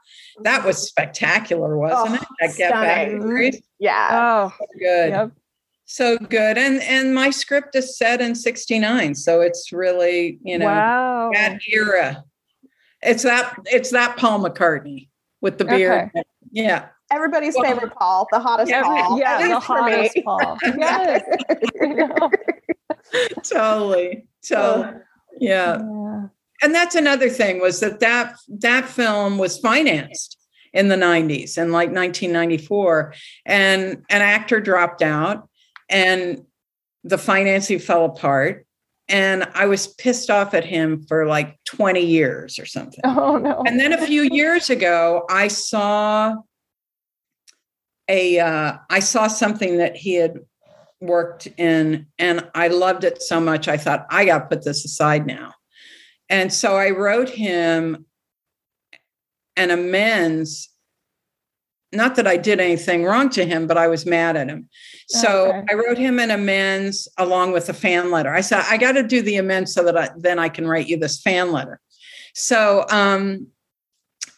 That 0.43 0.65
was 0.65 0.79
spectacular 0.79 1.77
wasn't 1.77 2.11
oh, 2.11 2.15
it? 2.15 2.29
That 2.41 2.57
get 2.57 2.73
back 2.73 3.63
yeah. 3.79 4.09
Oh 4.13 4.55
so 4.59 4.67
good. 4.79 5.09
yep. 5.11 5.33
So 5.85 6.19
good. 6.19 6.59
And 6.59 6.81
and 6.83 7.15
my 7.15 7.31
script 7.31 7.75
is 7.75 7.99
set 7.99 8.21
in 8.21 8.35
69 8.35 9.15
so 9.17 9.41
it's 9.41 9.73
really 9.73 10.39
you 10.43 10.59
know 10.59 10.67
wow. 10.67 11.31
that 11.33 11.61
era. 11.69 12.25
It's 13.03 13.25
that 13.25 13.57
it's 13.67 13.91
that 13.91 14.17
paul 14.17 14.41
mccartney 14.41 15.09
with 15.41 15.59
the 15.59 15.65
beard. 15.65 16.11
Okay. 16.15 16.23
yeah 16.53 16.89
everybody's 17.11 17.55
well, 17.55 17.65
favorite 17.65 17.95
paul 17.95 18.27
the 18.33 18.41
hottest 18.41 18.70
every, 18.73 18.89
paul 18.89 19.19
yeah 19.19 19.49
the 19.49 19.61
hottest 19.61 20.19
paul 20.24 20.59
yes 20.78 21.23
totally, 23.45 24.27
totally. 24.47 25.01
Yeah. 25.39 25.78
yeah. 25.78 26.23
And 26.62 26.74
that's 26.74 26.95
another 26.95 27.28
thing 27.28 27.61
was 27.61 27.81
that 27.81 28.01
that 28.01 28.37
that 28.61 28.89
film 28.89 29.39
was 29.39 29.59
financed 29.59 30.39
in 30.73 30.89
the 30.89 30.97
90s 30.97 31.59
in 31.59 31.73
like 31.73 31.91
1994 31.91 33.15
and 33.45 34.05
an 34.11 34.23
actor 34.23 34.61
dropped 34.61 35.03
out 35.03 35.49
and 35.89 36.45
the 37.05 37.19
financing 37.19 37.78
fell 37.78 38.05
apart 38.05 38.66
and 39.09 39.47
I 39.55 39.66
was 39.66 39.87
pissed 39.87 40.31
off 40.31 40.55
at 40.55 40.65
him 40.65 41.05
for 41.07 41.27
like 41.27 41.57
20 41.66 42.01
years 42.01 42.59
or 42.59 42.66
something. 42.66 43.01
Oh 43.05 43.37
no. 43.37 43.62
And 43.66 43.78
then 43.78 43.93
a 43.93 44.07
few 44.07 44.23
years 44.23 44.70
ago 44.70 45.24
I 45.31 45.49
saw 45.49 46.35
a 48.09 48.39
uh, 48.39 48.78
I 48.89 49.01
saw 49.01 49.27
something 49.27 49.78
that 49.78 49.97
he 49.97 50.15
had 50.15 50.39
worked 51.01 51.47
in 51.59 52.07
and 52.19 52.49
I 52.55 52.69
loved 52.69 53.05
it 53.05 53.23
so 53.23 53.41
much 53.41 53.69
I 53.69 53.77
thought 53.77 54.07
I 54.11 54.24
got 54.24 54.39
to 54.39 54.57
put 54.57 54.65
this 54.65 54.85
aside 54.85 55.27
now. 55.27 55.53
And 56.28 56.53
so 56.53 56.77
I 56.77 56.91
wrote 56.91 57.28
him 57.28 58.07
an 59.57 59.70
amends 59.70 60.70
not 61.93 62.16
that 62.16 62.27
I 62.27 62.37
did 62.37 62.61
anything 62.61 63.05
wrong 63.05 63.31
to 63.31 63.45
him, 63.45 63.66
but 63.66 63.78
I 63.78 63.89
was 63.89 64.07
mad 64.07 64.37
at 64.37 64.49
him. 64.49 64.69
So 65.09 65.49
okay. 65.49 65.65
I 65.70 65.74
wrote 65.74 65.99
him 65.99 66.19
an 66.19 66.31
amends 66.31 67.09
along 67.16 67.53
with 67.53 67.69
a 67.69 67.73
fan 67.73 68.11
letter. 68.11 68.35
I 68.35 68.41
said, 68.41 68.65
I 68.69 68.77
got 68.77 68.93
to 68.93 69.03
do 69.03 69.23
the 69.23 69.37
amends 69.37 69.73
so 69.73 69.85
that 69.85 69.97
I, 69.97 70.11
then 70.16 70.39
I 70.39 70.49
can 70.49 70.66
write 70.66 70.89
you 70.89 70.99
this 70.99 71.20
fan 71.20 71.53
letter. 71.53 71.81
So, 72.35 72.85
um, 72.91 73.47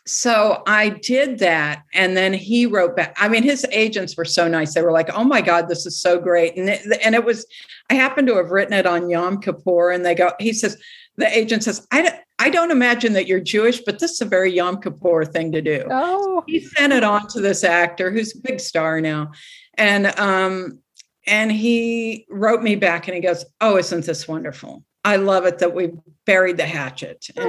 so 0.09 0.63
I 0.67 0.89
did 0.89 1.39
that. 1.41 1.85
And 1.93 2.17
then 2.17 2.33
he 2.33 2.67
wrote 2.67 2.97
back. 2.97 3.17
I 3.19 3.29
mean, 3.29 3.43
his 3.43 3.67
agents 3.71 4.17
were 4.17 4.25
so 4.25 4.49
nice. 4.49 4.75
They 4.75 4.83
were 4.83 4.93
like, 4.93 5.11
oh 5.11 5.25
my 5.25 5.41
God, 5.41 5.69
this 5.69 5.87
is 5.87 6.01
so 6.01 6.19
great. 6.19 6.57
And 6.57 6.69
it, 6.69 7.01
and 7.05 7.15
it 7.15 7.25
was, 7.25 7.47
I 7.91 7.95
happened 7.95 8.29
to 8.29 8.37
have 8.37 8.51
written 8.51 8.73
it 8.73 8.87
on 8.87 9.11
Yom 9.11 9.41
Kippur. 9.41 9.91
And 9.91 10.05
they 10.05 10.15
go, 10.15 10.33
he 10.41 10.53
says, 10.53 10.79
the 11.17 11.29
agent 11.37 11.65
says, 11.65 11.87
I, 11.91 12.21
I 12.39 12.49
don't 12.51 12.71
imagine 12.71 13.13
that 13.15 13.27
you're 13.27 13.41
Jewish, 13.41 13.81
but 13.81 13.99
this 13.99 14.13
is 14.13 14.21
a 14.21 14.25
very 14.25 14.53
Yom 14.53 14.81
Kippur 14.81 15.25
thing 15.25 15.53
to 15.53 15.61
do. 15.61 15.85
Oh. 15.91 16.45
He 16.47 16.61
sent 16.61 16.93
it 16.93 17.05
on 17.05 17.27
to 17.29 17.41
this 17.41 17.65
actor 17.65 18.11
who's 18.11 18.35
a 18.35 18.41
big 18.41 18.61
star 18.61 19.01
now. 19.01 19.33
And 19.75 20.07
um, 20.19 20.81
and 21.27 21.53
he 21.53 22.27
wrote 22.31 22.63
me 22.63 22.75
back 22.75 23.07
and 23.07 23.15
he 23.15 23.21
goes, 23.21 23.45
Oh, 23.61 23.77
isn't 23.77 24.07
this 24.07 24.27
wonderful? 24.27 24.85
I 25.05 25.17
love 25.17 25.45
it 25.47 25.59
that 25.59 25.75
we 25.75 25.93
buried 26.25 26.57
the 26.57 26.67
hatchet. 26.67 27.27
And, 27.37 27.47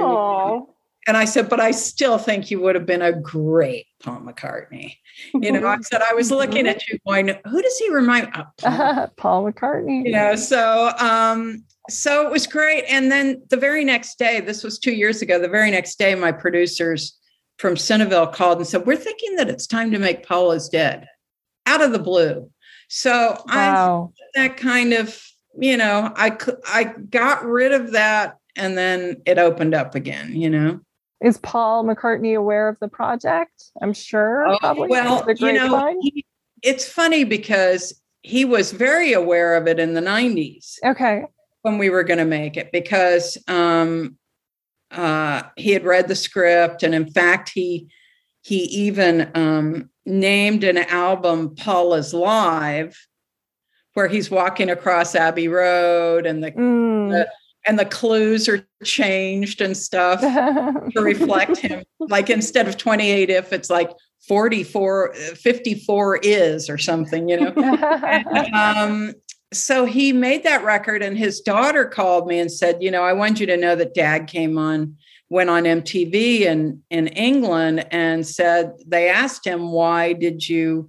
and 1.10 1.16
I 1.16 1.24
said, 1.24 1.48
but 1.48 1.58
I 1.58 1.72
still 1.72 2.18
think 2.18 2.52
you 2.52 2.60
would 2.60 2.76
have 2.76 2.86
been 2.86 3.02
a 3.02 3.10
great 3.12 3.86
Paul 4.00 4.20
McCartney. 4.20 4.94
You 5.34 5.50
know, 5.50 5.66
I 5.66 5.76
said, 5.80 6.02
I 6.02 6.14
was 6.14 6.30
looking 6.30 6.68
at 6.68 6.86
you 6.86 7.00
going, 7.04 7.36
who 7.46 7.60
does 7.60 7.78
he 7.78 7.90
remind? 7.90 8.30
Oh, 8.36 8.44
Paul. 8.58 9.08
Paul 9.16 9.52
McCartney. 9.52 10.06
You 10.06 10.12
know, 10.12 10.36
so 10.36 10.92
um, 11.00 11.64
so 11.88 12.24
it 12.24 12.30
was 12.30 12.46
great. 12.46 12.84
And 12.88 13.10
then 13.10 13.42
the 13.50 13.56
very 13.56 13.84
next 13.84 14.20
day, 14.20 14.38
this 14.38 14.62
was 14.62 14.78
two 14.78 14.92
years 14.92 15.20
ago, 15.20 15.40
the 15.40 15.48
very 15.48 15.72
next 15.72 15.98
day, 15.98 16.14
my 16.14 16.30
producers 16.30 17.18
from 17.58 17.74
Cineville 17.74 18.32
called 18.32 18.58
and 18.58 18.66
said, 18.68 18.86
We're 18.86 18.94
thinking 18.94 19.34
that 19.34 19.48
it's 19.48 19.66
time 19.66 19.90
to 19.90 19.98
make 19.98 20.24
Paul 20.24 20.52
is 20.52 20.68
dead 20.68 21.08
out 21.66 21.82
of 21.82 21.90
the 21.90 21.98
blue. 21.98 22.48
So 22.88 23.36
wow. 23.48 24.12
I 24.36 24.40
that 24.40 24.56
kind 24.58 24.92
of, 24.92 25.20
you 25.58 25.76
know, 25.76 26.12
I 26.14 26.38
I 26.68 26.84
got 26.84 27.44
rid 27.44 27.72
of 27.72 27.90
that 27.94 28.36
and 28.54 28.78
then 28.78 29.22
it 29.26 29.38
opened 29.38 29.74
up 29.74 29.96
again, 29.96 30.36
you 30.36 30.50
know. 30.50 30.78
Is 31.22 31.38
Paul 31.38 31.84
McCartney 31.84 32.36
aware 32.36 32.68
of 32.68 32.78
the 32.80 32.88
project? 32.88 33.64
I'm 33.82 33.92
sure. 33.92 34.46
Oh, 34.46 34.58
probably. 34.58 34.88
Well, 34.88 35.24
you 35.36 35.52
know, 35.52 35.96
he, 36.00 36.24
it's 36.62 36.88
funny 36.88 37.24
because 37.24 38.00
he 38.22 38.44
was 38.44 38.72
very 38.72 39.12
aware 39.12 39.54
of 39.56 39.66
it 39.66 39.78
in 39.78 39.94
the 39.94 40.00
90s. 40.00 40.76
Okay 40.84 41.24
when 41.62 41.78
we 41.78 41.90
were 41.90 42.04
going 42.04 42.18
to 42.18 42.24
make 42.24 42.56
it 42.56 42.72
because 42.72 43.36
um, 43.48 44.16
uh, 44.90 45.42
he 45.56 45.72
had 45.72 45.84
read 45.84 46.08
the 46.08 46.14
script, 46.14 46.82
and 46.82 46.94
in 46.94 47.10
fact, 47.10 47.50
he 47.50 47.88
he 48.42 48.62
even 48.64 49.30
um, 49.34 49.90
named 50.06 50.64
an 50.64 50.78
album 50.78 51.54
"Paul 51.54 51.94
is 51.94 52.14
Live," 52.14 52.96
where 53.94 54.08
he's 54.08 54.30
walking 54.30 54.70
across 54.70 55.14
Abbey 55.14 55.48
Road, 55.48 56.26
and 56.26 56.42
the, 56.42 56.52
mm. 56.52 57.10
the 57.10 57.30
and 57.66 57.78
the 57.78 57.84
clues 57.84 58.48
are 58.48 58.66
changed 58.84 59.60
and 59.60 59.76
stuff 59.76 60.20
to 60.20 61.00
reflect 61.00 61.58
him. 61.58 61.84
Like 61.98 62.30
instead 62.30 62.68
of 62.68 62.76
28 62.76 63.30
if, 63.30 63.52
it's 63.52 63.70
like 63.70 63.90
44, 64.28 65.14
54 65.14 66.16
is 66.22 66.70
or 66.70 66.78
something, 66.78 67.28
you 67.28 67.40
know. 67.40 67.52
and, 67.52 68.54
um, 68.54 69.14
so 69.52 69.84
he 69.84 70.12
made 70.12 70.44
that 70.44 70.64
record 70.64 71.02
and 71.02 71.18
his 71.18 71.40
daughter 71.40 71.84
called 71.84 72.26
me 72.26 72.38
and 72.38 72.50
said 72.50 72.82
you 72.82 72.90
know 72.90 73.02
i 73.02 73.12
want 73.12 73.40
you 73.40 73.46
to 73.46 73.56
know 73.56 73.74
that 73.74 73.94
dad 73.94 74.26
came 74.26 74.56
on 74.56 74.96
went 75.28 75.50
on 75.50 75.64
mtv 75.64 76.14
in 76.14 76.80
in 76.90 77.08
england 77.08 77.86
and 77.90 78.26
said 78.26 78.72
they 78.86 79.08
asked 79.08 79.46
him 79.46 79.72
why 79.72 80.12
did 80.12 80.48
you 80.48 80.88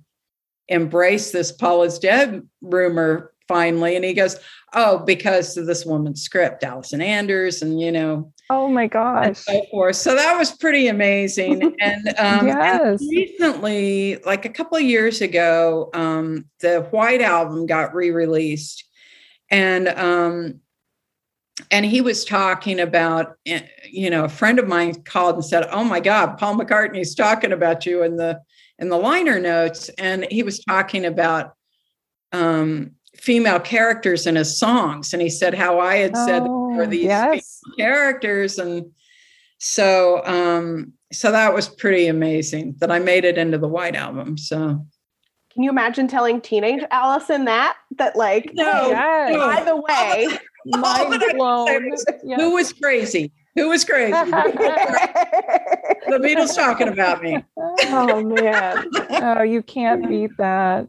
embrace 0.68 1.32
this 1.32 1.52
paul 1.52 1.84
is 1.84 1.98
dead 1.98 2.48
rumor 2.62 3.34
finally 3.48 3.96
and 3.96 4.06
he 4.06 4.14
goes 4.14 4.38
oh 4.74 5.00
because 5.00 5.58
of 5.58 5.66
this 5.66 5.86
woman's 5.86 6.22
script 6.22 6.64
allison 6.64 7.02
anders 7.02 7.62
and 7.62 7.80
you 7.80 7.92
know 7.92 8.32
Oh 8.52 8.68
my 8.68 8.86
gosh. 8.86 9.38
so 9.38 9.64
forth. 9.72 9.96
So 9.96 10.14
that 10.14 10.38
was 10.38 10.52
pretty 10.52 10.88
amazing. 10.90 11.74
And, 11.82 12.08
um, 12.20 12.48
yes. 12.48 13.00
and 13.00 13.10
recently, 13.10 14.18
like 14.26 14.44
a 14.44 14.50
couple 14.50 14.76
of 14.78 14.84
years 14.84 15.22
ago, 15.22 15.90
um, 15.94 16.46
the 16.60 16.82
White 16.92 17.22
Album 17.22 17.66
got 17.66 17.96
re-released. 17.96 18.84
And 19.50 19.88
um, 19.88 20.60
and 21.72 21.86
he 21.86 22.02
was 22.02 22.26
talking 22.26 22.80
about, 22.82 23.36
eh, 23.46 23.62
you 23.90 24.10
know, 24.10 24.26
a 24.26 24.30
friend 24.30 24.60
of 24.60 24.68
mine 24.68 25.02
called 25.04 25.36
and 25.36 25.46
said, 25.46 25.68
"Oh 25.72 25.84
my 25.84 26.00
God, 26.02 26.38
Paul 26.38 26.58
McCartney's 26.58 27.16
talking 27.16 27.54
about 27.54 27.86
you 27.86 28.04
in 28.04 28.18
the 28.18 28.42
in 28.80 28.90
the 28.90 28.98
liner 28.98 29.40
notes," 29.40 29.90
and 29.98 30.28
he 30.30 30.44
was 30.44 30.60
talking 30.60 31.06
about 31.06 31.54
um, 32.32 32.92
female 33.22 33.60
characters 33.60 34.26
in 34.26 34.36
his 34.36 34.58
songs 34.58 35.14
and 35.14 35.22
he 35.22 35.30
said 35.30 35.54
how 35.54 35.80
i 35.80 35.96
had 35.96 36.18
said 36.18 36.42
oh, 36.44 36.76
there 36.76 36.88
these 36.88 37.04
yes. 37.04 37.62
characters 37.78 38.58
and 38.58 38.92
so 39.60 40.26
um 40.26 40.92
so 41.14 41.32
that 41.32 41.54
was 41.54 41.70
pretty 41.70 42.08
amazing 42.08 42.74
that 42.80 42.90
i 42.90 42.98
made 42.98 43.24
it 43.24 43.38
into 43.38 43.60
the 43.60 43.68
white 43.68 43.96
album 43.96 44.40
so 44.40 44.84
can 45.54 45.64
you 45.64 45.70
imagine 45.70 46.08
telling 46.08 46.42
teenage 46.42 46.84
allison 46.90 47.46
that 47.46 47.78
that 47.98 48.16
like 48.16 48.50
no, 48.54 48.90
no. 48.90 49.38
by 49.38 49.64
the 49.64 49.76
way 49.76 50.28
mind 50.66 51.24
blown 51.36 51.92
yes. 52.24 52.42
who 52.42 52.54
was 52.54 52.74
crazy 52.74 53.32
who 53.56 53.70
was 53.70 53.84
crazy? 53.84 54.12
the 54.32 56.20
Beatles 56.22 56.56
talking 56.56 56.88
about 56.88 57.22
me. 57.22 57.44
Oh 57.58 58.24
man. 58.24 58.90
Oh, 59.24 59.44
you 59.44 59.62
can't 59.62 60.08
beat 60.08 60.32
that 60.38 60.88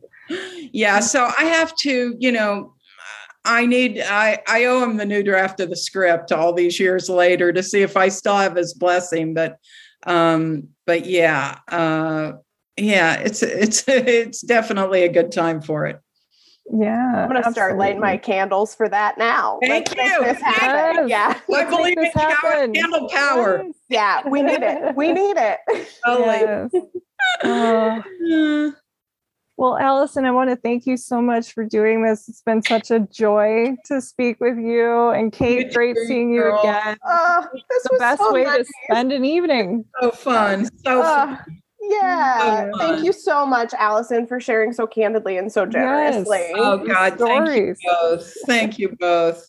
yeah 0.73 1.01
so 1.01 1.31
i 1.39 1.45
have 1.45 1.75
to 1.77 2.15
you 2.19 2.33
know 2.33 2.75
i 3.45 3.67
need 3.67 4.01
i 4.01 4.39
i 4.49 4.65
owe 4.65 4.83
him 4.83 4.97
the 4.97 5.05
new 5.05 5.23
draft 5.23 5.61
of 5.61 5.71
the 5.71 5.77
script 5.77 6.33
all 6.33 6.53
these 6.53 6.79
years 6.79 7.09
later 7.09 7.53
to 7.53 7.63
see 7.63 7.83
if 7.83 7.97
i 7.97 8.09
still 8.09 8.37
have 8.37 8.57
his 8.57 8.75
blessing 8.75 9.35
but 9.35 9.57
um 10.07 10.69
but 10.87 11.07
yeah 11.07 11.59
uh 11.69 12.33
yeah 12.77 13.15
it's 13.17 13.43
it's 13.43 13.85
it's 13.89 14.41
definitely 14.43 15.03
a 15.03 15.09
good 15.09 15.33
time 15.33 15.61
for 15.61 15.87
it 15.87 16.01
yeah, 16.71 16.97
I'm 16.97 17.29
gonna 17.29 17.41
absolutely. 17.41 17.53
start 17.53 17.77
lighting 17.77 18.01
my 18.01 18.17
candles 18.17 18.75
for 18.75 18.89
that 18.89 19.19
now. 19.19 19.59
Thank 19.63 19.95
Let's 19.97 20.13
you. 20.13 20.25
This 20.25 20.41
happen. 20.41 21.09
Yes. 21.09 21.41
Yeah, 21.49 21.57
I 21.57 21.65
believe 21.65 21.99
in 21.99 22.11
candle 22.13 23.09
power. 23.09 23.65
Yes. 23.65 23.75
Yeah, 23.89 24.29
we 24.29 24.43
need 24.43 24.63
it. 24.63 24.97
We 24.97 25.13
need 25.13 25.37
it. 25.37 25.59
Totally. 26.07 26.27
Yes. 26.27 26.71
Uh, 27.45 28.03
well, 29.63 29.79
Allison, 29.79 30.25
I 30.25 30.33
want 30.33 30.51
to 30.51 30.57
thank 30.57 30.87
you 30.87 30.97
so 30.97 31.23
much 31.23 31.53
for 31.53 31.65
doing 31.65 32.03
this. 32.03 32.29
It's 32.29 32.43
been 32.43 32.65
such 32.65 32.91
a 32.91 32.99
joy 32.99 33.77
to 33.85 34.01
speak 34.01 34.41
with 34.41 34.59
you. 34.59 35.11
And 35.11 35.33
Kate, 35.33 35.69
you 35.69 35.73
great 35.73 35.97
seeing 36.09 36.33
you 36.33 36.59
again. 36.59 36.97
Oh, 37.07 37.47
this 37.71 37.83
the 37.85 37.97
best 37.97 38.21
so 38.21 38.33
way 38.33 38.43
nice. 38.43 38.67
to 38.67 38.73
spend 38.91 39.13
an 39.13 39.25
evening. 39.25 39.85
So 40.01 40.11
fun. 40.11 40.69
So 40.85 41.03
uh, 41.03 41.37
fun. 41.37 41.63
Yeah. 41.81 42.71
So 42.73 42.79
thank 42.81 43.05
you 43.05 43.13
so 43.13 43.47
much, 43.47 43.73
Allison, 43.75 44.27
for 44.27 44.41
sharing 44.41 44.73
so 44.73 44.85
candidly 44.85 45.37
and 45.37 45.53
so 45.53 45.65
generously. 45.65 46.39
Yes. 46.39 46.55
Oh 46.57 46.79
God, 46.79 47.15
Stories. 47.15 47.79
thank 47.85 47.87
you 47.87 47.89
both. 47.89 48.35
Thank 48.49 48.79
you 48.81 48.97
both. 48.99 49.49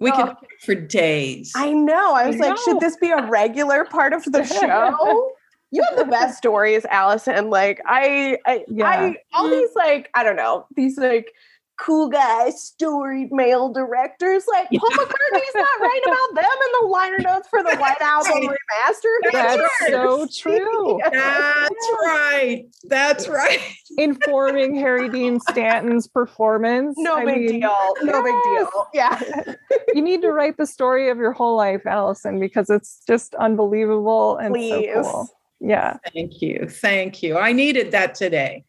We 0.00 0.10
oh. 0.10 0.34
could 0.34 0.36
for 0.62 0.74
days. 0.74 1.52
I 1.54 1.70
know. 1.70 2.14
I 2.14 2.26
was 2.26 2.34
I 2.36 2.38
like, 2.40 2.56
know. 2.56 2.62
should 2.64 2.80
this 2.80 2.96
be 2.96 3.10
a 3.10 3.24
regular 3.28 3.84
part 3.84 4.14
of 4.14 4.24
the 4.24 4.42
show? 4.60 5.30
You 5.74 5.82
have 5.82 5.98
the 5.98 6.04
best 6.04 6.38
stories, 6.38 6.84
Allison. 6.84 7.50
Like 7.50 7.80
I, 7.84 8.38
I, 8.46 8.64
yeah. 8.68 8.86
I, 8.86 9.16
all 9.32 9.48
mm. 9.48 9.50
these 9.50 9.70
like 9.74 10.08
I 10.14 10.22
don't 10.22 10.36
know 10.36 10.66
these 10.76 10.96
like 10.96 11.32
cool 11.78 12.08
guy, 12.08 12.50
storied 12.50 13.32
male 13.32 13.72
directors. 13.72 14.44
Like 14.46 14.68
Paul 14.70 14.90
McCartney's 14.90 15.54
not 15.54 15.80
writing 15.80 16.02
about 16.06 16.34
them 16.34 16.44
in 16.44 16.80
the 16.80 16.86
liner 16.88 17.18
notes 17.18 17.48
for 17.48 17.62
the 17.62 17.76
White 17.80 18.00
Album 18.00 18.48
remastered. 18.48 19.32
That's 19.32 19.88
so 19.88 20.26
true. 20.32 21.00
That's 21.10 21.88
right. 22.04 22.64
That's 22.84 23.28
right. 23.28 23.60
Informing 23.98 24.76
Harry 24.76 25.08
Dean 25.08 25.40
Stanton's 25.40 26.06
performance. 26.06 26.94
No 26.98 27.16
I 27.16 27.24
big 27.24 27.50
mean, 27.50 27.60
deal. 27.60 27.94
No 28.02 28.24
yes. 28.24 28.24
big 28.24 28.34
deal. 28.44 28.86
Yeah. 28.94 29.54
you 29.94 30.02
need 30.02 30.22
to 30.22 30.32
write 30.32 30.56
the 30.56 30.66
story 30.66 31.10
of 31.10 31.18
your 31.18 31.32
whole 31.32 31.56
life, 31.56 31.84
Allison, 31.86 32.38
because 32.38 32.70
it's 32.70 33.02
just 33.06 33.34
unbelievable 33.34 34.36
and 34.36 34.54
Please. 34.54 34.92
so 34.94 35.02
cool. 35.02 35.28
Yeah. 35.64 35.96
Thank 36.12 36.42
you. 36.42 36.66
Thank 36.68 37.22
you. 37.22 37.38
I 37.38 37.52
needed 37.52 37.90
that 37.92 38.14
today. 38.14 38.64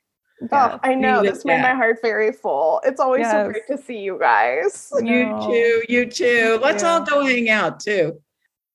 Oh, 0.52 0.80
I 0.84 0.96
know. 0.96 1.24
This 1.24 1.46
made 1.46 1.62
my 1.62 1.74
heart 1.74 2.00
very 2.02 2.32
full. 2.32 2.82
It's 2.84 3.00
always 3.00 3.22
yes. 3.22 3.32
so 3.32 3.52
great 3.52 3.68
to 3.68 3.78
see 3.78 4.00
you 4.00 4.18
guys. 4.20 4.92
You 5.02 5.38
too. 5.46 5.84
You 5.88 6.06
too. 6.06 6.60
Let's 6.62 6.84
yeah. 6.84 6.94
all 6.94 7.06
go 7.06 7.26
hang 7.26 7.50
out 7.50 7.80
too. 7.80 8.22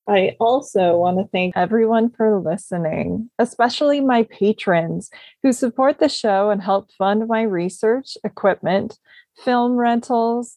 I 0.09 0.37
also 0.41 0.97
want 0.97 1.19
to 1.19 1.29
thank 1.31 1.57
everyone 1.57 2.11
for 2.11 2.41
listening, 2.41 3.31
especially 3.39 4.01
my 4.01 4.25
patrons 4.25 5.11
who 5.43 5.53
support 5.53 5.99
the 5.99 6.09
show 6.09 6.51
and 6.51 6.61
help 6.61 6.91
fund 6.99 7.29
my 7.29 7.43
research, 7.43 8.17
equipment, 8.25 8.99
film 9.45 9.77
rentals, 9.77 10.57